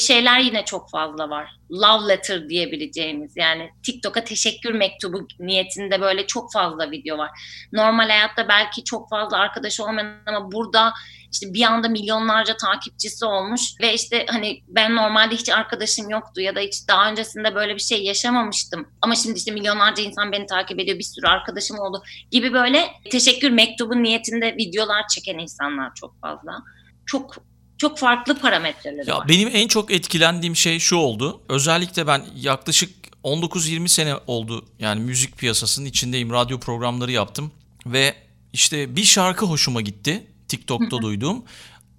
şeyler 0.00 0.40
yine 0.40 0.64
çok 0.64 0.90
fazla 0.90 1.30
var. 1.30 1.56
Love 1.72 2.08
letter 2.08 2.48
diyebileceğimiz 2.48 3.36
yani 3.36 3.70
TikTok'a 3.82 4.24
teşekkür 4.24 4.74
mektubu 4.74 5.28
niyetinde 5.38 6.00
böyle 6.00 6.26
çok 6.26 6.52
fazla 6.52 6.90
video 6.90 7.18
var. 7.18 7.30
Normal 7.72 8.08
hayatta 8.08 8.48
belki 8.48 8.84
çok 8.84 9.08
fazla 9.08 9.38
arkadaşı 9.38 9.84
olmayan 9.84 10.16
ama 10.26 10.52
burada 10.52 10.92
işte 11.32 11.54
bir 11.54 11.62
anda 11.62 11.88
milyonlarca 11.88 12.56
takipçisi 12.56 13.24
olmuş 13.24 13.60
ve 13.82 13.94
işte 13.94 14.26
hani 14.28 14.62
ben 14.68 14.96
normalde 14.96 15.34
hiç 15.34 15.48
arkadaşım 15.48 16.10
yoktu 16.10 16.40
ya 16.40 16.56
da 16.56 16.60
hiç 16.60 16.88
daha 16.88 17.10
öncesinde 17.10 17.54
böyle 17.54 17.74
bir 17.74 17.80
şey 17.80 18.04
yaşamamıştım. 18.04 18.88
Ama 19.02 19.14
şimdi 19.14 19.38
işte 19.38 19.50
milyonlarca 19.50 20.02
insan 20.02 20.32
beni 20.32 20.46
takip 20.46 20.80
ediyor, 20.80 20.98
bir 20.98 21.04
sürü 21.04 21.26
arkadaşım 21.26 21.78
oldu 21.78 22.02
gibi 22.30 22.52
böyle 22.52 22.86
teşekkür 23.10 23.50
mektubu 23.50 24.02
niyetinde 24.02 24.56
videolar 24.56 25.06
çeken 25.08 25.38
insanlar 25.38 25.94
çok 25.94 26.20
fazla. 26.20 26.62
Çok 27.06 27.49
çok 27.80 27.98
farklı 27.98 28.38
parametreleri 28.38 29.10
Ya 29.10 29.16
var. 29.18 29.28
benim 29.28 29.50
en 29.52 29.68
çok 29.68 29.90
etkilendiğim 29.90 30.56
şey 30.56 30.78
şu 30.78 30.96
oldu. 30.96 31.40
Özellikle 31.48 32.06
ben 32.06 32.24
yaklaşık 32.36 32.90
19-20 33.24 33.88
sene 33.88 34.14
oldu 34.26 34.64
yani 34.78 35.00
müzik 35.00 35.38
piyasasının 35.38 35.86
içindeyim. 35.86 36.30
Radyo 36.30 36.60
programları 36.60 37.12
yaptım 37.12 37.52
ve 37.86 38.14
işte 38.52 38.96
bir 38.96 39.04
şarkı 39.04 39.46
hoşuma 39.46 39.80
gitti. 39.80 40.26
TikTok'ta 40.48 41.02
duyduğum. 41.02 41.44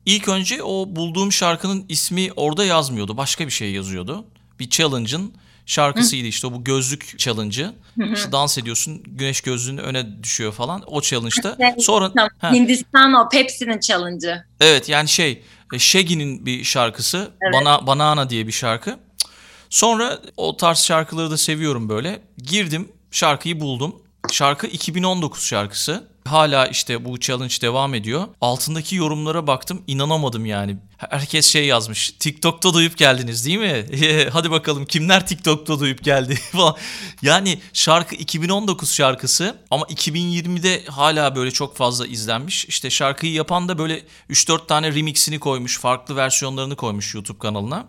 İlk 0.05 0.27
önce 0.27 0.63
o 0.63 0.85
bulduğum 0.95 1.31
şarkının 1.31 1.85
ismi 1.89 2.29
orada 2.35 2.65
yazmıyordu. 2.65 3.17
Başka 3.17 3.45
bir 3.47 3.51
şey 3.51 3.71
yazıyordu. 3.71 4.25
Bir 4.59 4.69
challenge'ın 4.69 5.33
şarkısıydı 5.65 6.27
işte 6.27 6.51
bu 6.53 6.63
gözlük 6.63 7.19
challenge'ı. 7.19 7.73
İşte 8.13 8.31
dans 8.31 8.57
ediyorsun 8.57 9.03
güneş 9.07 9.41
gözlüğün 9.41 9.77
öne 9.77 10.23
düşüyor 10.23 10.51
falan 10.53 10.83
o 10.87 11.01
challenge'da. 11.01 11.57
Sonra 11.79 12.11
Ha. 12.39 12.51
Hindistan 12.53 13.13
o 13.13 13.29
Pepsi'nin 13.29 13.79
challenge'ı. 13.79 14.43
Evet 14.61 14.89
yani 14.89 15.07
şey 15.09 15.43
Shaggy'nin 15.79 16.45
bir 16.45 16.63
şarkısı 16.63 17.31
Evet. 17.41 17.53
Bana 17.53 17.87
Banana 17.87 18.29
diye 18.29 18.47
bir 18.47 18.51
şarkı. 18.51 18.99
Sonra 19.69 20.19
o 20.37 20.57
tarz 20.57 20.77
şarkıları 20.77 21.31
da 21.31 21.37
seviyorum 21.37 21.89
böyle. 21.89 22.21
Girdim 22.37 22.91
şarkıyı 23.11 23.59
buldum. 23.59 24.00
Şarkı 24.29 24.67
2019 24.67 25.43
şarkısı. 25.43 26.11
Hala 26.25 26.67
işte 26.67 27.05
bu 27.05 27.19
challenge 27.19 27.55
devam 27.61 27.93
ediyor. 27.93 28.27
Altındaki 28.41 28.95
yorumlara 28.95 29.47
baktım 29.47 29.81
inanamadım 29.87 30.45
yani. 30.45 30.77
Herkes 30.97 31.45
şey 31.45 31.65
yazmış. 31.65 32.11
TikTok'ta 32.19 32.73
duyup 32.73 32.97
geldiniz 32.97 33.45
değil 33.45 33.57
mi? 33.57 33.85
Hadi 34.33 34.51
bakalım 34.51 34.85
kimler 34.85 35.27
TikTok'ta 35.27 35.79
duyup 35.79 36.03
geldi 36.03 36.35
falan. 36.51 36.75
Yani 37.21 37.59
şarkı 37.73 38.15
2019 38.15 38.93
şarkısı 38.93 39.57
ama 39.71 39.85
2020'de 39.85 40.85
hala 40.85 41.35
böyle 41.35 41.51
çok 41.51 41.77
fazla 41.77 42.07
izlenmiş. 42.07 42.65
İşte 42.65 42.89
şarkıyı 42.89 43.33
yapan 43.33 43.67
da 43.67 43.77
böyle 43.77 44.01
3-4 44.29 44.67
tane 44.67 44.95
remixini 44.95 45.39
koymuş, 45.39 45.79
farklı 45.79 46.15
versiyonlarını 46.15 46.75
koymuş 46.75 47.15
YouTube 47.15 47.39
kanalına. 47.39 47.85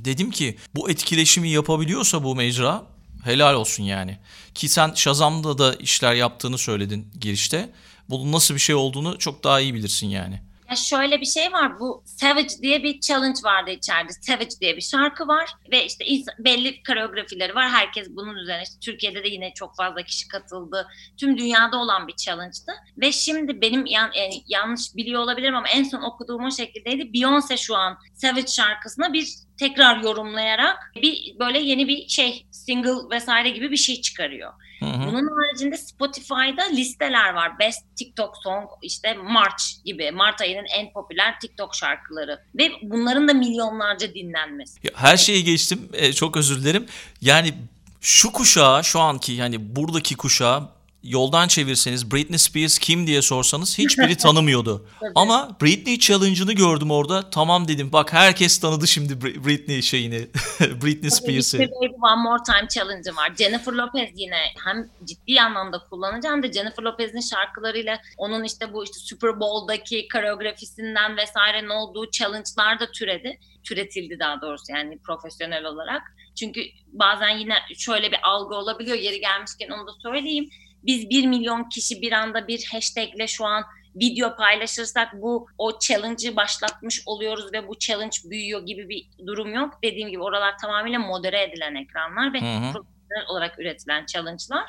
Dedim 0.00 0.30
ki 0.30 0.56
bu 0.74 0.90
etkileşimi 0.90 1.50
yapabiliyorsa 1.50 2.24
bu 2.24 2.36
mecra 2.36 2.82
helal 3.26 3.54
olsun 3.54 3.84
yani. 3.84 4.18
Ki 4.54 4.68
sen 4.68 4.92
Shazam'da 4.94 5.58
da 5.58 5.74
işler 5.74 6.14
yaptığını 6.14 6.58
söyledin 6.58 7.08
girişte. 7.20 7.70
Bunun 8.10 8.32
nasıl 8.32 8.54
bir 8.54 8.60
şey 8.60 8.74
olduğunu 8.74 9.18
çok 9.18 9.44
daha 9.44 9.60
iyi 9.60 9.74
bilirsin 9.74 10.06
yani. 10.06 10.40
Ya 10.70 10.76
şöyle 10.76 11.20
bir 11.20 11.26
şey 11.26 11.52
var. 11.52 11.80
Bu 11.80 12.02
Savage 12.06 12.48
diye 12.62 12.82
bir 12.82 13.00
challenge 13.00 13.40
vardı 13.44 13.70
içeride. 13.70 14.12
Savage 14.12 14.50
diye 14.60 14.76
bir 14.76 14.80
şarkı 14.82 15.28
var 15.28 15.50
ve 15.72 15.84
işte 15.86 16.04
belli 16.38 16.82
koreografileri 16.82 17.54
var. 17.54 17.68
Herkes 17.70 18.08
bunun 18.10 18.36
üzerine. 18.36 18.62
işte 18.62 18.76
Türkiye'de 18.80 19.24
de 19.24 19.28
yine 19.28 19.52
çok 19.54 19.76
fazla 19.76 20.02
kişi 20.02 20.28
katıldı. 20.28 20.88
Tüm 21.16 21.38
dünyada 21.38 21.78
olan 21.78 22.08
bir 22.08 22.16
challenge'tı. 22.16 22.72
Ve 22.98 23.12
şimdi 23.12 23.60
benim 23.60 23.86
yan- 23.86 24.12
yani 24.14 24.42
yanlış 24.48 24.96
biliyor 24.96 25.20
olabilirim 25.22 25.54
ama 25.56 25.68
en 25.68 25.82
son 25.82 26.02
okuduğum 26.02 26.44
o 26.44 26.50
şekildeydi. 26.50 27.02
Beyoncé 27.02 27.56
şu 27.58 27.76
an 27.76 27.98
Savage 28.14 28.46
şarkısına 28.46 29.12
bir 29.12 29.28
tekrar 29.58 29.96
yorumlayarak 30.02 30.92
bir 31.02 31.36
böyle 31.38 31.58
yeni 31.58 31.88
bir 31.88 32.08
şey 32.08 32.46
single 32.50 33.10
vesaire 33.16 33.50
gibi 33.50 33.70
bir 33.70 33.76
şey 33.76 34.00
çıkarıyor. 34.00 34.52
Hı 34.78 34.84
hı. 34.86 35.06
Bunun 35.06 35.28
haricinde 35.36 35.76
Spotify'da 35.76 36.64
listeler 36.72 37.34
var. 37.34 37.58
Best 37.58 37.84
TikTok 37.96 38.36
Song, 38.36 38.68
işte 38.82 39.14
March 39.14 39.62
gibi. 39.84 40.10
Mart 40.10 40.40
ayının 40.40 40.66
en 40.76 40.92
popüler 40.92 41.40
TikTok 41.40 41.74
şarkıları. 41.74 42.40
Ve 42.54 42.70
bunların 42.82 43.28
da 43.28 43.34
milyonlarca 43.34 44.14
dinlenmesi. 44.14 44.78
Ya 44.82 44.90
Her 44.94 45.16
şeyi 45.16 45.44
geçtim. 45.44 45.88
E, 45.92 46.12
çok 46.12 46.36
özür 46.36 46.62
dilerim. 46.62 46.86
Yani 47.20 47.54
şu 48.00 48.32
kuşağı, 48.32 48.84
şu 48.84 49.00
anki 49.00 49.32
yani 49.32 49.76
buradaki 49.76 50.16
kuşağı 50.16 50.75
yoldan 51.06 51.48
çevirseniz 51.48 52.12
Britney 52.12 52.38
Spears 52.38 52.78
kim 52.78 53.06
diye 53.06 53.22
sorsanız 53.22 53.78
hiçbiri 53.78 54.16
tanımıyordu. 54.26 54.86
Ama 55.14 55.56
Britney 55.62 55.98
Challenge'ını 55.98 56.52
gördüm 56.52 56.90
orada. 56.90 57.30
Tamam 57.30 57.68
dedim. 57.68 57.92
Bak 57.92 58.12
herkes 58.12 58.58
tanıdı 58.58 58.86
şimdi 58.86 59.12
Br- 59.12 59.46
Britney 59.46 59.82
şeyini. 59.82 60.18
Britney 60.60 61.10
Spears'ı. 61.10 61.58
One 62.02 62.22
More 62.22 62.42
Time 62.42 62.68
Challenge'ı 62.74 63.16
var. 63.16 63.32
Jennifer 63.38 63.72
Lopez 63.72 64.10
yine 64.14 64.38
hem 64.64 64.88
ciddi 65.04 65.40
anlamda 65.40 65.78
kullanıcı 65.90 66.28
hem 66.28 66.42
de 66.42 66.52
Jennifer 66.52 66.82
Lopez'in 66.82 67.20
şarkılarıyla 67.20 68.00
onun 68.16 68.44
işte 68.44 68.72
bu 68.72 68.84
işte 68.84 68.96
Super 68.98 69.40
Bowl'daki 69.40 70.08
koreografisinden 70.12 71.16
vesaire 71.16 71.68
ne 71.68 71.72
olduğu 71.72 72.10
challenge'lar 72.10 72.80
da 72.80 72.90
türedi. 72.92 73.38
Türetildi 73.64 74.18
daha 74.18 74.40
doğrusu 74.40 74.64
yani 74.72 74.98
profesyonel 74.98 75.64
olarak. 75.64 76.02
Çünkü 76.38 76.60
bazen 76.92 77.38
yine 77.38 77.54
şöyle 77.78 78.12
bir 78.12 78.18
algı 78.22 78.54
olabiliyor. 78.54 78.96
Yeri 78.96 79.20
gelmişken 79.20 79.68
onu 79.70 79.86
da 79.86 79.92
söyleyeyim. 80.02 80.50
Biz 80.86 81.10
1 81.10 81.26
milyon 81.26 81.68
kişi 81.68 82.02
bir 82.02 82.12
anda 82.12 82.48
bir 82.48 82.64
hashtagle 82.72 83.26
şu 83.26 83.44
an 83.44 83.64
video 83.96 84.36
paylaşırsak 84.36 85.22
bu 85.22 85.46
o 85.58 85.78
challenge'ı 85.78 86.36
başlatmış 86.36 87.02
oluyoruz 87.06 87.52
ve 87.52 87.68
bu 87.68 87.78
challenge 87.78 88.16
büyüyor 88.24 88.66
gibi 88.66 88.88
bir 88.88 89.26
durum 89.26 89.54
yok. 89.54 89.74
Dediğim 89.84 90.08
gibi 90.08 90.22
oralar 90.22 90.58
tamamıyla 90.58 90.98
modere 90.98 91.42
edilen 91.42 91.74
ekranlar 91.74 92.32
ve 92.32 92.40
Hı 92.40 92.82
olarak 93.28 93.58
üretilen 93.58 94.06
challenge'lar. 94.06 94.64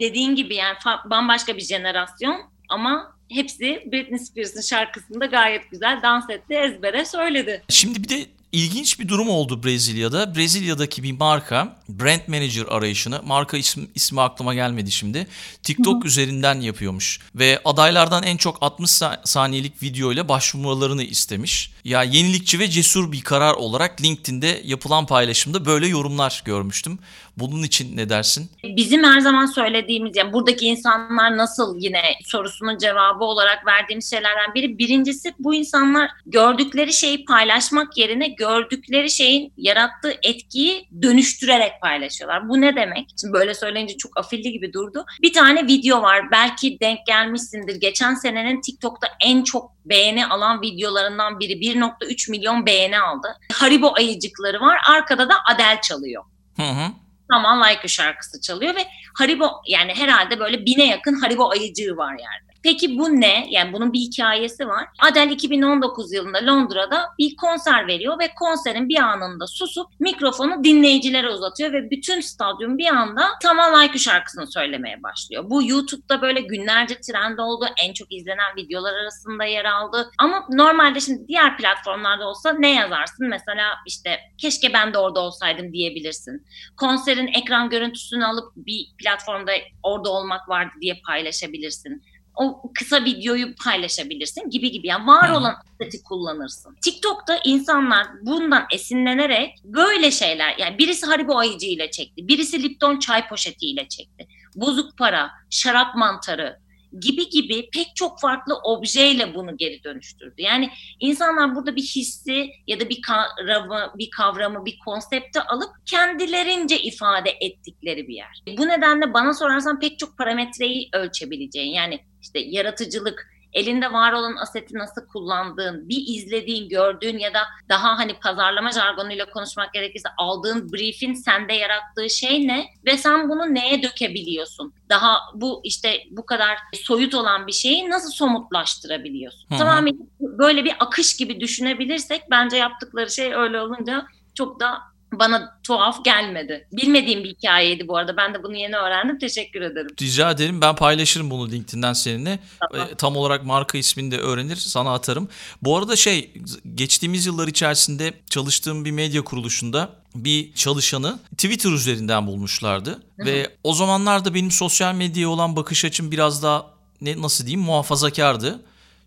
Dediğin 0.00 0.34
gibi 0.34 0.54
yani 0.54 0.76
bambaşka 1.10 1.56
bir 1.56 1.62
jenerasyon 1.62 2.42
ama 2.68 3.16
hepsi 3.30 3.82
Britney 3.92 4.18
Spears'ın 4.18 4.60
şarkısında 4.60 5.26
gayet 5.26 5.70
güzel 5.70 6.02
dans 6.02 6.30
etti, 6.30 6.54
ezbere 6.54 7.04
söyledi. 7.04 7.62
Şimdi 7.68 8.02
bir 8.02 8.08
de 8.08 8.26
ilginç 8.54 9.00
bir 9.00 9.08
durum 9.08 9.28
oldu 9.28 9.62
Brezilya'da. 9.64 10.34
Brezilya'daki 10.34 11.02
bir 11.02 11.12
marka 11.12 11.76
brand 11.88 12.20
manager 12.28 12.64
arayışını, 12.68 13.20
marka 13.22 13.56
ismi, 13.56 13.86
ismi 13.94 14.20
aklıma 14.20 14.54
gelmedi 14.54 14.90
şimdi. 14.92 15.26
TikTok 15.62 16.04
üzerinden 16.04 16.60
yapıyormuş 16.60 17.20
ve 17.34 17.60
adaylardan 17.64 18.22
en 18.22 18.36
çok 18.36 18.58
60 18.62 18.90
sa- 18.90 19.20
saniyelik 19.24 19.82
video 19.82 20.12
ile 20.12 20.28
başvurmalarını 20.28 21.02
istemiş. 21.02 21.70
Ya 21.84 22.02
yenilikçi 22.02 22.58
ve 22.58 22.70
cesur 22.70 23.12
bir 23.12 23.20
karar 23.22 23.54
olarak 23.54 24.02
LinkedIn'de 24.02 24.62
yapılan 24.64 25.06
paylaşımda 25.06 25.64
böyle 25.66 25.86
yorumlar 25.86 26.42
görmüştüm. 26.44 26.98
Bunun 27.36 27.62
için 27.62 27.96
ne 27.96 28.08
dersin? 28.08 28.50
Bizim 28.64 29.04
her 29.04 29.20
zaman 29.20 29.46
söylediğimiz 29.46 30.16
yani 30.16 30.32
buradaki 30.32 30.66
insanlar 30.66 31.36
nasıl 31.36 31.76
yine 31.78 32.02
sorusunun 32.24 32.78
cevabı 32.78 33.24
olarak 33.24 33.66
verdiğimiz 33.66 34.10
şeylerden 34.10 34.54
biri. 34.54 34.78
Birincisi 34.78 35.34
bu 35.38 35.54
insanlar 35.54 36.10
gördükleri 36.26 36.92
şeyi 36.92 37.24
paylaşmak 37.24 37.98
yerine 37.98 38.28
gördükleri 38.28 39.10
şeyin 39.10 39.52
yarattığı 39.56 40.14
etkiyi 40.22 40.88
dönüştürerek 41.02 41.72
paylaşıyorlar. 41.82 42.48
Bu 42.48 42.60
ne 42.60 42.76
demek? 42.76 43.08
Şimdi 43.20 43.32
böyle 43.32 43.54
söyleyince 43.54 43.96
çok 43.96 44.18
afilli 44.18 44.52
gibi 44.52 44.72
durdu. 44.72 45.04
Bir 45.22 45.32
tane 45.32 45.66
video 45.66 46.02
var. 46.02 46.30
Belki 46.30 46.80
denk 46.80 47.06
gelmişsindir. 47.06 47.74
Geçen 47.74 48.14
senenin 48.14 48.60
TikTok'ta 48.60 49.08
en 49.20 49.42
çok 49.42 49.70
beğeni 49.84 50.26
alan 50.26 50.62
videolarından 50.62 51.40
biri. 51.40 51.52
1.3 51.52 52.30
milyon 52.30 52.66
beğeni 52.66 52.98
aldı. 52.98 53.28
Haribo 53.52 53.92
ayıcıkları 53.96 54.60
var. 54.60 54.78
Arkada 54.90 55.28
da 55.28 55.34
Adele 55.50 55.80
çalıyor. 55.82 56.24
Hı 56.56 56.62
hı. 56.62 57.03
Tamam 57.30 57.62
Like 57.62 57.88
şarkısı 57.88 58.40
çalıyor 58.40 58.74
ve 58.76 58.86
Haribo 59.14 59.50
yani 59.68 59.94
herhalde 59.94 60.40
böyle 60.40 60.66
bine 60.66 60.86
yakın 60.86 61.20
Haribo 61.20 61.50
ayıcığı 61.50 61.96
var 61.96 62.12
yerde. 62.12 62.53
Peki 62.64 62.98
bu 62.98 63.20
ne? 63.20 63.46
Yani 63.50 63.72
bunun 63.72 63.92
bir 63.92 63.98
hikayesi 63.98 64.68
var. 64.68 64.88
Adele 64.98 65.32
2019 65.32 66.12
yılında 66.12 66.46
Londra'da 66.46 67.04
bir 67.18 67.36
konser 67.36 67.86
veriyor 67.86 68.18
ve 68.18 68.28
konserin 68.38 68.88
bir 68.88 68.98
anında 68.98 69.46
susup 69.46 69.86
mikrofonu 70.00 70.64
dinleyicilere 70.64 71.28
uzatıyor 71.28 71.72
ve 71.72 71.90
bütün 71.90 72.20
stadyum 72.20 72.78
bir 72.78 72.86
anda 72.86 73.28
Tamam 73.42 73.82
Like 73.82 73.98
şarkısını 73.98 74.46
söylemeye 74.46 75.02
başlıyor. 75.02 75.44
Bu 75.50 75.62
YouTube'da 75.62 76.22
böyle 76.22 76.40
günlerce 76.40 77.00
trend 77.00 77.38
oldu. 77.38 77.66
En 77.84 77.92
çok 77.92 78.12
izlenen 78.12 78.56
videolar 78.56 78.94
arasında 78.94 79.44
yer 79.44 79.64
aldı. 79.64 80.10
Ama 80.18 80.46
normalde 80.50 81.00
şimdi 81.00 81.28
diğer 81.28 81.56
platformlarda 81.56 82.28
olsa 82.28 82.52
ne 82.52 82.74
yazarsın? 82.74 83.28
Mesela 83.28 83.64
işte 83.86 84.20
keşke 84.38 84.72
ben 84.72 84.94
de 84.94 84.98
orada 84.98 85.20
olsaydım 85.20 85.72
diyebilirsin 85.72 86.44
konserin 86.76 87.26
ekran 87.26 87.70
görüntüsünü 87.70 88.24
alıp 88.24 88.52
bir 88.56 88.86
platformda 88.98 89.52
orada 89.82 90.10
olmak 90.10 90.48
vardı 90.48 90.72
diye 90.80 91.00
paylaşabilirsin. 91.06 92.02
O 92.34 92.62
kısa 92.78 93.04
videoyu 93.04 93.54
paylaşabilirsin 93.54 94.50
gibi 94.50 94.70
gibi. 94.70 94.86
Yani 94.86 95.06
var 95.06 95.30
olan 95.30 95.54
seti 95.80 96.02
kullanırsın. 96.02 96.76
TikTok'ta 96.80 97.38
insanlar 97.44 98.06
bundan 98.22 98.66
esinlenerek 98.72 99.58
böyle 99.64 100.10
şeyler 100.10 100.56
yani 100.58 100.78
birisi 100.78 101.06
Haribo 101.06 101.38
ayıcı 101.38 101.66
ile 101.66 101.90
çekti. 101.90 102.28
Birisi 102.28 102.62
Lipton 102.62 102.98
çay 102.98 103.28
poşeti 103.28 103.66
ile 103.66 103.88
çekti. 103.88 104.26
Bozuk 104.56 104.98
para, 104.98 105.30
şarap 105.50 105.94
mantarı. 105.94 106.63
Gibi 107.00 107.28
gibi 107.28 107.70
pek 107.70 107.96
çok 107.96 108.20
farklı 108.20 108.54
objeyle 108.64 109.34
bunu 109.34 109.56
geri 109.56 109.84
dönüştürdü. 109.84 110.34
Yani 110.38 110.70
insanlar 111.00 111.54
burada 111.54 111.76
bir 111.76 111.82
hissi 111.82 112.50
ya 112.66 112.80
da 112.80 112.88
bir 112.88 113.02
kavramı, 113.02 113.92
bir 113.98 114.10
kavramı, 114.10 114.66
bir 114.66 114.78
konsepti 114.84 115.40
alıp 115.40 115.70
kendilerince 115.86 116.78
ifade 116.78 117.30
ettikleri 117.40 118.08
bir 118.08 118.14
yer. 118.14 118.42
Bu 118.58 118.68
nedenle 118.68 119.14
bana 119.14 119.34
sorarsan 119.34 119.80
pek 119.80 119.98
çok 119.98 120.18
parametreyi 120.18 120.88
ölçebileceğin 120.92 121.72
yani 121.72 122.00
işte 122.22 122.38
yaratıcılık, 122.38 123.33
elinde 123.54 123.92
var 123.92 124.12
olan 124.12 124.36
aseti 124.36 124.78
nasıl 124.78 125.06
kullandığın, 125.06 125.88
bir 125.88 126.04
izlediğin, 126.06 126.68
gördüğün 126.68 127.18
ya 127.18 127.34
da 127.34 127.40
daha 127.68 127.98
hani 127.98 128.14
pazarlama 128.14 128.72
jargonuyla 128.72 129.30
konuşmak 129.30 129.72
gerekirse 129.72 130.08
aldığın 130.16 130.72
briefin 130.72 131.14
sende 131.14 131.52
yarattığı 131.52 132.10
şey 132.10 132.48
ne 132.48 132.66
ve 132.86 132.96
sen 132.96 133.28
bunu 133.28 133.54
neye 133.54 133.82
dökebiliyorsun? 133.82 134.74
Daha 134.88 135.18
bu 135.34 135.60
işte 135.64 136.02
bu 136.10 136.26
kadar 136.26 136.58
soyut 136.72 137.14
olan 137.14 137.46
bir 137.46 137.52
şeyi 137.52 137.90
nasıl 137.90 138.10
somutlaştırabiliyorsun? 138.10 139.50
Hı 139.50 139.54
hı. 139.54 139.58
Tamamen 139.58 139.98
böyle 140.20 140.64
bir 140.64 140.74
akış 140.80 141.16
gibi 141.16 141.40
düşünebilirsek 141.40 142.22
bence 142.30 142.56
yaptıkları 142.56 143.10
şey 143.10 143.34
öyle 143.34 143.60
olunca 143.60 144.06
çok 144.34 144.60
da 144.60 144.93
bana 145.18 145.58
tuhaf 145.62 146.04
gelmedi. 146.04 146.68
Bilmediğim 146.72 147.24
bir 147.24 147.28
hikayeydi 147.28 147.88
bu 147.88 147.96
arada. 147.96 148.16
Ben 148.16 148.34
de 148.34 148.42
bunu 148.42 148.56
yeni 148.56 148.76
öğrendim. 148.76 149.18
Teşekkür 149.18 149.60
ederim. 149.62 149.88
Rica 150.02 150.30
ederim. 150.30 150.60
Ben 150.60 150.76
paylaşırım 150.76 151.30
bunu 151.30 151.50
LinkedIn'den 151.50 151.92
seninle. 151.92 152.38
Tamam. 152.72 152.88
E, 152.92 152.94
Tam 152.94 153.16
olarak 153.16 153.44
marka 153.44 153.78
ismini 153.78 154.10
de 154.10 154.18
öğrenir 154.18 154.56
sana 154.56 154.94
atarım. 154.94 155.28
Bu 155.62 155.78
arada 155.78 155.96
şey 155.96 156.30
geçtiğimiz 156.74 157.26
yıllar 157.26 157.48
içerisinde 157.48 158.14
çalıştığım 158.30 158.84
bir 158.84 158.90
medya 158.90 159.22
kuruluşunda 159.24 159.90
bir 160.14 160.52
çalışanı 160.54 161.18
Twitter 161.30 161.70
üzerinden 161.70 162.26
bulmuşlardı. 162.26 163.02
Ve 163.18 163.50
o 163.64 163.74
zamanlarda 163.74 164.34
benim 164.34 164.50
sosyal 164.50 164.94
medyaya 164.94 165.28
olan 165.28 165.56
bakış 165.56 165.84
açım 165.84 166.10
biraz 166.10 166.42
daha 166.42 166.66
ne 167.00 167.22
nasıl 167.22 167.46
diyeyim 167.46 167.66
muhafazakardı. 167.66 168.60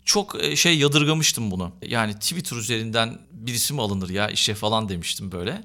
Çok 0.08 0.44
e, 0.44 0.56
şey 0.56 0.78
yadırgamıştım 0.78 1.50
bunu. 1.50 1.72
Yani 1.82 2.14
Twitter 2.14 2.56
üzerinden 2.56 3.18
birisi 3.32 3.74
mi 3.74 3.82
alınır 3.82 4.08
ya 4.08 4.28
işe 4.28 4.54
falan 4.54 4.88
demiştim 4.88 5.32
böyle. 5.32 5.64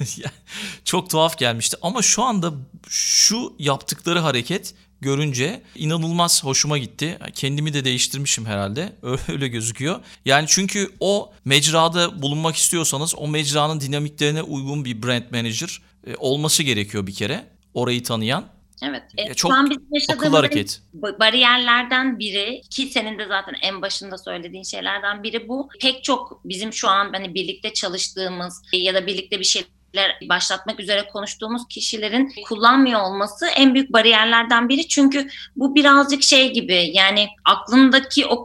Çok 0.84 1.10
tuhaf 1.10 1.38
gelmişti 1.38 1.76
ama 1.82 2.02
şu 2.02 2.22
anda 2.22 2.52
şu 2.88 3.54
yaptıkları 3.58 4.18
hareket 4.18 4.74
görünce 5.00 5.62
inanılmaz 5.74 6.44
hoşuma 6.44 6.78
gitti. 6.78 7.18
Kendimi 7.34 7.74
de 7.74 7.84
değiştirmişim 7.84 8.46
herhalde. 8.46 8.96
Öyle 9.28 9.48
gözüküyor. 9.48 10.00
Yani 10.24 10.46
çünkü 10.48 10.90
o 11.00 11.32
mecrada 11.44 12.22
bulunmak 12.22 12.56
istiyorsanız 12.56 13.14
o 13.16 13.28
mecranın 13.28 13.80
dinamiklerine 13.80 14.42
uygun 14.42 14.84
bir 14.84 15.02
brand 15.02 15.24
manager 15.30 15.82
e, 16.06 16.16
olması 16.16 16.62
gerekiyor 16.62 17.06
bir 17.06 17.14
kere. 17.14 17.46
Orayı 17.74 18.02
tanıyan. 18.02 18.54
Evet. 18.82 19.02
E, 19.16 19.34
çok 19.34 19.52
şu 19.52 19.56
an 19.58 19.70
bizim 19.70 19.86
yaşadığımız 19.92 20.38
hareket. 20.38 20.80
ba- 21.00 21.18
bariyerlerden 21.18 22.18
biri 22.18 22.62
ki 22.70 22.86
senin 22.86 23.18
de 23.18 23.26
zaten 23.26 23.54
en 23.62 23.82
başında 23.82 24.18
söylediğin 24.18 24.62
şeylerden 24.62 25.22
biri 25.22 25.48
bu. 25.48 25.68
Pek 25.80 26.04
çok 26.04 26.40
bizim 26.44 26.72
şu 26.72 26.88
an 26.88 27.12
hani 27.12 27.34
birlikte 27.34 27.72
çalıştığımız 27.72 28.62
ya 28.72 28.94
da 28.94 29.06
birlikte 29.06 29.40
bir 29.40 29.44
şeyler 29.44 30.18
başlatmak 30.28 30.80
üzere 30.80 31.06
konuştuğumuz 31.12 31.62
kişilerin 31.68 32.32
kullanmıyor 32.48 33.00
olması 33.00 33.46
en 33.46 33.74
büyük 33.74 33.92
bariyerlerden 33.92 34.68
biri. 34.68 34.88
Çünkü 34.88 35.28
bu 35.56 35.74
birazcık 35.74 36.22
şey 36.22 36.52
gibi 36.52 36.90
yani 36.94 37.28
aklındaki 37.44 38.26
o 38.26 38.44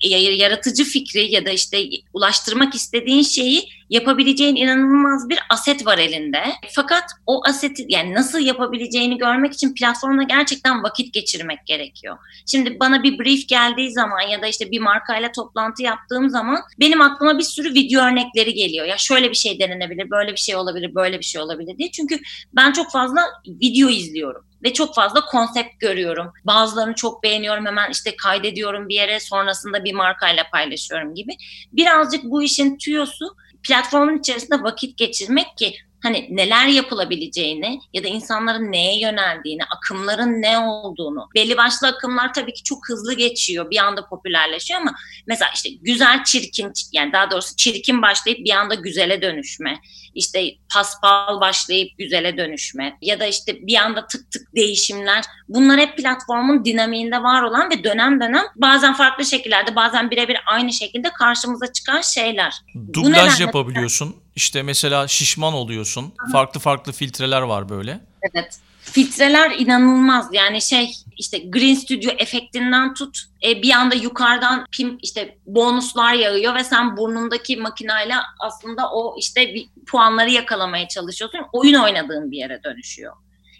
yaratıcı 0.00 0.84
fikri 0.84 1.32
ya 1.32 1.46
da 1.46 1.50
işte 1.50 1.84
ulaştırmak 2.14 2.74
istediğin 2.74 3.22
şeyi 3.22 3.79
yapabileceğin 3.90 4.56
inanılmaz 4.56 5.28
bir 5.28 5.38
aset 5.50 5.86
var 5.86 5.98
elinde. 5.98 6.42
Fakat 6.74 7.04
o 7.26 7.42
aseti 7.48 7.86
yani 7.88 8.14
nasıl 8.14 8.38
yapabileceğini 8.38 9.18
görmek 9.18 9.52
için 9.52 9.74
platformda 9.74 10.22
gerçekten 10.22 10.82
vakit 10.82 11.14
geçirmek 11.14 11.66
gerekiyor. 11.66 12.18
Şimdi 12.46 12.80
bana 12.80 13.02
bir 13.02 13.18
brief 13.18 13.48
geldiği 13.48 13.92
zaman 13.92 14.20
ya 14.20 14.42
da 14.42 14.46
işte 14.46 14.70
bir 14.70 14.80
markayla 14.80 15.32
toplantı 15.32 15.82
yaptığım 15.82 16.30
zaman 16.30 16.60
benim 16.80 17.00
aklıma 17.00 17.38
bir 17.38 17.44
sürü 17.44 17.74
video 17.74 18.04
örnekleri 18.04 18.54
geliyor. 18.54 18.86
Ya 18.86 18.96
şöyle 18.96 19.30
bir 19.30 19.36
şey 19.36 19.60
denenebilir, 19.60 20.10
böyle 20.10 20.32
bir 20.32 20.40
şey 20.40 20.56
olabilir, 20.56 20.94
böyle 20.94 21.18
bir 21.18 21.24
şey 21.24 21.40
olabilir 21.40 21.78
diye. 21.78 21.90
Çünkü 21.90 22.18
ben 22.52 22.72
çok 22.72 22.90
fazla 22.90 23.20
video 23.46 23.88
izliyorum 23.88 24.44
ve 24.62 24.72
çok 24.72 24.94
fazla 24.94 25.24
konsept 25.24 25.80
görüyorum. 25.80 26.32
Bazılarını 26.44 26.94
çok 26.94 27.22
beğeniyorum 27.22 27.66
hemen 27.66 27.90
işte 27.90 28.16
kaydediyorum 28.16 28.88
bir 28.88 28.94
yere 28.94 29.20
sonrasında 29.20 29.84
bir 29.84 29.92
markayla 29.92 30.44
paylaşıyorum 30.52 31.14
gibi. 31.14 31.32
Birazcık 31.72 32.24
bu 32.24 32.42
işin 32.42 32.78
tüyosu 32.78 33.36
platformun 33.62 34.18
içerisinde 34.18 34.62
vakit 34.62 34.96
geçirmek 34.96 35.56
ki 35.56 35.74
hani 36.02 36.28
neler 36.30 36.66
yapılabileceğini 36.66 37.80
ya 37.92 38.04
da 38.04 38.08
insanların 38.08 38.72
neye 38.72 39.00
yöneldiğini, 39.00 39.64
akımların 39.64 40.42
ne 40.42 40.58
olduğunu. 40.58 41.28
Belli 41.34 41.56
başlı 41.56 41.88
akımlar 41.88 42.34
tabii 42.34 42.52
ki 42.52 42.62
çok 42.62 42.88
hızlı 42.88 43.14
geçiyor, 43.14 43.70
bir 43.70 43.78
anda 43.78 44.06
popülerleşiyor 44.08 44.80
ama 44.80 44.94
mesela 45.26 45.50
işte 45.54 45.68
güzel 45.70 46.24
çirkin 46.24 46.72
yani 46.92 47.12
daha 47.12 47.30
doğrusu 47.30 47.56
çirkin 47.56 48.02
başlayıp 48.02 48.38
bir 48.38 48.50
anda 48.50 48.74
güzele 48.74 49.22
dönüşme. 49.22 49.80
işte 50.14 50.50
paspal 50.74 51.40
başlayıp 51.40 51.98
güzele 51.98 52.36
dönüşme 52.36 52.96
ya 53.00 53.20
da 53.20 53.26
işte 53.26 53.66
bir 53.66 53.76
anda 53.76 54.06
tık 54.06 54.30
tık 54.30 54.56
değişimler. 54.56 55.24
Bunlar 55.48 55.80
hep 55.80 55.96
platformun 55.96 56.64
dinamiğinde 56.64 57.22
var 57.22 57.42
olan 57.42 57.70
ve 57.70 57.84
dönem 57.84 58.20
dönem 58.20 58.44
bazen 58.56 58.94
farklı 58.94 59.24
şekillerde 59.24 59.76
bazen 59.76 60.10
birebir 60.10 60.36
aynı 60.46 60.72
şekilde 60.72 61.10
karşımıza 61.10 61.72
çıkan 61.72 62.00
şeyler. 62.00 62.54
Dublaj 62.92 63.40
yapabiliyorsun. 63.40 64.16
İşte 64.40 64.62
mesela 64.62 65.08
şişman 65.08 65.54
oluyorsun. 65.54 66.12
Farklı 66.32 66.60
farklı 66.60 66.92
filtreler 66.92 67.42
var 67.42 67.68
böyle. 67.68 68.00
Evet. 68.22 68.58
Filtreler 68.80 69.50
inanılmaz. 69.50 70.28
Yani 70.32 70.62
şey 70.62 70.92
işte 71.18 71.38
Green 71.38 71.74
Studio 71.74 72.10
efektinden 72.18 72.94
tut 72.94 73.18
e, 73.44 73.62
bir 73.62 73.72
anda 73.72 73.94
yukarıdan 73.94 74.66
pim 74.72 74.98
işte 75.02 75.38
bonuslar 75.46 76.14
yağıyor 76.14 76.54
ve 76.54 76.64
sen 76.64 76.96
burnundaki 76.96 77.56
makinayla 77.56 78.22
aslında 78.38 78.90
o 78.92 79.14
işte 79.18 79.54
bir 79.54 79.68
puanları 79.86 80.30
yakalamaya 80.30 80.88
çalışıyorsun. 80.88 81.40
Oyun 81.52 81.74
oynadığın 81.74 82.30
bir 82.30 82.36
yere 82.36 82.60
dönüşüyor. 82.64 83.12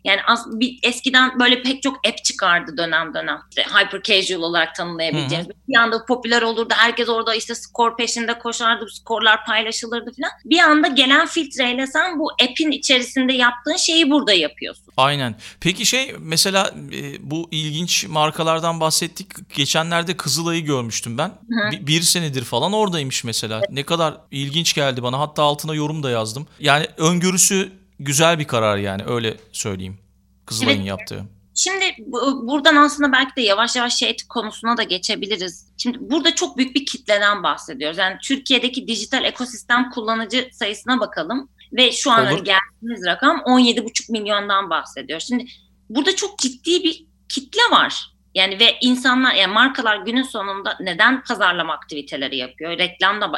Yani 0.04 0.20
as, 0.26 0.46
bir, 0.46 0.78
eskiden 0.82 1.40
böyle 1.40 1.62
pek 1.62 1.82
çok 1.82 1.96
app 2.08 2.24
çıkardı 2.24 2.76
dönem 2.76 3.14
dönem. 3.14 3.38
Hyper 3.56 4.02
casual 4.02 4.42
olarak 4.42 4.74
tanımlayabileceğimiz. 4.74 5.48
Bir 5.68 5.76
anda 5.76 6.04
popüler 6.04 6.42
olurdu. 6.42 6.74
Herkes 6.76 7.08
orada 7.08 7.34
işte 7.34 7.54
skor 7.54 7.96
peşinde 7.96 8.38
koşardı. 8.38 8.86
Skorlar 8.90 9.44
paylaşılırdı 9.44 10.12
falan. 10.16 10.30
Bir 10.44 10.58
anda 10.58 10.88
gelen 10.88 11.26
filtreyle 11.26 11.86
sen 11.86 12.18
bu 12.18 12.30
app'in 12.32 12.70
içerisinde 12.70 13.32
yaptığın 13.32 13.76
şeyi 13.76 14.10
burada 14.10 14.32
yapıyorsun. 14.32 14.84
Aynen. 14.96 15.34
Peki 15.60 15.86
şey 15.86 16.14
mesela 16.18 16.74
e, 16.92 17.30
bu 17.30 17.48
ilginç 17.50 18.06
markalardan 18.08 18.80
bahsettik. 18.80 19.26
Geçenlerde 19.54 20.16
Kızılay'ı 20.16 20.60
görmüştüm 20.64 21.18
ben. 21.18 21.32
Bir, 21.72 21.86
bir 21.86 22.02
senedir 22.02 22.44
falan 22.44 22.72
oradaymış 22.72 23.24
mesela. 23.24 23.62
Ne 23.70 23.82
kadar 23.82 24.14
ilginç 24.30 24.74
geldi 24.74 25.02
bana. 25.02 25.18
Hatta 25.18 25.42
altına 25.42 25.74
yorum 25.74 26.02
da 26.02 26.10
yazdım. 26.10 26.46
Yani 26.60 26.86
öngörüsü 26.96 27.79
güzel 28.00 28.38
bir 28.38 28.46
karar 28.46 28.76
yani 28.76 29.02
öyle 29.06 29.36
söyleyeyim. 29.52 29.98
Kızılay'ın 30.46 30.78
Evet. 30.78 30.88
yaptığı. 30.88 31.24
Şimdi 31.54 31.84
bu- 31.98 32.46
buradan 32.48 32.76
aslında 32.76 33.12
belki 33.12 33.36
de 33.36 33.40
yavaş 33.40 33.76
yavaş 33.76 33.94
şey 33.94 34.16
konusuna 34.28 34.76
da 34.76 34.82
geçebiliriz. 34.82 35.72
Şimdi 35.76 35.98
burada 36.00 36.34
çok 36.34 36.58
büyük 36.58 36.74
bir 36.74 36.86
kitleden 36.86 37.42
bahsediyoruz. 37.42 37.98
Yani 37.98 38.16
Türkiye'deki 38.22 38.86
dijital 38.88 39.24
ekosistem 39.24 39.90
kullanıcı 39.90 40.48
sayısına 40.52 41.00
bakalım 41.00 41.48
ve 41.72 41.92
şu 41.92 42.10
an 42.10 42.24
hani 42.24 42.42
geldiğimiz 42.42 43.06
rakam 43.06 43.36
17,5 43.46 44.12
milyondan 44.12 44.70
bahsediyor. 44.70 45.20
Şimdi 45.20 45.44
burada 45.88 46.16
çok 46.16 46.38
ciddi 46.38 46.82
bir 46.84 47.06
kitle 47.28 47.62
var. 47.70 48.10
Yani 48.34 48.60
ve 48.60 48.76
insanlar 48.80 49.34
yani 49.34 49.52
markalar 49.52 49.96
günün 49.96 50.22
sonunda 50.22 50.76
neden 50.80 51.22
pazarlama 51.24 51.72
aktiviteleri 51.72 52.36
yapıyor? 52.36 52.78
Reklam 52.78 53.20
da 53.20 53.32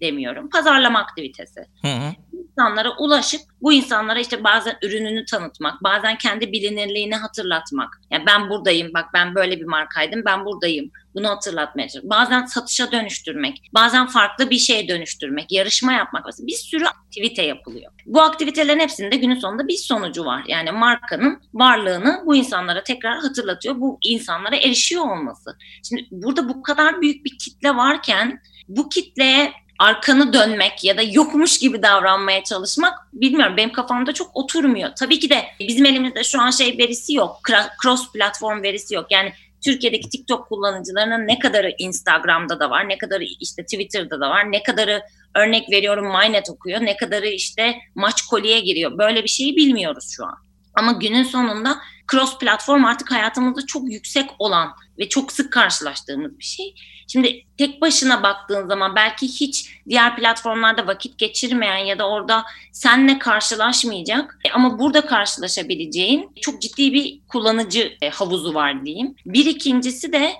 demiyorum. 0.00 0.50
Pazarlama 0.50 0.98
aktivitesi 0.98 1.60
Hı 1.82 1.88
hı. 1.88 2.12
İnsanlara 2.54 2.96
ulaşıp 2.98 3.40
bu 3.62 3.72
insanlara 3.72 4.20
işte 4.20 4.44
bazen 4.44 4.76
ürününü 4.82 5.24
tanıtmak, 5.24 5.82
bazen 5.82 6.18
kendi 6.18 6.52
bilinirliğini 6.52 7.16
hatırlatmak. 7.16 8.00
Yani 8.10 8.26
ben 8.26 8.50
buradayım, 8.50 8.94
bak 8.94 9.04
ben 9.14 9.34
böyle 9.34 9.60
bir 9.60 9.64
markaydım, 9.64 10.22
ben 10.24 10.44
buradayım. 10.44 10.90
Bunu 11.14 11.28
hatırlatmaya 11.28 11.88
çalışmak. 11.88 12.10
Bazen 12.10 12.46
satışa 12.46 12.92
dönüştürmek, 12.92 13.62
bazen 13.74 14.06
farklı 14.06 14.50
bir 14.50 14.58
şeye 14.58 14.88
dönüştürmek, 14.88 15.52
yarışma 15.52 15.92
yapmak. 15.92 16.24
Bir 16.40 16.56
sürü 16.56 16.84
aktivite 16.84 17.42
yapılıyor. 17.42 17.92
Bu 18.06 18.22
aktivitelerin 18.22 18.80
hepsinde 18.80 19.16
günün 19.16 19.38
sonunda 19.38 19.68
bir 19.68 19.76
sonucu 19.76 20.24
var. 20.24 20.44
Yani 20.48 20.72
markanın 20.72 21.40
varlığını 21.54 22.22
bu 22.26 22.36
insanlara 22.36 22.82
tekrar 22.82 23.18
hatırlatıyor. 23.18 23.80
Bu 23.80 23.98
insanlara 24.02 24.56
erişiyor 24.56 25.04
olması. 25.04 25.56
Şimdi 25.88 26.06
burada 26.10 26.48
bu 26.48 26.62
kadar 26.62 27.02
büyük 27.02 27.24
bir 27.24 27.38
kitle 27.38 27.76
varken 27.76 28.40
bu 28.68 28.88
kitleye 28.88 29.52
arkanı 29.78 30.32
dönmek 30.32 30.84
ya 30.84 30.96
da 30.96 31.02
yokmuş 31.02 31.58
gibi 31.58 31.82
davranmaya 31.82 32.44
çalışmak 32.44 32.94
bilmiyorum 33.12 33.56
benim 33.56 33.72
kafamda 33.72 34.12
çok 34.12 34.36
oturmuyor. 34.36 34.90
Tabii 34.98 35.18
ki 35.18 35.30
de 35.30 35.44
bizim 35.60 35.86
elimizde 35.86 36.24
şu 36.24 36.40
an 36.40 36.50
şey 36.50 36.78
verisi 36.78 37.14
yok. 37.14 37.40
Cross 37.82 38.12
platform 38.12 38.62
verisi 38.62 38.94
yok. 38.94 39.06
Yani 39.10 39.32
Türkiye'deki 39.64 40.08
TikTok 40.08 40.48
kullanıcılarının 40.48 41.26
ne 41.26 41.38
kadarı 41.38 41.74
Instagram'da 41.78 42.60
da 42.60 42.70
var, 42.70 42.88
ne 42.88 42.98
kadarı 42.98 43.24
işte 43.40 43.62
Twitter'da 43.62 44.20
da 44.20 44.30
var, 44.30 44.52
ne 44.52 44.62
kadarı 44.62 45.02
örnek 45.34 45.70
veriyorum 45.70 46.06
Mynet 46.06 46.50
okuyor, 46.50 46.80
ne 46.80 46.96
kadarı 46.96 47.26
işte 47.26 47.74
maç 47.94 48.22
kolye 48.22 48.60
giriyor. 48.60 48.98
Böyle 48.98 49.22
bir 49.22 49.28
şeyi 49.28 49.56
bilmiyoruz 49.56 50.12
şu 50.16 50.24
an. 50.24 50.43
Ama 50.74 50.92
günün 50.92 51.22
sonunda 51.22 51.80
cross 52.10 52.38
platform 52.38 52.84
artık 52.84 53.10
hayatımızda 53.10 53.66
çok 53.66 53.92
yüksek 53.92 54.30
olan 54.38 54.72
ve 54.98 55.08
çok 55.08 55.32
sık 55.32 55.52
karşılaştığımız 55.52 56.38
bir 56.38 56.44
şey. 56.44 56.74
Şimdi 57.08 57.44
tek 57.58 57.80
başına 57.80 58.22
baktığın 58.22 58.68
zaman 58.68 58.96
belki 58.96 59.26
hiç 59.26 59.80
diğer 59.88 60.16
platformlarda 60.16 60.86
vakit 60.86 61.18
geçirmeyen 61.18 61.84
ya 61.84 61.98
da 61.98 62.08
orada 62.08 62.44
seninle 62.72 63.18
karşılaşmayacak 63.18 64.38
e, 64.44 64.50
ama 64.50 64.78
burada 64.78 65.06
karşılaşabileceğin 65.06 66.30
çok 66.40 66.62
ciddi 66.62 66.92
bir 66.92 67.20
kullanıcı 67.28 67.92
e, 68.02 68.10
havuzu 68.10 68.54
var 68.54 68.86
diyeyim. 68.86 69.14
Bir 69.26 69.46
ikincisi 69.46 70.12
de 70.12 70.32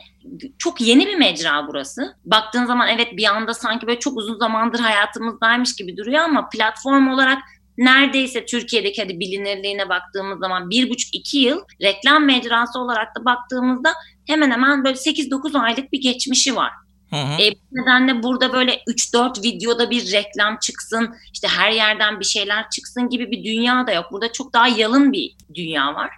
çok 0.58 0.80
yeni 0.80 1.06
bir 1.06 1.16
mecra 1.16 1.66
burası. 1.68 2.16
Baktığın 2.24 2.64
zaman 2.64 2.88
evet 2.88 3.16
bir 3.16 3.24
anda 3.24 3.54
sanki 3.54 3.86
böyle 3.86 3.98
çok 3.98 4.16
uzun 4.16 4.38
zamandır 4.38 4.80
hayatımızdaymış 4.80 5.76
gibi 5.76 5.96
duruyor 5.96 6.22
ama 6.22 6.48
platform 6.48 7.08
olarak 7.08 7.38
neredeyse 7.78 8.46
Türkiye'deki 8.46 9.02
hadi 9.02 9.20
bilinirliğine 9.20 9.88
baktığımız 9.88 10.38
zaman 10.38 10.70
bir 10.70 10.90
buçuk 10.90 11.14
iki 11.14 11.38
yıl 11.38 11.60
reklam 11.82 12.24
mecrası 12.24 12.78
olarak 12.78 13.16
da 13.16 13.24
baktığımızda 13.24 13.92
hemen 14.26 14.50
hemen 14.50 14.84
böyle 14.84 14.96
8-9 14.96 15.58
aylık 15.58 15.92
bir 15.92 16.00
geçmişi 16.00 16.56
var. 16.56 16.70
Hı 17.10 17.16
hı. 17.16 17.42
E, 17.42 17.52
bu 17.52 17.76
nedenle 17.76 18.22
burada 18.22 18.52
böyle 18.52 18.76
3-4 18.76 19.42
videoda 19.42 19.90
bir 19.90 20.12
reklam 20.12 20.58
çıksın, 20.58 21.14
işte 21.32 21.48
her 21.48 21.70
yerden 21.70 22.20
bir 22.20 22.24
şeyler 22.24 22.70
çıksın 22.70 23.08
gibi 23.08 23.30
bir 23.30 23.44
dünya 23.44 23.86
da 23.86 23.92
yok. 23.92 24.06
Burada 24.12 24.32
çok 24.32 24.52
daha 24.52 24.68
yalın 24.68 25.12
bir 25.12 25.36
dünya 25.54 25.94
var. 25.94 26.10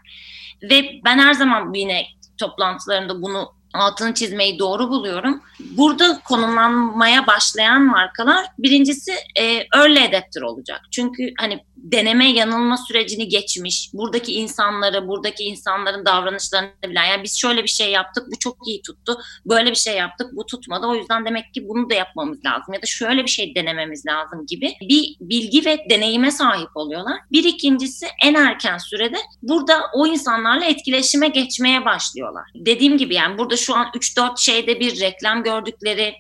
Ve 0.63 1.01
ben 1.05 1.19
her 1.19 1.35
zaman 1.35 1.75
yine 1.75 2.07
toplantılarında 2.39 3.23
bunu 3.23 3.56
altını 3.77 4.15
çizmeyi 4.15 4.59
doğru 4.59 4.89
buluyorum. 4.89 5.43
Burada 5.61 6.21
konumlanmaya 6.25 7.27
başlayan 7.27 7.83
markalar 7.83 8.47
birincisi 8.59 9.13
e, 9.39 9.45
early 9.75 10.05
adapter 10.05 10.43
olacak. 10.43 10.81
Çünkü 10.91 11.33
hani 11.39 11.61
deneme 11.77 12.33
yanılma 12.33 12.77
sürecini 12.77 13.29
geçmiş, 13.29 13.91
buradaki 13.93 14.33
insanları, 14.33 15.09
buradaki 15.09 15.45
insanların 15.45 16.05
davranışlarını 16.05 16.71
bilen. 16.85 17.05
Yani 17.05 17.23
biz 17.23 17.39
şöyle 17.39 17.63
bir 17.63 17.69
şey 17.69 17.91
yaptık, 17.91 18.27
bu 18.33 18.39
çok 18.39 18.57
iyi 18.67 18.83
tuttu. 18.83 19.19
Böyle 19.47 19.71
bir 19.71 19.77
şey 19.77 19.97
yaptık, 19.97 20.31
bu 20.33 20.47
tutmadı. 20.47 20.87
O 20.87 20.95
yüzden 20.95 21.25
demek 21.25 21.55
ki 21.55 21.69
bunu 21.69 21.91
da 21.91 21.95
yapmamız 21.95 22.45
lazım. 22.45 22.75
Ya 22.75 22.83
da 22.83 22.87
şöyle 22.87 23.23
bir 23.23 23.31
şey 23.31 23.55
denememiz 23.55 24.07
lazım 24.07 24.47
gibi 24.47 24.75
bir 24.81 25.17
bilgi 25.21 25.65
ve 25.65 25.87
deneyime 25.91 26.31
sahip 26.31 26.69
oluyorlar. 26.75 27.17
Bir 27.33 27.45
ikincisi 27.45 28.07
en 28.25 28.35
erken 28.35 28.79
sürede 28.79 29.17
burada 29.43 29.83
o 29.95 30.07
insanlarla 30.07 30.65
etkileşime 30.65 31.29
geçmeye 31.29 31.85
başlıyorlar. 31.85 32.45
Dediğim 32.55 32.99
gibi 32.99 33.15
yani 33.15 33.39
burada 33.39 33.57
şu 33.67 33.77
an 33.77 33.87
3-4 33.87 34.41
şeyde 34.41 34.81
bir 34.81 35.01
reklam 35.01 35.43
gördükleri 35.43 36.15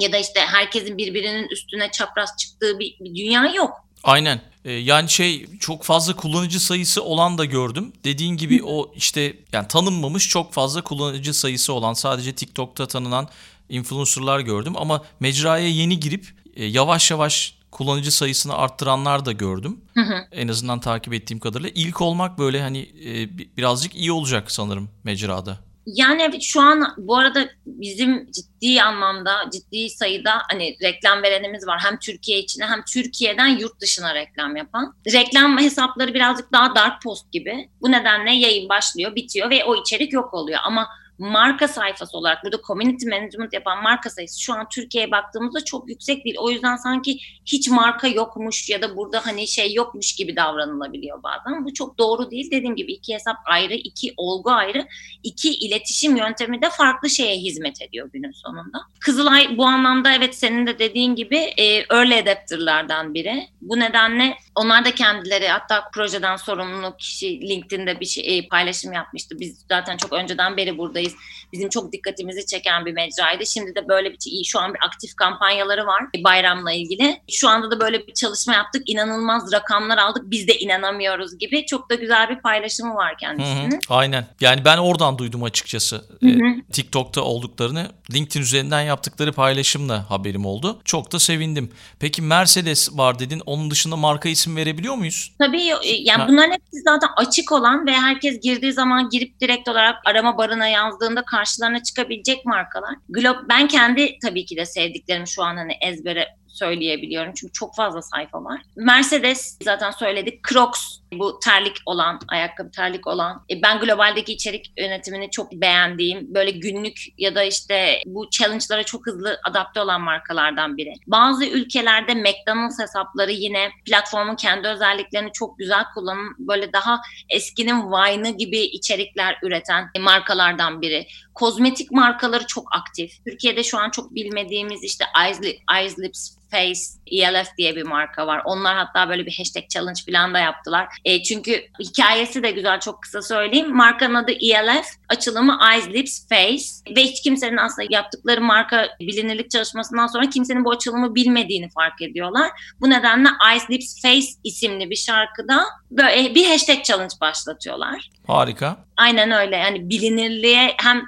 ya 0.00 0.12
da 0.12 0.18
işte 0.18 0.40
herkesin 0.40 0.98
birbirinin 0.98 1.48
üstüne 1.48 1.90
çapraz 1.90 2.30
çıktığı 2.38 2.78
bir, 2.78 2.96
bir 3.00 3.14
dünya 3.14 3.52
yok. 3.54 3.70
Aynen. 4.04 4.40
Ee, 4.64 4.72
yani 4.72 5.10
şey 5.10 5.58
çok 5.58 5.82
fazla 5.82 6.16
kullanıcı 6.16 6.60
sayısı 6.60 7.02
olan 7.02 7.38
da 7.38 7.44
gördüm. 7.44 7.92
Dediğin 8.04 8.36
gibi 8.36 8.62
o 8.64 8.92
işte 8.94 9.36
yani 9.52 9.68
tanınmamış 9.68 10.28
çok 10.28 10.52
fazla 10.52 10.82
kullanıcı 10.82 11.34
sayısı 11.34 11.72
olan 11.72 11.92
sadece 11.92 12.34
TikTok'ta 12.34 12.86
tanınan 12.86 13.28
influencerlar 13.68 14.40
gördüm 14.40 14.72
ama 14.76 15.02
mecraya 15.20 15.68
yeni 15.68 16.00
girip 16.00 16.26
e, 16.56 16.64
yavaş 16.64 17.10
yavaş 17.10 17.54
kullanıcı 17.70 18.12
sayısını 18.12 18.56
arttıranlar 18.56 19.24
da 19.24 19.32
gördüm. 19.32 19.80
Hı 19.94 20.00
hı. 20.00 20.14
En 20.32 20.48
azından 20.48 20.80
takip 20.80 21.14
ettiğim 21.14 21.40
kadarıyla 21.40 21.70
ilk 21.74 22.00
olmak 22.00 22.38
böyle 22.38 22.62
hani 22.62 22.92
e, 23.04 23.38
bi- 23.38 23.56
birazcık 23.56 23.94
iyi 23.94 24.12
olacak 24.12 24.52
sanırım 24.52 24.90
mecrada. 25.04 25.69
Yani 25.86 26.42
şu 26.42 26.60
an 26.60 26.94
bu 26.98 27.16
arada 27.16 27.48
bizim 27.66 28.30
ciddi 28.32 28.82
anlamda 28.82 29.50
ciddi 29.52 29.90
sayıda 29.90 30.32
hani 30.50 30.76
reklam 30.82 31.22
verenimiz 31.22 31.66
var. 31.66 31.80
Hem 31.84 31.98
Türkiye 31.98 32.38
içine 32.38 32.66
hem 32.66 32.82
Türkiye'den 32.92 33.48
yurt 33.48 33.80
dışına 33.80 34.14
reklam 34.14 34.56
yapan. 34.56 34.94
Reklam 35.12 35.58
hesapları 35.58 36.14
birazcık 36.14 36.52
daha 36.52 36.74
dark 36.74 37.02
post 37.02 37.32
gibi. 37.32 37.68
Bu 37.80 37.92
nedenle 37.92 38.32
yayın 38.32 38.68
başlıyor, 38.68 39.14
bitiyor 39.14 39.50
ve 39.50 39.64
o 39.64 39.76
içerik 39.76 40.12
yok 40.12 40.34
oluyor. 40.34 40.58
Ama 40.62 40.88
marka 41.20 41.68
sayfası 41.68 42.18
olarak 42.18 42.44
burada 42.44 42.60
community 42.66 43.08
management 43.08 43.52
yapan 43.52 43.82
marka 43.82 44.10
sayısı 44.10 44.42
şu 44.42 44.54
an 44.54 44.68
Türkiye'ye 44.68 45.10
baktığımızda 45.10 45.64
çok 45.64 45.88
yüksek 45.88 46.24
değil. 46.24 46.36
O 46.38 46.50
yüzden 46.50 46.76
sanki 46.76 47.18
hiç 47.46 47.68
marka 47.68 48.08
yokmuş 48.08 48.70
ya 48.70 48.82
da 48.82 48.96
burada 48.96 49.26
hani 49.26 49.48
şey 49.48 49.74
yokmuş 49.74 50.14
gibi 50.14 50.36
davranılabiliyor 50.36 51.22
bazen. 51.22 51.64
Bu 51.64 51.74
çok 51.74 51.98
doğru 51.98 52.30
değil. 52.30 52.50
Dediğim 52.50 52.76
gibi 52.76 52.92
iki 52.92 53.14
hesap 53.14 53.36
ayrı, 53.44 53.74
iki 53.74 54.14
olgu 54.16 54.50
ayrı, 54.50 54.86
iki 55.22 55.54
iletişim 55.54 56.16
yöntemi 56.16 56.62
de 56.62 56.70
farklı 56.70 57.10
şeye 57.10 57.36
hizmet 57.36 57.82
ediyor 57.82 58.10
günün 58.12 58.32
sonunda. 58.32 58.78
Kızılay 59.00 59.58
bu 59.58 59.64
anlamda 59.66 60.12
evet 60.12 60.34
senin 60.34 60.66
de 60.66 60.78
dediğin 60.78 61.14
gibi 61.14 61.36
e, 61.36 61.64
early 61.64 62.18
adapter'lardan 62.18 63.14
biri. 63.14 63.48
Bu 63.60 63.80
nedenle 63.80 64.36
onlar 64.54 64.84
da 64.84 64.94
kendileri 64.94 65.48
hatta 65.48 65.84
projeden 65.94 66.36
sorumlu 66.36 66.96
kişi 66.96 67.40
LinkedIn'de 67.40 68.00
bir 68.00 68.06
şey, 68.06 68.38
e, 68.38 68.48
paylaşım 68.48 68.92
yapmıştı. 68.92 69.40
Biz 69.40 69.64
zaten 69.68 69.96
çok 69.96 70.12
önceden 70.12 70.56
beri 70.56 70.78
buradayız. 70.78 71.09
Bizim 71.52 71.68
çok 71.68 71.92
dikkatimizi 71.92 72.46
çeken 72.46 72.86
bir 72.86 72.92
mecraydı. 72.92 73.46
Şimdi 73.46 73.74
de 73.74 73.88
böyle 73.88 74.12
bir 74.12 74.44
şu 74.44 74.60
an 74.60 74.74
bir 74.74 74.78
aktif 74.86 75.16
kampanyaları 75.16 75.86
var 75.86 76.02
bayramla 76.24 76.72
ilgili. 76.72 77.20
Şu 77.30 77.48
anda 77.48 77.70
da 77.70 77.80
böyle 77.80 78.06
bir 78.06 78.14
çalışma 78.14 78.54
yaptık. 78.54 78.82
İnanılmaz 78.86 79.52
rakamlar 79.52 79.98
aldık. 79.98 80.22
Biz 80.30 80.48
de 80.48 80.58
inanamıyoruz 80.58 81.38
gibi. 81.38 81.66
Çok 81.66 81.90
da 81.90 81.94
güzel 81.94 82.28
bir 82.28 82.38
paylaşımı 82.38 82.94
var 82.94 83.10
Hı 83.10 83.14
hı, 83.14 83.16
kendisinin. 83.16 83.80
Aynen. 83.88 84.26
Yani 84.40 84.64
ben 84.64 84.78
oradan 84.78 85.18
duydum 85.18 85.42
açıkçası. 85.42 86.04
Hı 86.22 86.28
hı. 86.28 86.72
TikTok'ta 86.72 87.20
olduklarını. 87.20 87.86
LinkedIn 88.14 88.42
üzerinden 88.42 88.82
yaptıkları 88.82 89.32
paylaşımla 89.32 90.10
haberim 90.10 90.46
oldu. 90.46 90.80
Çok 90.84 91.12
da 91.12 91.18
sevindim. 91.18 91.70
Peki 91.98 92.22
Mercedes 92.22 92.90
var 92.92 93.18
dedin. 93.18 93.42
Onun 93.46 93.70
dışında 93.70 93.96
marka 93.96 94.28
isim 94.28 94.56
verebiliyor 94.56 94.94
muyuz? 94.94 95.32
Tabii 95.38 95.62
e, 95.62 95.96
yani 95.98 96.22
Ha. 96.22 96.28
bunların 96.28 96.52
hepsi 96.52 96.80
zaten 96.84 97.08
açık 97.16 97.52
olan 97.52 97.86
ve 97.86 97.92
herkes 97.92 98.40
girdiği 98.40 98.72
zaman 98.72 99.08
girip 99.08 99.40
direkt 99.40 99.68
olarak 99.68 99.96
arama 100.04 100.38
barına 100.38 100.68
yazdığında 101.00 101.24
karşılarına 101.24 101.82
çıkabilecek 101.82 102.44
markalar. 102.46 102.94
Glo- 103.10 103.48
ben 103.48 103.68
kendi 103.68 104.18
tabii 104.18 104.44
ki 104.44 104.56
de 104.56 104.66
sevdiklerimi 104.66 105.28
şu 105.28 105.42
an 105.42 105.56
hani 105.56 105.72
ezbere 105.82 106.28
söyleyebiliyorum 106.52 107.32
çünkü 107.34 107.52
çok 107.52 107.76
fazla 107.76 108.02
sayfa 108.02 108.44
var. 108.44 108.62
Mercedes 108.76 109.58
zaten 109.62 109.90
söyledik. 109.90 110.40
Crocs 110.48 111.00
bu 111.12 111.38
terlik 111.38 111.76
olan, 111.86 112.20
ayakkabı 112.28 112.70
terlik 112.70 113.06
olan. 113.06 113.44
E, 113.50 113.62
ben 113.62 113.80
globaldeki 113.80 114.32
içerik 114.32 114.72
yönetimini 114.78 115.30
çok 115.30 115.52
beğendiğim, 115.52 116.34
böyle 116.34 116.50
günlük 116.50 117.00
ya 117.18 117.34
da 117.34 117.42
işte 117.42 118.02
bu 118.06 118.30
challenge'lara 118.30 118.82
çok 118.82 119.06
hızlı 119.06 119.40
adapte 119.44 119.80
olan 119.80 120.00
markalardan 120.00 120.76
biri. 120.76 120.94
Bazı 121.06 121.46
ülkelerde 121.46 122.14
McDonald's 122.14 122.78
hesapları 122.78 123.32
yine 123.32 123.68
platformun 123.86 124.36
kendi 124.36 124.68
özelliklerini 124.68 125.32
çok 125.32 125.58
güzel 125.58 125.84
kullanan, 125.94 126.34
böyle 126.38 126.72
daha 126.72 127.00
eskinin 127.28 127.92
Vine'ı 127.92 128.36
gibi 128.36 128.58
içerikler 128.58 129.38
üreten 129.42 129.90
markalardan 130.00 130.82
biri. 130.82 131.06
Kozmetik 131.34 131.90
markaları 131.90 132.46
çok 132.46 132.74
aktif. 132.74 133.24
Türkiye'de 133.26 133.62
şu 133.62 133.78
an 133.78 133.90
çok 133.90 134.14
bilmediğimiz 134.14 134.84
işte 134.84 135.04
Eyes, 135.24 135.40
Lip- 135.40 135.58
Eyes 135.76 135.98
Lips 135.98 136.30
Face, 136.50 136.80
ELF 137.06 137.48
diye 137.58 137.76
bir 137.76 137.82
marka 137.82 138.26
var. 138.26 138.42
Onlar 138.44 138.76
hatta 138.76 139.08
böyle 139.08 139.26
bir 139.26 139.36
hashtag 139.38 139.62
challenge 139.68 140.00
falan 140.10 140.34
da 140.34 140.38
yaptılar. 140.38 140.88
E, 141.04 141.22
çünkü 141.22 141.62
hikayesi 141.78 142.42
de 142.42 142.50
güzel 142.50 142.80
çok 142.80 143.02
kısa 143.02 143.22
söyleyeyim. 143.22 143.76
Markanın 143.76 144.14
adı 144.14 144.32
ELF, 144.32 144.86
açılımı 145.08 145.58
Eyes 145.72 145.88
Lips 145.88 146.28
Face 146.28 146.94
ve 146.96 147.02
hiç 147.04 147.22
kimsenin 147.22 147.56
aslında 147.56 147.88
yaptıkları 147.90 148.40
marka 148.40 148.88
bilinirlik 149.00 149.50
çalışmasından 149.50 150.06
sonra 150.06 150.30
kimsenin 150.30 150.64
bu 150.64 150.70
açılımı 150.70 151.14
bilmediğini 151.14 151.70
fark 151.70 152.02
ediyorlar. 152.02 152.50
Bu 152.80 152.90
nedenle 152.90 153.28
Eyes 153.50 153.70
Lips 153.70 154.02
Face 154.02 154.26
isimli 154.44 154.90
bir 154.90 154.96
şarkıda 154.96 155.64
böyle 155.90 156.34
bir 156.34 156.46
hashtag 156.46 156.82
challenge 156.84 157.14
başlatıyorlar. 157.20 158.10
Harika. 158.26 158.76
Aynen 158.96 159.30
öyle. 159.30 159.56
Yani 159.56 159.88
bilinirliğe 159.90 160.74
hem 160.76 161.02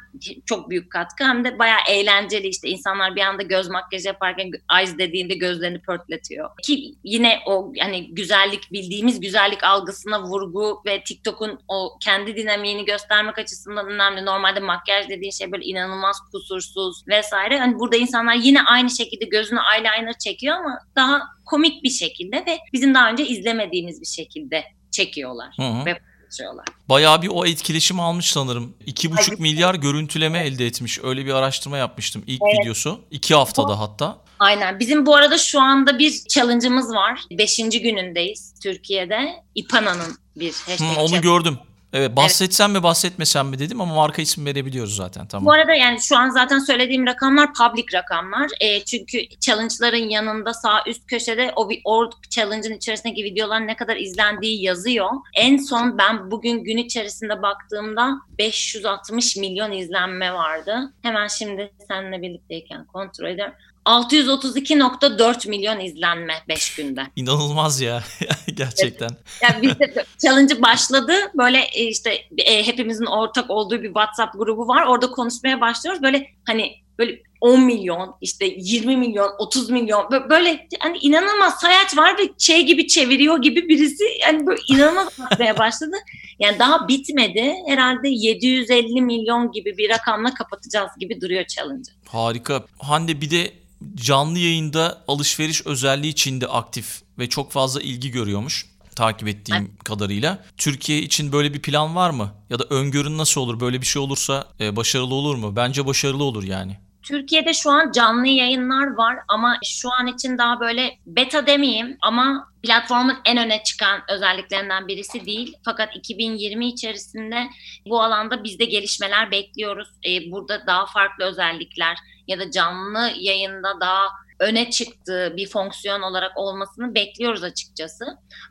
çok 0.46 0.70
büyük 0.70 0.92
katkı 0.92 1.24
hem 1.24 1.44
de 1.44 1.58
bayağı 1.58 1.78
eğlenceli 1.88 2.48
işte 2.48 2.68
insanlar 2.68 3.16
bir 3.16 3.20
anda 3.20 3.42
göz 3.42 3.68
makyajı 3.68 4.06
yaparken 4.06 4.50
eyes 4.78 4.98
dediğinde 4.98 5.34
gözlerini 5.34 5.80
pörtletiyor. 5.80 6.50
Ki 6.62 6.94
yine 7.04 7.40
o 7.46 7.72
hani 7.80 8.14
güzellik 8.14 8.72
bildiğimiz 8.72 9.20
güzellik 9.20 9.64
algısına 9.64 10.22
vurgu 10.22 10.82
ve 10.86 11.04
TikTok'un 11.04 11.60
o 11.68 11.98
kendi 12.04 12.36
dinamiğini 12.36 12.84
göstermek 12.84 13.38
açısından 13.38 13.86
önemli. 13.86 14.24
Normalde 14.24 14.60
makyaj 14.60 15.08
dediğin 15.08 15.32
şey 15.32 15.52
böyle 15.52 15.64
inanılmaz 15.64 16.16
kusursuz 16.32 17.08
vesaire. 17.08 17.58
Hani 17.58 17.78
burada 17.78 17.96
insanlar 17.96 18.34
yine 18.34 18.62
aynı 18.62 18.90
şekilde 18.90 19.24
gözüne 19.24 19.60
eyeliner 19.74 20.18
çekiyor 20.18 20.56
ama 20.56 20.78
daha 20.96 21.22
komik 21.44 21.82
bir 21.82 21.90
şekilde 21.90 22.36
ve 22.36 22.58
bizim 22.72 22.94
daha 22.94 23.10
önce 23.10 23.26
izlemediğimiz 23.26 24.00
bir 24.00 24.06
şekilde 24.06 24.64
çekiyorlar 24.90 25.54
Hı 25.56 25.62
hı. 25.62 25.86
ve 25.86 25.98
paylaşıyorlar. 26.38 26.64
Bayağı 26.88 27.22
bir 27.22 27.28
o 27.28 27.46
etkileşimi 27.46 28.02
almış 28.02 28.32
sanırım. 28.32 28.74
2,5 28.86 29.28
Evet. 29.28 29.40
milyar 29.40 29.74
görüntüleme 29.74 30.38
elde 30.38 30.66
etmiş. 30.66 30.98
Öyle 31.02 31.26
bir 31.26 31.34
araştırma 31.34 31.78
yapmıştım 31.78 32.24
ilk 32.26 32.42
Evet. 32.48 32.60
videosu. 32.60 33.00
2 33.10 33.34
haftada 33.34 33.80
hatta. 33.80 34.18
Aynen. 34.38 34.78
Bizim 34.80 35.06
bu 35.06 35.14
arada 35.16 35.38
şu 35.38 35.60
anda 35.60 35.98
bir 35.98 36.20
challenge'ımız 36.28 36.94
var. 36.94 37.20
Beşinci 37.30 37.82
günündeyiz 37.82 38.54
Türkiye'de. 38.62 39.32
İpana'nın 39.54 40.16
bir 40.36 40.52
Hı, 40.52 40.70
hashtag 40.70 40.88
onu 40.98 41.08
challenge. 41.08 41.18
gördüm. 41.28 41.58
Evet 41.92 42.16
bahsetsem 42.16 42.72
mi 42.72 42.82
bahsetmesem 42.82 43.48
mi 43.48 43.58
dedim 43.58 43.80
ama 43.80 43.94
marka 43.94 44.22
ismi 44.22 44.44
verebiliyoruz 44.44 44.96
zaten 44.96 45.26
tamam. 45.26 45.46
Bu 45.46 45.52
arada 45.52 45.74
yani 45.74 46.00
şu 46.00 46.16
an 46.16 46.30
zaten 46.30 46.58
söylediğim 46.58 47.06
rakamlar 47.06 47.48
public 47.54 47.84
rakamlar. 47.94 48.50
E, 48.60 48.84
çünkü 48.84 49.18
challenge'ların 49.40 50.08
yanında 50.08 50.54
sağ 50.54 50.82
üst 50.86 51.06
köşede 51.06 51.52
o, 51.56 51.68
o 51.84 52.10
challenge'ın 52.30 52.76
içerisindeki 52.76 53.24
videoların 53.24 53.66
ne 53.66 53.76
kadar 53.76 53.96
izlendiği 53.96 54.62
yazıyor. 54.62 55.10
En 55.34 55.56
son 55.56 55.98
ben 55.98 56.30
bugün 56.30 56.64
gün 56.64 56.76
içerisinde 56.76 57.42
baktığımda 57.42 58.14
560 58.38 59.36
milyon 59.36 59.72
izlenme 59.72 60.32
vardı. 60.32 60.94
Hemen 61.02 61.26
şimdi 61.26 61.72
seninle 61.88 62.22
birlikteyken 62.22 62.84
kontrol 62.84 63.28
ediyorum. 63.28 63.54
632.4 63.86 65.48
milyon 65.48 65.80
izlenme 65.80 66.34
5 66.48 66.74
günde. 66.74 67.02
İnanılmaz 67.16 67.80
ya 67.80 68.02
gerçekten. 68.54 69.10
Yani 69.42 69.62
biz 69.62 69.78
de 69.78 70.04
challenge 70.22 70.62
başladı. 70.62 71.12
Böyle 71.38 71.58
e, 71.58 71.84
işte 71.84 72.14
e, 72.38 72.66
hepimizin 72.66 73.06
ortak 73.06 73.50
olduğu 73.50 73.82
bir 73.82 73.88
WhatsApp 73.88 74.38
grubu 74.38 74.68
var. 74.68 74.86
Orada 74.86 75.10
konuşmaya 75.10 75.60
başlıyoruz. 75.60 76.02
Böyle 76.02 76.26
hani 76.46 76.72
böyle 76.98 77.22
10 77.40 77.64
milyon, 77.64 78.16
işte 78.20 78.46
20 78.58 78.96
milyon, 78.96 79.30
30 79.38 79.70
milyon 79.70 80.10
böyle 80.30 80.68
hani 80.80 80.98
inanılmaz 80.98 81.54
sayaç 81.60 81.96
var 81.96 82.18
ve 82.18 82.22
şey 82.38 82.66
gibi 82.66 82.86
çeviriyor 82.86 83.42
gibi 83.42 83.68
birisi 83.68 84.04
yani 84.20 84.46
böyle 84.46 84.60
inanılmaz 84.68 85.08
atmaya 85.30 85.58
başladı. 85.58 85.96
Yani 86.38 86.58
daha 86.58 86.88
bitmedi. 86.88 87.54
Herhalde 87.66 88.08
750 88.08 89.02
milyon 89.02 89.52
gibi 89.52 89.78
bir 89.78 89.90
rakamla 89.90 90.34
kapatacağız 90.34 90.90
gibi 90.98 91.20
duruyor 91.20 91.44
challenge. 91.44 91.90
Harika. 92.06 92.64
Hande 92.78 93.20
bir 93.20 93.30
de 93.30 93.61
canlı 93.94 94.38
yayında 94.38 95.04
alışveriş 95.08 95.66
özelliği 95.66 96.12
içinde 96.12 96.46
aktif 96.46 97.02
ve 97.18 97.28
çok 97.28 97.52
fazla 97.52 97.80
ilgi 97.80 98.10
görüyormuş 98.10 98.72
takip 98.96 99.28
ettiğim 99.28 99.62
evet. 99.62 99.84
kadarıyla. 99.84 100.38
Türkiye 100.56 100.98
için 100.98 101.32
böyle 101.32 101.54
bir 101.54 101.62
plan 101.62 101.96
var 101.96 102.10
mı? 102.10 102.30
Ya 102.50 102.58
da 102.58 102.64
öngörün 102.70 103.18
nasıl 103.18 103.40
olur? 103.40 103.60
Böyle 103.60 103.80
bir 103.80 103.86
şey 103.86 104.02
olursa 104.02 104.46
e, 104.60 104.76
başarılı 104.76 105.14
olur 105.14 105.34
mu? 105.34 105.56
Bence 105.56 105.86
başarılı 105.86 106.24
olur 106.24 106.44
yani. 106.44 106.78
Türkiye'de 107.02 107.54
şu 107.54 107.70
an 107.70 107.92
canlı 107.92 108.26
yayınlar 108.26 108.94
var 108.94 109.16
ama 109.28 109.58
şu 109.64 109.88
an 110.00 110.06
için 110.06 110.38
daha 110.38 110.60
böyle 110.60 110.98
beta 111.06 111.46
demeyeyim 111.46 111.96
ama 112.00 112.48
platformun 112.62 113.16
en 113.24 113.36
öne 113.36 113.62
çıkan 113.62 114.00
özelliklerinden 114.08 114.88
birisi 114.88 115.26
değil. 115.26 115.54
Fakat 115.64 115.96
2020 115.96 116.68
içerisinde 116.68 117.46
bu 117.86 118.02
alanda 118.02 118.44
biz 118.44 118.58
de 118.58 118.64
gelişmeler 118.64 119.30
bekliyoruz. 119.30 119.88
Ee, 120.06 120.30
burada 120.30 120.66
daha 120.66 120.86
farklı 120.86 121.24
özellikler 121.24 121.98
ya 122.28 122.38
da 122.38 122.50
canlı 122.50 123.10
yayında 123.18 123.80
daha 123.80 124.08
öne 124.40 124.70
çıktığı 124.70 125.34
bir 125.36 125.48
fonksiyon 125.48 126.02
olarak 126.02 126.38
olmasını 126.38 126.94
bekliyoruz 126.94 127.42
açıkçası. 127.42 128.04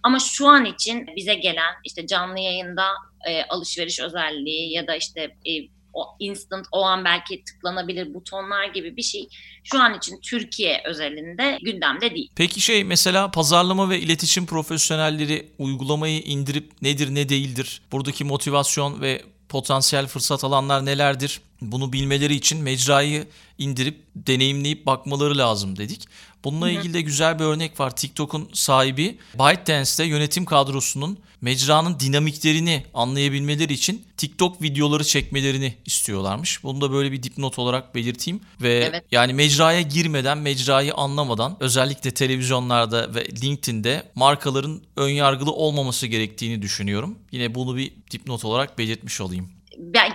Ama 0.04 0.20
şu 0.20 0.48
an 0.48 0.66
için 0.66 1.08
bize 1.16 1.34
gelen 1.34 1.74
işte 1.86 2.08
canlı 2.08 2.40
yayında 2.40 2.88
e, 3.28 3.44
alışveriş 3.44 4.00
özelliği 4.00 4.74
ya 4.74 4.88
da 4.88 4.96
işte 4.96 5.22
e, 5.22 5.52
o 5.94 6.06
instant 6.20 6.68
o 6.72 6.82
an 6.84 7.06
belki 7.06 7.44
tıklanabilir 7.44 8.14
butonlar 8.14 8.66
gibi 8.66 8.98
bir 8.98 9.02
şey 9.02 9.28
şu 9.64 9.80
an 9.80 9.98
için 9.98 10.20
Türkiye 10.22 10.82
özelinde 10.86 11.58
gündemde 11.62 12.16
değil. 12.16 12.32
Peki 12.36 12.62
şey 12.62 12.84
mesela 12.84 13.32
pazarlama 13.32 13.90
ve 13.90 14.00
iletişim 14.00 14.46
profesyonelleri 14.46 15.48
uygulamayı 15.58 16.20
indirip 16.20 16.82
nedir 16.82 17.16
ne 17.16 17.30
değildir? 17.30 17.82
Buradaki 17.92 18.24
motivasyon 18.24 19.02
ve 19.02 19.22
potansiyel 19.52 20.08
fırsat 20.08 20.43
alanlar 20.43 20.86
nelerdir? 20.86 21.41
Bunu 21.62 21.93
bilmeleri 21.93 22.36
için 22.36 22.64
mecrayı 22.64 23.28
indirip 23.58 24.04
deneyimleyip 24.16 24.86
bakmaları 24.86 25.38
lazım 25.38 25.78
dedik. 25.78 26.06
Bununla 26.44 26.70
ilgili 26.70 26.94
de 26.94 27.02
güzel 27.02 27.39
bir 27.39 27.44
örnek 27.44 27.80
var. 27.80 27.96
TikTok'un 27.96 28.50
sahibi 28.54 29.18
ByteDance'de 29.39 30.04
yönetim 30.04 30.46
kadrosunun 30.46 31.20
mecranın 31.42 32.00
dinamiklerini 32.00 32.84
anlayabilmeleri 32.94 33.74
için 33.74 34.06
TikTok 34.18 34.62
videoları 34.62 35.04
çekmelerini 35.04 35.74
istiyorlarmış. 35.86 36.64
Bunu 36.64 36.82
da 36.82 36.92
böyle 36.92 37.12
bir 37.12 37.24
dipnot 37.24 37.60
olarak 37.60 37.96
belirteyim 37.96 38.42
ve 38.62 38.89
evet. 38.89 39.04
yani 39.12 39.34
mecraya 39.34 39.82
girmeden, 39.82 40.38
mecrayı 40.38 40.94
anlamadan 40.94 41.58
özellikle 41.60 42.12
televizyonlarda 42.12 43.16
ve 43.16 43.26
LinkedIn'de 43.44 44.04
markaların 44.16 44.82
önyargılı 44.98 45.52
olmaması 45.52 46.08
gerektiğini 46.08 46.62
düşünüyorum. 46.62 47.18
Yine 47.32 47.56
bunu 47.56 47.78
bir 47.78 47.94
dipnot 48.12 48.46
olarak 48.46 48.78
belirtmiş 48.78 49.22
olayım 49.22 49.61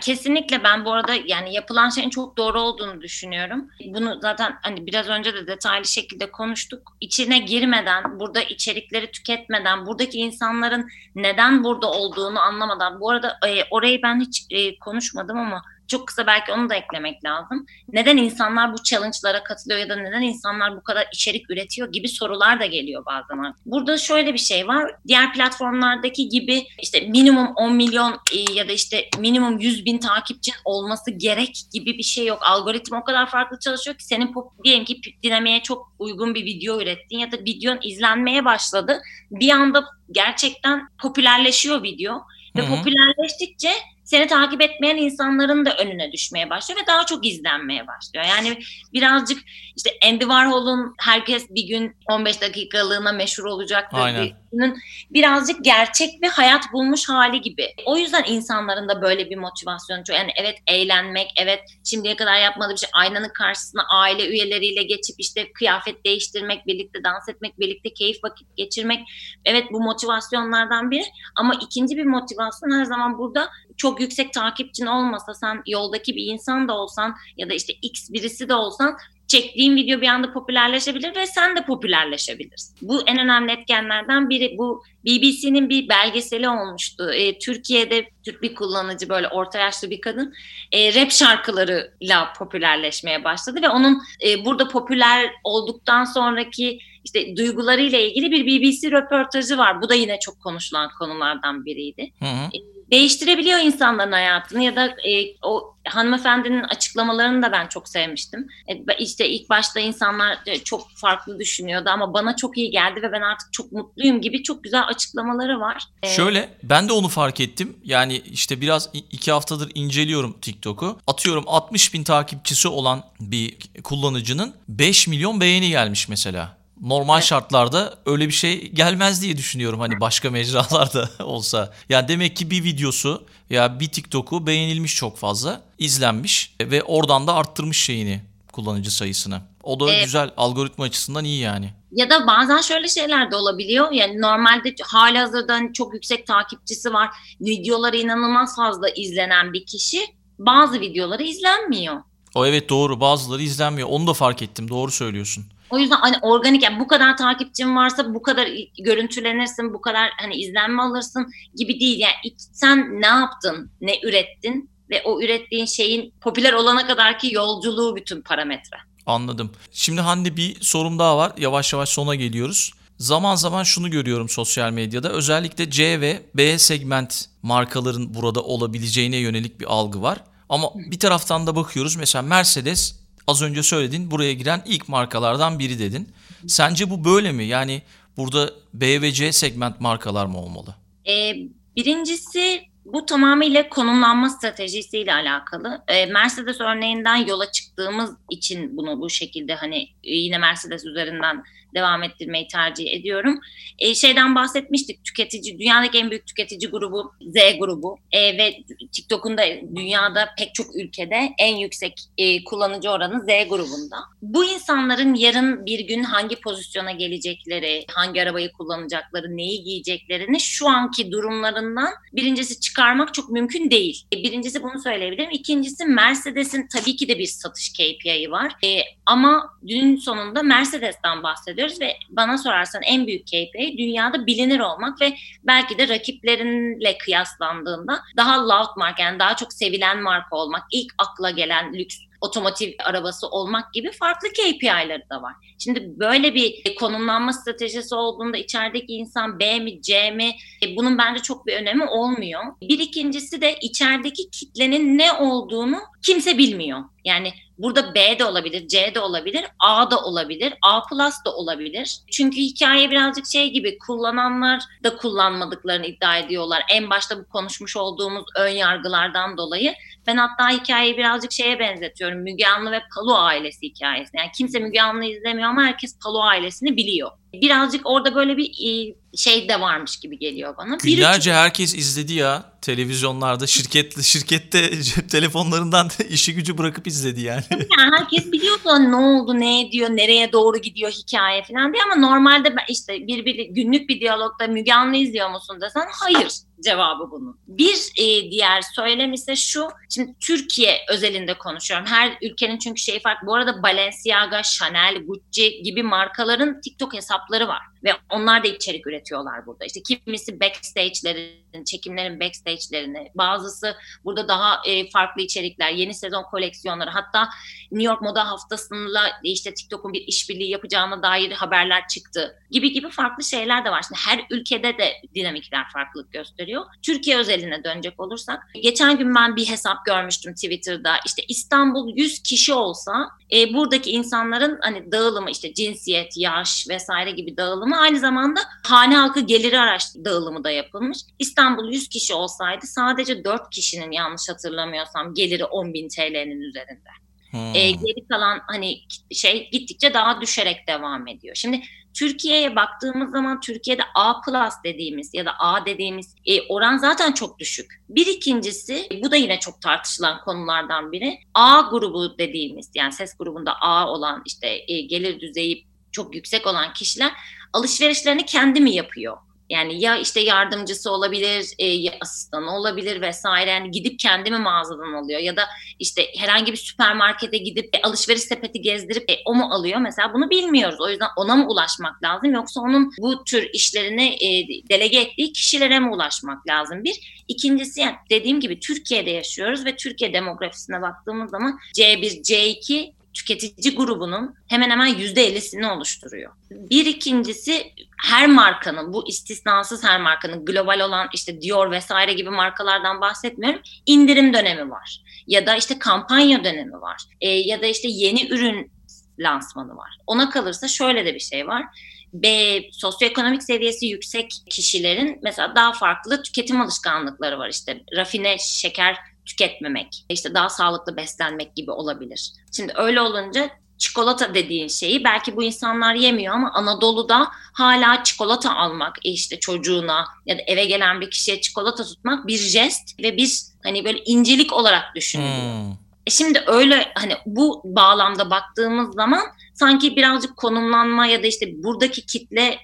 kesinlikle 0.01 0.65
ben 0.65 0.85
bu 0.85 0.93
arada 0.93 1.15
yani 1.27 1.55
yapılan 1.55 1.91
şeyin 1.91 2.11
çok 2.11 2.37
doğru 2.37 2.61
olduğunu 2.61 3.01
düşünüyorum. 3.01 3.69
Bunu 3.87 4.19
zaten 4.23 4.59
hani 4.63 4.87
biraz 4.87 5.09
önce 5.09 5.35
de 5.35 5.47
detaylı 5.47 5.85
şekilde 5.85 6.31
konuştuk. 6.31 6.97
İçine 7.01 7.39
girmeden, 7.39 8.21
burada 8.21 8.41
içerikleri 8.41 9.11
tüketmeden, 9.11 9.87
buradaki 9.87 10.19
insanların 10.19 10.89
neden 11.15 11.65
burada 11.65 11.91
olduğunu 11.91 12.41
anlamadan. 12.41 13.01
Bu 13.01 13.11
arada 13.11 13.39
e, 13.47 13.65
orayı 13.71 14.03
ben 14.03 14.21
hiç 14.21 14.47
e, 14.51 14.79
konuşmadım 14.79 15.39
ama 15.39 15.63
çok 15.89 16.07
kısa 16.07 16.27
belki 16.27 16.53
onu 16.53 16.69
da 16.69 16.75
eklemek 16.75 17.25
lazım. 17.25 17.67
Neden 17.89 18.17
insanlar 18.17 18.73
bu 18.73 18.83
challenge'lara 18.83 19.45
katılıyor 19.45 19.81
ya 19.81 19.89
da 19.89 19.97
neden 19.97 20.23
insanlar 20.23 20.77
bu 20.77 20.83
kadar 20.83 21.07
içerik 21.13 21.51
üretiyor 21.51 21.93
gibi 21.93 22.09
sorular 22.09 22.61
da 22.61 22.67
geliyor 22.67 23.05
bazen. 23.07 23.55
Burada 23.67 23.99
şöyle 23.99 24.35
bir 24.35 24.39
şey 24.39 24.69
var. 24.69 24.95
Diğer 25.09 25.33
platformlardaki 25.33 26.29
gibi 26.29 26.67
işte 26.83 27.01
minimum 27.01 27.53
10 27.57 27.75
milyon 27.75 28.13
e, 28.13 28.53
ya 28.53 28.69
da 28.69 28.73
işte 28.73 29.09
minimum 29.19 29.59
100 29.59 29.85
bin 29.85 29.99
takipçin 29.99 30.55
olması 30.65 31.11
gerek 31.11 31.61
gibi 31.73 31.99
bir 31.99 32.03
şey 32.03 32.27
yok. 32.27 32.39
Algoritma 32.43 33.01
o 33.01 33.05
kadar 33.05 33.31
farklı 33.31 33.59
çalışıyor 33.59 33.97
ki 33.97 34.05
senin 34.05 34.35
diyelim 34.65 34.85
ki 34.85 35.01
dinamiğe 35.23 35.63
çok 35.63 35.93
uygun 35.99 36.35
bir 36.35 36.45
video 36.45 36.81
ürettin 36.81 37.19
ya 37.19 37.33
da 37.33 37.37
videon 37.37 37.79
izlenmeye 37.83 38.45
başladı. 38.45 39.01
Bir 39.31 39.51
anda 39.51 39.85
gerçekten 40.13 40.89
popülerleşiyor 40.99 41.83
video 41.83 42.23
ve 42.57 42.63
Hı-hı. 42.63 42.77
popülerleştikçe 42.77 43.71
seni 44.07 44.27
takip 44.27 44.63
etmeyen 44.63 44.97
insanların 44.97 45.67
da 45.67 45.77
önüne 45.77 46.13
düşmeye 46.13 46.51
başlıyor 46.51 46.81
ve 46.83 46.87
daha 46.87 47.07
çok 47.07 47.27
izlenmeye 47.27 47.87
başlıyor. 47.87 48.27
Yani 48.29 48.59
birazcık 48.93 49.39
işte 49.77 49.91
Andy 50.05 50.21
Warhol'un 50.21 50.95
herkes 50.99 51.51
bir 51.51 51.69
gün 51.69 51.97
15 52.11 52.41
dakikalığına 52.41 53.13
meşhur. 53.13 53.47
Aynen. 53.93 54.77
Birazcık 55.11 55.65
gerçek 55.65 56.23
ve 56.23 56.29
hayat 56.29 56.73
bulmuş 56.73 57.09
hali 57.09 57.41
gibi. 57.41 57.69
O 57.87 57.97
yüzden 57.97 58.25
insanların 58.27 58.89
da 58.89 59.03
böyle 59.03 59.31
bir 59.31 59.37
motivasyonu 59.37 60.05
çok. 60.05 60.17
Yani 60.17 60.31
evet 60.37 60.59
eğlenmek, 60.67 61.29
evet 61.43 61.61
şimdiye 61.85 62.17
kadar 62.17 62.41
yapmadığı 62.41 62.73
bir 62.73 62.79
şey 62.79 62.89
aynanın 62.93 63.29
karşısına 63.29 63.83
aile 63.89 64.29
üyeleriyle 64.29 64.83
geçip 64.83 65.17
işte 65.19 65.53
kıyafet 65.53 66.05
değiştirmek, 66.05 66.67
birlikte 66.67 67.05
dans 67.05 67.29
etmek, 67.29 67.61
birlikte 67.61 67.95
keyif 67.95 68.25
vakit 68.25 68.57
geçirmek. 68.57 69.09
Evet 69.45 69.65
bu 69.73 69.81
motivasyonlardan 69.81 70.91
biri 70.91 71.05
ama 71.35 71.55
ikinci 71.55 71.97
bir 71.97 72.05
motivasyon 72.05 72.79
her 72.79 72.85
zaman 72.85 73.19
burada 73.19 73.49
çok 73.77 74.01
yüksek 74.01 74.33
takipçin 74.33 74.87
olmasa 74.87 75.35
sen 75.35 75.63
yoldaki 75.67 76.17
bir 76.17 76.33
insan 76.33 76.69
da 76.69 76.77
olsan 76.77 77.15
ya 77.37 77.51
da 77.51 77.55
işte 77.55 77.73
X 77.83 78.11
birisi 78.11 78.49
de 78.49 78.55
olsan 78.55 78.97
çektiğin 79.27 79.77
video 79.77 80.01
bir 80.01 80.09
anda 80.09 80.33
popülerleşebilir 80.33 81.17
ve 81.17 81.27
sen 81.27 81.57
de 81.57 81.65
popülerleşebilirsin. 81.65 82.77
Bu 82.83 83.03
en 83.07 83.19
önemli 83.19 83.53
etkenlerden 83.53 84.31
biri. 84.31 84.59
Bu 84.59 84.83
BBC'nin 85.05 85.69
bir 85.69 85.89
belgeseli 85.89 86.49
olmuştu. 86.49 87.11
E, 87.11 87.39
Türkiye'de 87.39 88.11
Türk 88.25 88.43
bir 88.43 88.55
kullanıcı 88.55 89.09
böyle 89.09 89.29
orta 89.29 89.59
yaşlı 89.59 89.91
bir 89.91 90.01
kadın 90.01 90.35
e, 90.73 90.95
rap 90.95 91.11
şarkılarıyla 91.11 92.33
popülerleşmeye 92.39 93.25
başladı 93.25 93.63
ve 93.63 93.69
onun 93.69 94.03
e, 94.27 94.45
burada 94.45 94.69
popüler 94.69 95.31
olduktan 95.45 96.05
sonraki 96.05 96.79
işte 97.07 97.37
duygularıyla 97.37 97.99
ilgili 97.99 98.31
bir 98.31 98.47
BBC 98.47 98.91
röportajı 98.91 99.59
var. 99.59 99.83
Bu 99.83 99.89
da 99.89 99.95
yine 99.95 100.19
çok 100.19 100.41
konuşulan 100.41 100.91
konulardan 100.99 101.65
biriydi. 101.65 102.13
Hı 102.19 102.25
hı. 102.25 102.47
E, 102.55 102.59
değiştirebiliyor 102.91 103.59
insanların 103.59 104.13
hayatını 104.13 104.63
ya 104.63 104.77
da 104.77 104.87
e, 104.87 105.37
o 105.43 105.75
hanımefendinin 105.85 106.63
açıklamalarını 106.63 107.43
da 107.43 107.53
ben 107.53 107.67
çok 107.67 107.89
sevmiştim. 107.89 108.47
E, 108.69 108.95
işte 108.99 109.29
ilk 109.29 109.51
başta 109.51 109.81
insanlar 109.81 110.39
e, 110.47 110.59
çok 110.59 110.91
farklı 110.95 111.39
düşünüyordu 111.39 111.91
ama 111.91 112.15
bana 112.15 112.37
çok 112.37 112.59
iyi 112.59 112.71
geldi 112.71 113.03
ve 113.03 113.13
ben 113.13 113.21
artık 113.21 113.53
çok 113.53 113.73
mutluyum 113.73 114.21
gibi 114.21 114.43
çok 114.43 114.65
güzel 114.65 114.83
açıklamaları 114.89 115.61
var. 115.61 115.85
E, 116.03 116.09
Şöyle 116.09 116.49
ben 116.63 116.89
de 116.89 116.93
onu 116.93 117.09
fark 117.09 117.41
ettim. 117.41 117.77
Yani 117.85 118.17
işte 118.17 118.61
biraz 118.61 118.91
iki 119.11 119.33
haftadır 119.33 119.71
inceliyorum 119.75 120.37
TikTok'u. 120.43 120.99
Atıyorum 121.07 121.45
60 121.47 121.95
bin 121.95 122.05
takipçisi 122.05 122.69
olan 122.69 123.03
bir 123.21 123.57
kullanıcının 123.85 124.55
5 124.69 125.09
milyon 125.09 125.41
beğeni 125.41 125.69
gelmiş 125.69 126.09
mesela 126.09 126.56
normal 126.83 127.17
evet. 127.17 127.25
şartlarda 127.25 127.95
öyle 128.07 128.27
bir 128.27 128.33
şey 128.33 128.71
gelmez 128.71 129.23
diye 129.23 129.37
düşünüyorum 129.37 129.81
hani 129.81 130.01
başka 130.01 130.31
mecralarda 130.31 131.11
olsa. 131.25 131.73
Yani 131.89 132.09
demek 132.09 132.37
ki 132.37 132.51
bir 132.51 132.65
videosu 132.65 133.25
ya 133.51 133.81
bir 133.81 133.89
TikTok'u 133.89 134.47
beğenilmiş 134.47 134.97
çok 134.97 135.19
fazla, 135.19 135.61
izlenmiş 135.79 136.55
ve 136.61 136.83
oradan 136.83 137.27
da 137.27 137.35
arttırmış 137.35 137.83
şeyini 137.83 138.21
kullanıcı 138.53 138.91
sayısını. 138.91 139.41
O 139.63 139.81
da 139.81 139.93
evet. 139.93 140.05
güzel 140.05 140.31
algoritma 140.37 140.85
açısından 140.85 141.25
iyi 141.25 141.41
yani. 141.41 141.71
Ya 141.93 142.11
da 142.11 142.27
bazen 142.27 142.61
şöyle 142.61 142.89
şeyler 142.89 143.31
de 143.31 143.37
olabiliyor. 143.37 143.93
Yani 143.93 144.21
normalde 144.21 144.75
hali 144.83 145.19
hazırda 145.19 145.55
hani 145.55 145.73
çok 145.73 145.95
yüksek 145.95 146.27
takipçisi 146.27 146.93
var. 146.93 147.11
Videoları 147.41 147.97
inanılmaz 147.97 148.57
fazla 148.57 148.89
izlenen 148.89 149.53
bir 149.53 149.67
kişi 149.67 150.01
bazı 150.39 150.81
videoları 150.81 151.23
izlenmiyor. 151.23 151.97
O 152.35 152.47
evet 152.47 152.69
doğru 152.69 153.01
bazıları 153.01 153.43
izlenmiyor. 153.43 153.89
Onu 153.89 154.07
da 154.07 154.15
fark 154.15 154.43
ettim 154.43 154.69
doğru 154.69 154.91
söylüyorsun. 154.91 155.45
O 155.71 155.79
yüzden 155.79 155.97
hani 155.97 156.17
organik 156.23 156.63
yani 156.63 156.81
bu 156.81 156.87
kadar 156.87 157.17
takipçin 157.17 157.77
varsa 157.77 158.15
bu 158.15 158.23
kadar 158.23 158.49
görüntülenirsin, 158.79 159.75
bu 159.75 159.81
kadar 159.81 160.11
hani 160.21 160.35
izlenme 160.35 160.83
alırsın 160.83 161.27
gibi 161.57 161.81
değil. 161.81 161.99
Yani 162.01 162.35
sen 162.53 163.01
ne 163.01 163.07
yaptın, 163.07 163.71
ne 163.81 164.01
ürettin 164.05 164.71
ve 164.91 165.03
o 165.05 165.21
ürettiğin 165.21 165.67
şeyin 165.67 166.15
popüler 166.21 166.53
olana 166.53 166.87
kadarki 166.87 167.35
yolculuğu 167.35 167.97
bütün 167.97 168.23
parametre. 168.23 168.77
Anladım. 169.07 169.53
Şimdi 169.73 170.01
Hande 170.01 170.37
bir 170.37 170.61
sorum 170.61 170.99
daha 170.99 171.17
var. 171.17 171.33
Yavaş 171.39 171.73
yavaş 171.73 171.89
sona 171.89 172.15
geliyoruz. 172.15 172.73
Zaman 172.99 173.35
zaman 173.35 173.63
şunu 173.63 173.91
görüyorum 173.91 174.29
sosyal 174.29 174.71
medyada. 174.71 175.09
Özellikle 175.09 175.71
C 175.71 176.01
ve 176.01 176.23
B 176.35 176.59
segment 176.59 177.25
markaların 177.43 178.15
burada 178.15 178.43
olabileceğine 178.43 179.17
yönelik 179.17 179.61
bir 179.61 179.67
algı 179.67 180.03
var. 180.03 180.19
Ama 180.49 180.71
bir 180.75 180.99
taraftan 180.99 181.47
da 181.47 181.57
bakıyoruz. 181.57 181.97
Mesela 181.97 182.23
Mercedes 182.23 183.06
az 183.27 183.43
önce 183.43 183.63
söyledin 183.63 184.11
buraya 184.11 184.33
giren 184.33 184.63
ilk 184.67 184.89
markalardan 184.89 185.59
biri 185.59 185.79
dedin. 185.79 186.09
Sence 186.47 186.91
bu 186.91 187.05
böyle 187.05 187.33
mi? 187.33 187.45
Yani 187.45 187.83
burada 188.17 188.51
B 188.75 189.03
ve 189.03 189.13
C 189.13 189.33
segment 189.33 189.81
markalar 189.81 190.27
mı 190.27 190.39
olmalı? 190.39 190.75
Ee, 191.09 191.35
birincisi 191.77 192.61
bu 192.85 193.07
tamamıyla 193.07 193.69
konumlanma 193.69 194.31
stratejisiyle 194.31 195.15
alakalı. 195.15 195.83
E, 195.89 196.07
Mercedes 196.07 196.61
örneğinden 196.61 197.17
yola 197.17 197.51
çıktığımız 197.53 198.11
için 198.31 198.77
bunu 198.77 199.01
bu 199.01 199.11
şekilde 199.11 199.55
hani 199.55 199.89
yine 200.03 200.39
Mercedes 200.39 200.85
üzerinden 200.85 201.45
devam 201.77 202.03
ettirmeyi 202.03 202.49
tercih 202.49 202.93
ediyorum. 202.93 203.41
E, 203.79 203.95
şeyden 203.95 204.35
bahsetmiştik 204.35 205.05
tüketici, 205.05 205.59
dünyadaki 205.59 205.99
en 205.99 206.11
büyük 206.11 206.27
tüketici 206.27 206.71
grubu 206.71 207.13
Z 207.21 207.59
grubu 207.59 207.99
e, 208.13 208.39
ve 208.39 208.57
TikTok'un 208.93 209.39
da 209.39 209.43
dünyada 209.77 210.29
pek 210.39 210.55
çok 210.55 210.67
ülkede 210.77 211.29
en 211.39 211.57
yüksek 211.57 212.01
e, 212.19 212.45
kullanıcı 212.45 212.91
oranı 212.91 213.21
Z 213.21 213.49
grubunda. 213.49 213.97
Bu 214.23 214.45
insanların 214.45 215.15
yarın 215.15 215.67
bir 215.67 215.81
gün 215.81 216.03
hangi 216.03 216.41
pozisyona 216.41 216.93
gelecekleri, 216.93 217.85
hangi 217.91 218.23
arabayı 218.23 218.53
kullanacakları, 218.53 219.37
neyi 219.37 219.63
giyeceklerini 219.63 220.41
şu 220.41 220.69
anki 220.69 221.13
durumlarından 221.13 221.89
birincisi 222.13 222.61
çıkarmak 222.61 223.15
çok 223.15 223.31
mümkün 223.31 223.71
değil. 223.71 224.07
E, 224.13 224.17
birincisi 224.17 224.63
bunu 224.63 224.83
söyleyebilirim. 224.83 225.31
İkincisi 225.31 225.85
Mercedes'in 225.85 226.69
tabii 226.73 226.97
ki 226.97 227.09
de 227.09 227.19
bir 227.19 227.27
satış 227.27 227.73
KPI'yi 227.73 228.31
var. 228.31 228.53
E, 228.65 228.81
ama 229.07 229.51
dün 229.67 229.97
sonunda 229.97 230.43
Mercedes'ten 230.43 231.23
bahsediyoruz 231.23 231.57
ediyoruz 231.57 231.81
ve 231.81 231.97
bana 232.09 232.39
sorarsan 232.39 232.83
en 232.83 233.07
büyük 233.07 233.27
KPI 233.27 233.75
dünyada 233.79 234.27
bilinir 234.27 234.61
olmak 234.61 235.01
ve 235.01 235.17
belki 235.45 235.79
de 235.79 235.89
rakiplerinle 235.89 236.99
kıyaslandığında 236.99 238.03
daha 238.17 238.49
loud 238.49 238.77
marka 238.77 239.03
yani 239.03 239.19
daha 239.19 239.37
çok 239.37 239.53
sevilen 239.53 240.03
marka 240.03 240.37
olmak, 240.37 240.63
ilk 240.73 240.95
akla 240.99 241.31
gelen 241.31 241.75
lüks 241.75 241.99
otomotiv 242.21 242.73
arabası 242.85 243.29
olmak 243.29 243.75
gibi 243.75 243.93
farklı 243.93 244.29
KPI'ları 244.29 245.03
da 245.11 245.23
var. 245.23 245.35
Şimdi 245.59 245.99
böyle 245.99 246.35
bir 246.35 246.75
konumlanma 246.75 247.33
stratejisi 247.33 247.95
olduğunda 247.95 248.37
içerideki 248.37 248.93
insan 248.93 249.39
B 249.39 249.61
mi 249.61 249.83
C 249.83 250.11
mi 250.11 250.31
e, 250.63 250.77
bunun 250.77 250.99
bence 250.99 251.23
çok 251.23 251.47
bir 251.47 251.57
önemi 251.57 251.85
olmuyor. 251.85 252.43
Bir 252.63 252.79
ikincisi 252.79 253.41
de 253.41 253.57
içerideki 253.61 254.31
kitlenin 254.31 254.99
ne 254.99 255.13
olduğunu 255.13 255.79
kimse 256.03 256.39
bilmiyor. 256.39 256.81
Yani 257.05 257.33
burada 257.59 257.95
B 257.95 258.19
de 258.19 258.25
olabilir, 258.25 258.69
C 258.69 258.95
de 258.95 259.01
olabilir, 259.01 259.45
A 259.59 259.91
da 259.91 260.01
olabilir, 260.01 260.55
A 260.63 260.83
plus 260.83 261.15
da 261.27 261.35
olabilir. 261.35 261.99
Çünkü 262.13 262.37
hikaye 262.37 262.91
birazcık 262.91 263.27
şey 263.27 263.51
gibi 263.51 263.79
kullananlar 263.79 264.63
da 264.85 264.97
kullanmadıklarını 264.97 265.87
iddia 265.87 266.19
ediyorlar. 266.19 266.63
En 266.73 266.91
başta 266.91 267.19
bu 267.19 267.29
konuşmuş 267.29 267.77
olduğumuz 267.77 268.25
ön 268.37 268.49
yargılardan 268.49 269.37
dolayı. 269.37 269.75
Ben 270.07 270.17
hatta 270.17 270.51
hikayeyi 270.51 270.97
birazcık 270.97 271.33
şeye 271.33 271.59
benzetiyorum. 271.59 272.19
Müge 272.19 272.47
Anlı 272.47 272.73
ve 272.73 272.83
Palu 272.95 273.17
ailesi 273.19 273.63
hikayesi. 273.63 274.17
Yani 274.17 274.31
kimse 274.39 274.59
Müge 274.59 274.81
Anlı 274.81 275.05
izlemiyor 275.05 275.49
ama 275.49 275.65
herkes 275.65 275.99
Palu 276.05 276.23
ailesini 276.23 276.77
biliyor. 276.77 277.11
Birazcık 277.33 277.81
orada 277.85 278.15
böyle 278.15 278.37
bir 278.37 278.47
e, 278.49 278.95
şey 279.17 279.49
de 279.49 279.61
varmış 279.61 279.97
gibi 279.97 280.19
geliyor 280.19 280.57
bana. 280.57 280.77
Günlerce 280.85 281.31
Biri... 281.31 281.39
herkes 281.39 281.75
izledi 281.75 282.15
ya 282.15 282.53
televizyonlarda 282.63 283.47
şirket 283.47 284.03
şirkette 284.03 284.83
cep 284.83 285.11
telefonlarından 285.11 285.89
işi 286.09 286.35
gücü 286.35 286.59
bırakıp 286.59 286.87
izledi 286.87 287.21
yani. 287.21 287.43
yani 287.51 287.91
herkes 287.99 288.33
biliyordu 288.33 288.91
ne 288.91 288.97
oldu, 288.97 289.41
ne 289.41 289.61
ediyor, 289.61 289.91
nereye 289.91 290.33
doğru 290.33 290.59
gidiyor 290.59 290.91
hikaye 290.91 291.43
falan 291.43 291.73
diye 291.73 291.83
ama 291.83 291.95
normalde 291.95 292.57
ben 292.57 292.65
işte 292.69 293.07
bir, 293.07 293.25
bir 293.25 293.45
günlük 293.45 293.89
bir 293.89 294.01
diyalogda 294.01 294.47
Müge 294.47 294.73
Anlı 294.75 294.97
izliyor 294.97 295.31
musun 295.31 295.61
desen 295.61 295.87
hayır 295.93 296.29
cevabı 296.65 297.11
bunun. 297.11 297.39
Bir 297.49 297.91
e, 297.99 298.31
diğer 298.31 298.63
söylem 298.63 299.13
ise 299.13 299.37
şu. 299.37 299.69
Şimdi 299.91 300.15
Türkiye 300.21 300.79
özelinde 300.91 301.39
konuşuyorum. 301.39 301.87
Her 301.87 302.19
ülkenin 302.23 302.59
çünkü 302.59 302.81
şey 302.81 303.01
farklı. 303.01 303.27
Bu 303.27 303.35
arada 303.35 303.63
Balenciaga, 303.63 304.43
Chanel, 304.43 304.99
Gucci 305.07 305.63
gibi 305.63 305.83
markaların 305.83 306.61
TikTok 306.61 306.95
hesapları 306.95 307.49
var 307.49 307.63
ve 307.87 307.91
onlar 308.11 308.45
da 308.45 308.49
içerik 308.49 308.87
üretiyorlar 308.87 309.47
burada. 309.47 309.65
İşte 309.65 309.81
kimisi 309.83 310.41
backstage'lerin, 310.41 311.65
çekimlerin 311.65 312.21
backstage'lerini, 312.21 313.11
bazısı 313.15 313.77
burada 314.05 314.29
daha 314.29 314.61
e, 314.67 314.91
farklı 314.91 315.23
içerikler, 315.23 315.71
yeni 315.71 315.95
sezon 315.95 316.23
koleksiyonları, 316.23 316.91
hatta 316.91 317.29
New 317.71 317.87
York 317.87 318.03
Moda 318.03 318.29
Haftası'nda 318.29 319.01
işte 319.23 319.55
TikTok'un 319.55 319.93
bir 319.93 320.01
işbirliği 320.07 320.51
yapacağına 320.51 321.03
dair 321.03 321.33
haberler 321.33 321.89
çıktı 321.89 322.39
gibi 322.51 322.73
gibi 322.73 322.91
farklı 322.91 323.25
şeyler 323.25 323.65
de 323.65 323.71
var. 323.71 323.83
Şimdi 323.83 324.01
her 324.07 324.27
ülkede 324.31 324.79
de 324.79 324.93
dinamikler 325.15 325.69
farklılık 325.73 326.13
gösteriyor. 326.13 326.46
Türkiye 326.83 327.19
özeline 327.19 327.65
dönecek 327.65 328.01
olursak, 328.01 328.43
geçen 328.63 328.99
gün 328.99 329.15
ben 329.15 329.37
bir 329.37 329.49
hesap 329.49 329.85
görmüştüm 329.87 330.35
Twitter'da. 330.35 330.95
İşte 331.07 331.23
İstanbul 331.29 331.97
100 331.97 332.23
kişi 332.23 332.55
olsa 332.55 333.09
e, 333.33 333.55
buradaki 333.55 333.91
insanların 333.91 334.59
hani 334.63 334.93
dağılımı 334.93 335.31
işte 335.31 335.55
cinsiyet, 335.55 336.17
yaş 336.17 336.69
vesaire 336.69 337.11
gibi 337.11 337.37
dağılımı 337.37 337.77
aynı 337.77 337.99
zamanda 337.99 338.41
hane 338.67 338.97
halkı 338.97 339.21
geliri 339.21 339.61
araç 339.61 339.95
dağılımı 340.05 340.45
da 340.45 340.51
yapılmış. 340.51 340.99
İstanbul 341.19 341.73
100 341.73 341.89
kişi 341.89 342.15
olsaydı 342.15 342.67
sadece 342.67 343.25
4 343.25 343.51
kişinin 343.51 343.91
yanlış 343.91 344.29
hatırlamıyorsam 344.29 345.15
geliri 345.15 345.45
10 345.45 345.75
bin 345.75 345.89
TL'nin 345.89 346.41
üzerinde. 346.41 347.06
Hmm. 347.37 347.55
E, 347.55 347.71
geri 347.71 348.09
kalan 348.09 348.41
hani 348.47 348.79
şey 349.13 349.51
gittikçe 349.51 349.95
daha 349.95 350.21
düşerek 350.21 350.69
devam 350.69 351.09
ediyor. 351.09 351.35
Şimdi 351.35 351.63
Türkiye'ye 351.95 352.57
baktığımız 352.57 353.11
zaman 353.11 353.41
Türkiye'de 353.41 353.83
A 353.95 354.21
plus 354.21 354.55
dediğimiz 354.65 355.15
ya 355.15 355.27
da 355.27 355.31
A 355.39 355.67
dediğimiz 355.67 356.15
e, 356.27 356.43
oran 356.49 356.77
zaten 356.77 357.13
çok 357.13 357.39
düşük. 357.39 357.83
Bir 357.89 358.07
ikincisi 358.07 358.89
bu 359.05 359.11
da 359.11 359.17
yine 359.17 359.39
çok 359.39 359.61
tartışılan 359.61 360.21
konulardan 360.21 360.93
biri. 360.93 361.19
A 361.35 361.61
grubu 361.71 362.19
dediğimiz 362.19 362.71
yani 362.75 362.93
ses 362.93 363.17
grubunda 363.19 363.61
A 363.61 363.89
olan 363.89 364.23
işte 364.27 364.65
e, 364.69 364.81
gelir 364.81 365.21
düzeyi 365.21 365.67
çok 365.93 366.15
yüksek 366.15 366.47
olan 366.47 366.73
kişiler 366.73 367.13
alışverişlerini 367.53 368.27
kendi 368.27 368.61
mi 368.61 368.75
yapıyor? 368.75 369.17
Yani 369.51 369.83
ya 369.83 369.97
işte 369.97 370.21
yardımcısı 370.21 370.91
olabilir, 370.91 371.55
e, 371.59 371.67
ya 371.67 371.93
asistanı 372.01 372.57
olabilir 372.57 373.01
vesaire. 373.01 373.51
Yani 373.51 373.71
gidip 373.71 373.99
kendimi 373.99 374.39
mağazadan 374.39 374.93
alıyor 374.93 375.21
ya 375.21 375.37
da 375.37 375.43
işte 375.79 376.03
herhangi 376.19 376.53
bir 376.53 376.57
süpermarkete 376.57 377.39
gidip 377.39 377.77
e, 377.77 377.83
alışveriş 377.83 378.23
sepeti 378.23 378.61
gezdirip 378.61 379.11
e, 379.11 379.19
o 379.25 379.35
mu 379.35 379.49
alıyor? 379.51 379.81
Mesela 379.81 380.15
bunu 380.15 380.31
bilmiyoruz. 380.31 380.81
O 380.81 380.89
yüzden 380.89 381.09
ona 381.17 381.37
mı 381.37 381.49
ulaşmak 381.49 382.03
lazım 382.03 382.33
yoksa 382.33 382.61
onun 382.61 382.93
bu 382.99 383.25
tür 383.25 383.51
işlerini 383.53 384.07
e, 384.07 384.29
delege 384.69 385.01
ettiği 385.01 385.33
kişilere 385.33 385.79
mi 385.79 385.91
ulaşmak 385.91 386.49
lazım? 386.49 386.85
Bir. 386.85 387.17
İkincisi 387.29 387.81
yani 387.81 387.97
dediğim 388.11 388.41
gibi 388.41 388.61
Türkiye'de 388.61 389.11
yaşıyoruz 389.11 389.65
ve 389.65 389.77
Türkiye 389.77 390.13
demografisine 390.13 390.83
baktığımız 390.83 391.31
zaman 391.31 391.59
C1, 391.79 392.23
C2 392.23 392.93
tüketici 393.17 393.75
grubunun 393.77 394.35
hemen 394.49 394.71
hemen 394.71 394.87
yüzde 394.87 395.27
ellisini 395.27 395.67
oluşturuyor. 395.67 396.33
Bir 396.51 396.87
ikincisi 396.87 397.73
her 398.07 398.27
markanın 398.27 398.93
bu 398.93 399.09
istisnasız 399.09 399.85
her 399.85 400.01
markanın 400.01 400.45
global 400.45 400.81
olan 400.81 401.09
işte 401.15 401.43
Dior 401.43 401.71
vesaire 401.71 402.13
gibi 402.13 402.31
markalardan 402.31 403.01
bahsetmiyorum 403.01 403.61
indirim 403.87 404.35
dönemi 404.35 404.71
var 404.71 405.03
ya 405.27 405.47
da 405.47 405.57
işte 405.57 405.79
kampanya 405.79 406.45
dönemi 406.45 406.81
var 406.81 407.03
e, 407.21 407.29
ya 407.29 407.63
da 407.63 407.67
işte 407.67 407.89
yeni 407.89 408.29
ürün 408.29 408.73
lansmanı 409.19 409.77
var. 409.77 409.99
Ona 410.07 410.31
kalırsa 410.31 410.69
şöyle 410.69 411.07
de 411.07 411.15
bir 411.15 411.21
şey 411.21 411.47
var. 411.47 411.65
B 412.13 412.61
sosyoekonomik 412.73 413.43
seviyesi 413.43 413.87
yüksek 413.87 414.31
kişilerin 414.51 415.19
mesela 415.23 415.57
daha 415.57 415.73
farklı 415.73 416.23
tüketim 416.23 416.61
alışkanlıkları 416.61 417.39
var 417.39 417.49
işte 417.49 417.81
rafine 417.97 418.37
şeker 418.39 418.97
tüketmemek, 419.27 420.05
işte 420.09 420.35
daha 420.35 420.49
sağlıklı 420.49 420.97
beslenmek 420.97 421.57
gibi 421.57 421.71
olabilir. 421.71 422.33
Şimdi 422.57 422.73
öyle 422.77 423.01
olunca 423.01 423.51
çikolata 423.79 424.35
dediğin 424.35 424.69
şeyi 424.69 425.05
belki 425.05 425.37
bu 425.37 425.43
insanlar 425.43 425.95
yemiyor 425.95 426.35
ama 426.35 426.53
Anadolu'da 426.53 427.29
hala 427.53 428.05
çikolata 428.05 428.55
almak 428.55 428.97
e 429.05 429.11
işte 429.11 429.41
çocuğuna 429.41 430.05
ya 430.27 430.39
da 430.39 430.43
eve 430.47 430.65
gelen 430.65 431.01
bir 431.01 431.11
kişiye 431.11 431.41
çikolata 431.41 431.85
tutmak 431.85 432.27
bir 432.27 432.39
jest 432.39 433.03
ve 433.03 433.17
bir 433.17 433.41
hani 433.63 433.85
böyle 433.85 433.99
incelik 434.05 434.53
olarak 434.53 434.95
düşünülüyor. 434.95 435.65
Hmm. 435.65 435.73
E 436.07 436.11
şimdi 436.11 436.43
öyle 436.47 436.93
hani 436.95 437.15
bu 437.27 437.63
bağlamda 437.65 438.31
baktığımız 438.31 438.95
zaman 438.95 439.23
sanki 439.55 439.97
birazcık 439.97 440.37
konumlanma 440.37 441.07
ya 441.07 441.23
da 441.23 441.27
işte 441.27 441.63
buradaki 441.63 442.07
kitle 442.07 442.59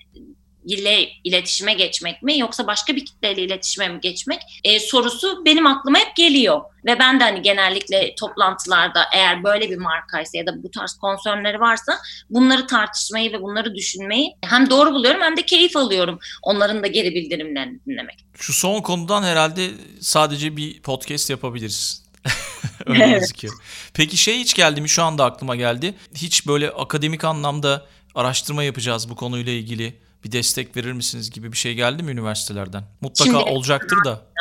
ile 0.66 1.08
iletişime 1.24 1.74
geçmek 1.74 2.22
mi 2.22 2.38
yoksa 2.38 2.66
başka 2.66 2.96
bir 2.96 3.04
kitleyle 3.04 3.42
iletişime 3.42 3.88
mi 3.88 4.00
geçmek 4.00 4.40
e, 4.64 4.80
sorusu 4.80 5.44
benim 5.44 5.66
aklıma 5.66 5.98
hep 5.98 6.16
geliyor. 6.16 6.60
Ve 6.86 6.98
ben 6.98 7.20
de 7.20 7.24
hani 7.24 7.42
genellikle 7.42 8.14
toplantılarda 8.14 9.04
eğer 9.14 9.44
böyle 9.44 9.70
bir 9.70 9.76
markaysa 9.76 10.38
ya 10.38 10.46
da 10.46 10.62
bu 10.62 10.70
tarz 10.70 10.94
konsörleri 10.94 11.60
varsa 11.60 11.98
bunları 12.30 12.66
tartışmayı 12.66 13.32
ve 13.32 13.42
bunları 13.42 13.74
düşünmeyi 13.74 14.36
hem 14.44 14.70
doğru 14.70 14.92
buluyorum 14.94 15.20
hem 15.22 15.36
de 15.36 15.42
keyif 15.42 15.76
alıyorum 15.76 16.18
onların 16.42 16.82
da 16.82 16.86
geri 16.86 17.14
bildirimlerini 17.14 17.78
dinlemek. 17.86 18.24
Şu 18.34 18.52
son 18.52 18.80
konudan 18.80 19.22
herhalde 19.22 19.70
sadece 20.00 20.56
bir 20.56 20.82
podcast 20.82 21.30
yapabiliriz. 21.30 22.02
Öyle 22.86 23.04
Evet. 23.04 23.20
gözüküyor. 23.20 23.54
Peki 23.94 24.16
şey 24.16 24.38
hiç 24.38 24.54
geldi 24.54 24.80
mi? 24.80 24.88
Şu 24.88 25.02
anda 25.02 25.24
aklıma 25.24 25.56
geldi. 25.56 25.94
Hiç 26.14 26.46
böyle 26.46 26.70
akademik 26.70 27.24
anlamda 27.24 27.86
araştırma 28.14 28.62
yapacağız 28.62 29.10
bu 29.10 29.16
konuyla 29.16 29.52
ilgili. 29.52 29.98
Bir 30.24 30.32
destek 30.32 30.76
verir 30.76 30.92
misiniz 30.92 31.30
gibi 31.30 31.52
bir 31.52 31.56
şey 31.56 31.74
geldi 31.74 32.02
mi 32.02 32.10
üniversitelerden? 32.10 32.82
Mutlaka 33.00 33.30
Şimdi- 33.30 33.50
olacaktır 33.50 33.96
da. 34.04 34.32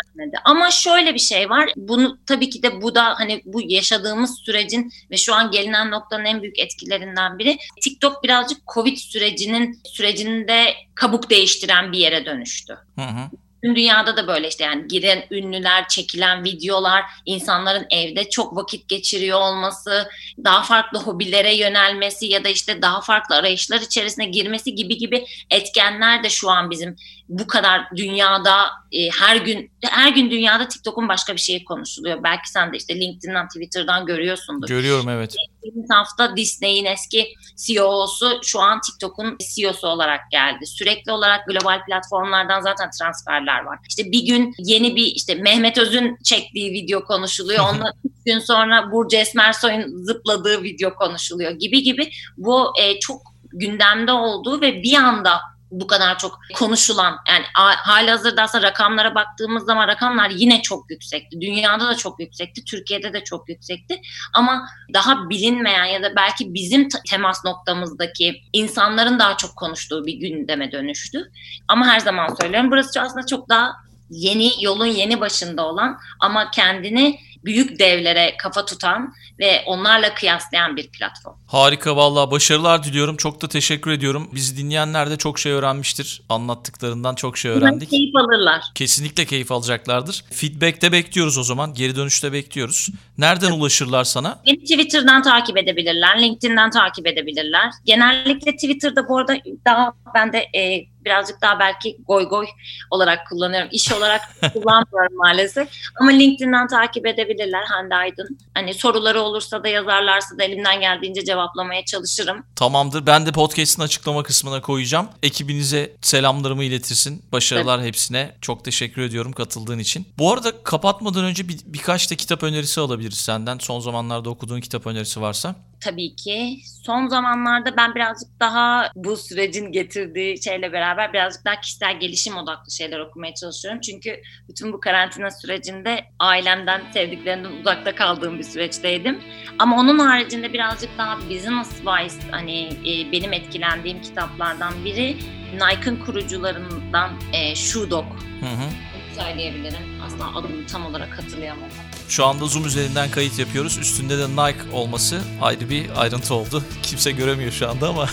Ama 0.45 0.71
şöyle 0.71 1.13
bir 1.13 1.19
şey 1.19 1.49
var. 1.49 1.69
Bunu 1.75 2.17
tabii 2.25 2.49
ki 2.49 2.63
de 2.63 2.81
bu 2.81 2.95
da 2.95 3.03
hani 3.03 3.41
bu 3.45 3.61
yaşadığımız 3.61 4.39
sürecin 4.45 4.93
ve 5.11 5.17
şu 5.17 5.35
an 5.35 5.51
gelinen 5.51 5.91
noktanın 5.91 6.25
en 6.25 6.41
büyük 6.41 6.59
etkilerinden 6.59 7.39
biri. 7.39 7.57
TikTok 7.81 8.23
birazcık 8.23 8.57
Covid 8.73 8.97
sürecinin 8.97 9.81
sürecinde 9.85 10.73
kabuk 10.95 11.29
değiştiren 11.29 11.91
bir 11.91 11.97
yere 11.97 12.25
dönüştü. 12.25 12.77
Hı 12.95 13.01
hı. 13.01 13.29
Tüm 13.63 13.75
dünyada 13.75 14.17
da 14.17 14.27
böyle 14.27 14.47
işte 14.47 14.63
yani 14.63 14.87
giren 14.87 15.23
ünlüler, 15.31 15.87
çekilen 15.87 16.43
videolar, 16.43 17.03
insanların 17.25 17.85
evde 17.89 18.29
çok 18.29 18.55
vakit 18.55 18.87
geçiriyor 18.89 19.39
olması, 19.39 20.09
daha 20.43 20.63
farklı 20.63 20.99
hobilere 20.99 21.55
yönelmesi 21.55 22.25
ya 22.25 22.43
da 22.43 22.49
işte 22.49 22.81
daha 22.81 23.01
farklı 23.01 23.35
arayışlar 23.35 23.81
içerisine 23.81 24.25
girmesi 24.25 24.75
gibi 24.75 24.97
gibi 24.97 25.25
etkenler 25.49 26.23
de 26.23 26.29
şu 26.29 26.49
an 26.49 26.69
bizim 26.69 26.95
bu 27.29 27.47
kadar 27.47 27.81
dünyada 27.95 28.69
e, 28.91 29.09
her 29.09 29.35
gün 29.35 29.70
her 29.89 30.11
gün 30.11 30.31
dünyada 30.31 30.67
TikTok'un 30.67 31.09
başka 31.09 31.33
bir 31.33 31.39
şeyi 31.39 31.63
konuşuluyor. 31.63 32.23
Belki 32.23 32.49
sen 32.49 32.73
de 32.73 32.77
işte 32.77 32.99
LinkedIn'den, 32.99 33.47
Twitter'dan 33.47 34.05
görüyorsundur. 34.05 34.67
Görüyorum 34.67 35.09
evet. 35.09 35.35
Geçtiğimiz 35.63 35.89
hafta 35.89 36.37
Disney'in 36.37 36.85
eski 36.85 37.27
CEO'su 37.57 38.39
şu 38.43 38.59
an 38.59 38.81
TikTok'un 38.81 39.37
CEO'su 39.55 39.87
olarak 39.87 40.31
geldi. 40.31 40.65
Sürekli 40.67 41.11
olarak 41.11 41.47
global 41.47 41.85
platformlardan 41.85 42.61
zaten 42.61 42.89
transferler 42.99 43.63
var. 43.63 43.79
İşte 43.89 44.11
bir 44.11 44.25
gün 44.25 44.53
yeni 44.59 44.95
bir 44.95 45.05
işte 45.05 45.35
Mehmet 45.35 45.77
Öz'ün 45.77 46.17
çektiği 46.23 46.71
video 46.71 47.03
konuşuluyor. 47.03 47.65
Üç 48.05 48.23
gün 48.25 48.39
sonra 48.39 48.91
Burcu 48.91 49.17
Esmersoy'un 49.17 50.03
zıpladığı 50.03 50.63
video 50.63 50.95
konuşuluyor 50.95 51.51
gibi 51.51 51.83
gibi. 51.83 52.09
Bu 52.37 52.73
e, 52.81 52.99
çok 52.99 53.21
gündemde 53.53 54.11
olduğu 54.11 54.61
ve 54.61 54.83
bir 54.83 54.93
anda 54.93 55.41
bu 55.71 55.87
kadar 55.87 56.17
çok 56.17 56.39
konuşulan 56.55 57.17
yani 57.29 57.45
hali 57.53 58.11
hazırda 58.11 58.41
aslında 58.41 58.67
rakamlara 58.67 59.15
baktığımız 59.15 59.65
zaman 59.65 59.87
rakamlar 59.87 60.29
yine 60.29 60.61
çok 60.61 60.91
yüksekti. 60.91 61.41
Dünyada 61.41 61.87
da 61.87 61.95
çok 61.95 62.19
yüksekti. 62.19 62.65
Türkiye'de 62.65 63.13
de 63.13 63.23
çok 63.23 63.49
yüksekti. 63.49 64.01
Ama 64.33 64.67
daha 64.93 65.29
bilinmeyen 65.29 65.85
ya 65.85 66.03
da 66.03 66.15
belki 66.15 66.53
bizim 66.53 66.87
temas 67.09 67.45
noktamızdaki 67.45 68.41
insanların 68.53 69.19
daha 69.19 69.37
çok 69.37 69.55
konuştuğu 69.55 70.05
bir 70.05 70.13
gündeme 70.13 70.71
dönüştü. 70.71 71.31
Ama 71.67 71.87
her 71.87 71.99
zaman 71.99 72.35
söylüyorum 72.41 72.71
burası 72.71 73.01
aslında 73.01 73.25
çok 73.25 73.49
daha 73.49 73.71
yeni 74.09 74.63
yolun 74.63 74.85
yeni 74.85 75.21
başında 75.21 75.65
olan 75.65 75.97
ama 76.19 76.51
kendini 76.51 77.19
büyük 77.45 77.79
devlere 77.79 78.37
kafa 78.37 78.65
tutan 78.65 79.13
ve 79.41 79.63
onlarla 79.65 80.13
kıyaslayan 80.13 80.77
bir 80.77 80.87
platform. 80.87 81.35
Harika 81.47 81.95
vallahi 81.95 82.31
başarılar 82.31 82.83
diliyorum. 82.83 83.17
Çok 83.17 83.41
da 83.41 83.47
teşekkür 83.47 83.91
ediyorum. 83.91 84.29
Bizi 84.31 84.57
dinleyenler 84.57 85.09
de 85.09 85.17
çok 85.17 85.39
şey 85.39 85.51
öğrenmiştir. 85.51 86.21
Anlattıklarından 86.29 87.15
çok 87.15 87.37
şey 87.37 87.51
öğrendik. 87.51 87.89
keyif 87.89 88.15
alırlar. 88.15 88.61
Kesinlikle 88.75 89.25
keyif 89.25 89.51
alacaklardır. 89.51 90.23
Feedback'te 90.31 90.91
bekliyoruz 90.91 91.37
o 91.37 91.43
zaman. 91.43 91.73
Geri 91.73 91.95
dönüşte 91.95 92.33
bekliyoruz. 92.33 92.89
Nereden 93.17 93.51
ulaşırlar 93.51 94.03
sana? 94.03 94.41
Beni 94.47 94.59
Twitter'dan 94.59 95.23
takip 95.23 95.57
edebilirler, 95.57 96.21
LinkedIn'den 96.21 96.69
takip 96.69 97.07
edebilirler. 97.07 97.71
Genellikle 97.85 98.51
Twitter'da 98.55 99.09
bu 99.09 99.17
arada 99.17 99.37
daha 99.65 99.93
ben 100.15 100.33
de 100.33 100.37
e, 100.37 100.85
birazcık 101.05 101.41
daha 101.41 101.59
belki 101.59 101.97
goy 102.07 102.29
goy 102.29 102.45
olarak 102.91 103.27
kullanıyorum. 103.29 103.69
İş 103.71 103.91
olarak 103.91 104.21
kullanmıyorum 104.53 105.17
maalesef. 105.17 105.67
Ama 105.99 106.11
LinkedIn'den 106.11 106.67
takip 106.67 107.07
edebilirler 107.07 107.63
Hande 107.63 107.95
Aydın. 107.95 108.37
Hani 108.53 108.73
soruları 108.73 109.21
olursa 109.31 109.63
da 109.63 109.67
yazarlarsa 109.67 110.37
da 110.37 110.43
elimden 110.43 110.79
geldiğince 110.79 111.25
cevaplamaya 111.25 111.85
çalışırım. 111.85 112.43
Tamamdır. 112.55 113.05
Ben 113.05 113.25
de 113.25 113.31
podcast'in 113.31 113.81
açıklama 113.81 114.23
kısmına 114.23 114.61
koyacağım. 114.61 115.07
Ekibinize 115.23 115.93
selamlarımı 116.01 116.63
iletirsin. 116.63 117.23
Başarılar 117.31 117.81
hepsine. 117.83 118.35
Çok 118.41 118.65
teşekkür 118.65 119.01
ediyorum 119.01 119.31
katıldığın 119.31 119.79
için. 119.79 120.07
Bu 120.17 120.33
arada 120.33 120.63
kapatmadan 120.63 121.25
önce 121.25 121.47
bir, 121.49 121.59
birkaç 121.65 122.11
da 122.11 122.15
kitap 122.15 122.43
önerisi 122.43 122.81
alabiliriz 122.81 123.17
senden. 123.17 123.57
Son 123.57 123.79
zamanlarda 123.79 124.29
okuduğun 124.29 124.59
kitap 124.59 124.87
önerisi 124.87 125.21
varsa. 125.21 125.55
Tabii 125.81 126.15
ki. 126.15 126.59
Son 126.85 127.07
zamanlarda 127.07 127.77
ben 127.77 127.95
birazcık 127.95 128.39
daha 128.39 128.91
bu 128.95 129.17
sürecin 129.17 129.71
getirdiği 129.71 130.43
şeyle 130.43 130.73
beraber 130.73 131.13
birazcık 131.13 131.45
daha 131.45 131.61
kişisel 131.61 131.99
gelişim 131.99 132.37
odaklı 132.37 132.71
şeyler 132.71 132.99
okumaya 132.99 133.33
çalışıyorum. 133.33 133.81
Çünkü 133.81 134.21
bütün 134.49 134.73
bu 134.73 134.79
karantina 134.79 135.31
sürecinde 135.31 136.05
ailemden, 136.19 136.81
sevdiklerimden 136.93 137.51
uzakta 137.51 137.95
kaldığım 137.95 138.39
bir 138.39 138.43
süreçteydim. 138.43 139.19
Ama 139.59 139.79
onun 139.79 139.99
haricinde 139.99 140.53
birazcık 140.53 140.97
daha 140.97 141.17
business 141.17 141.69
wise 141.69 142.31
hani 142.31 142.65
e, 142.65 143.11
benim 143.11 143.33
etkilendiğim 143.33 144.01
kitaplardan 144.01 144.85
biri 144.85 145.17
Nike'ın 145.53 146.05
kurucularından 146.05 147.11
e, 147.33 147.55
Shoe 147.55 147.89
Dog 147.89 148.05
Hı 148.39 148.45
hı. 148.45 149.21
söyleyebilirim. 149.21 150.01
Asla 150.05 150.39
adını 150.39 150.67
tam 150.67 150.85
olarak 150.85 151.19
hatırlayamam. 151.19 151.69
Şu 152.11 152.25
anda 152.25 152.45
Zoom 152.45 152.65
üzerinden 152.65 153.11
kayıt 153.11 153.39
yapıyoruz. 153.39 153.77
Üstünde 153.77 154.17
de 154.17 154.29
Nike 154.29 154.71
olması 154.73 155.21
ayrı 155.41 155.69
bir 155.69 156.01
ayrıntı 156.01 156.33
oldu. 156.33 156.63
Kimse 156.83 157.11
göremiyor 157.11 157.51
şu 157.51 157.69
anda 157.69 157.89
ama. 157.89 158.09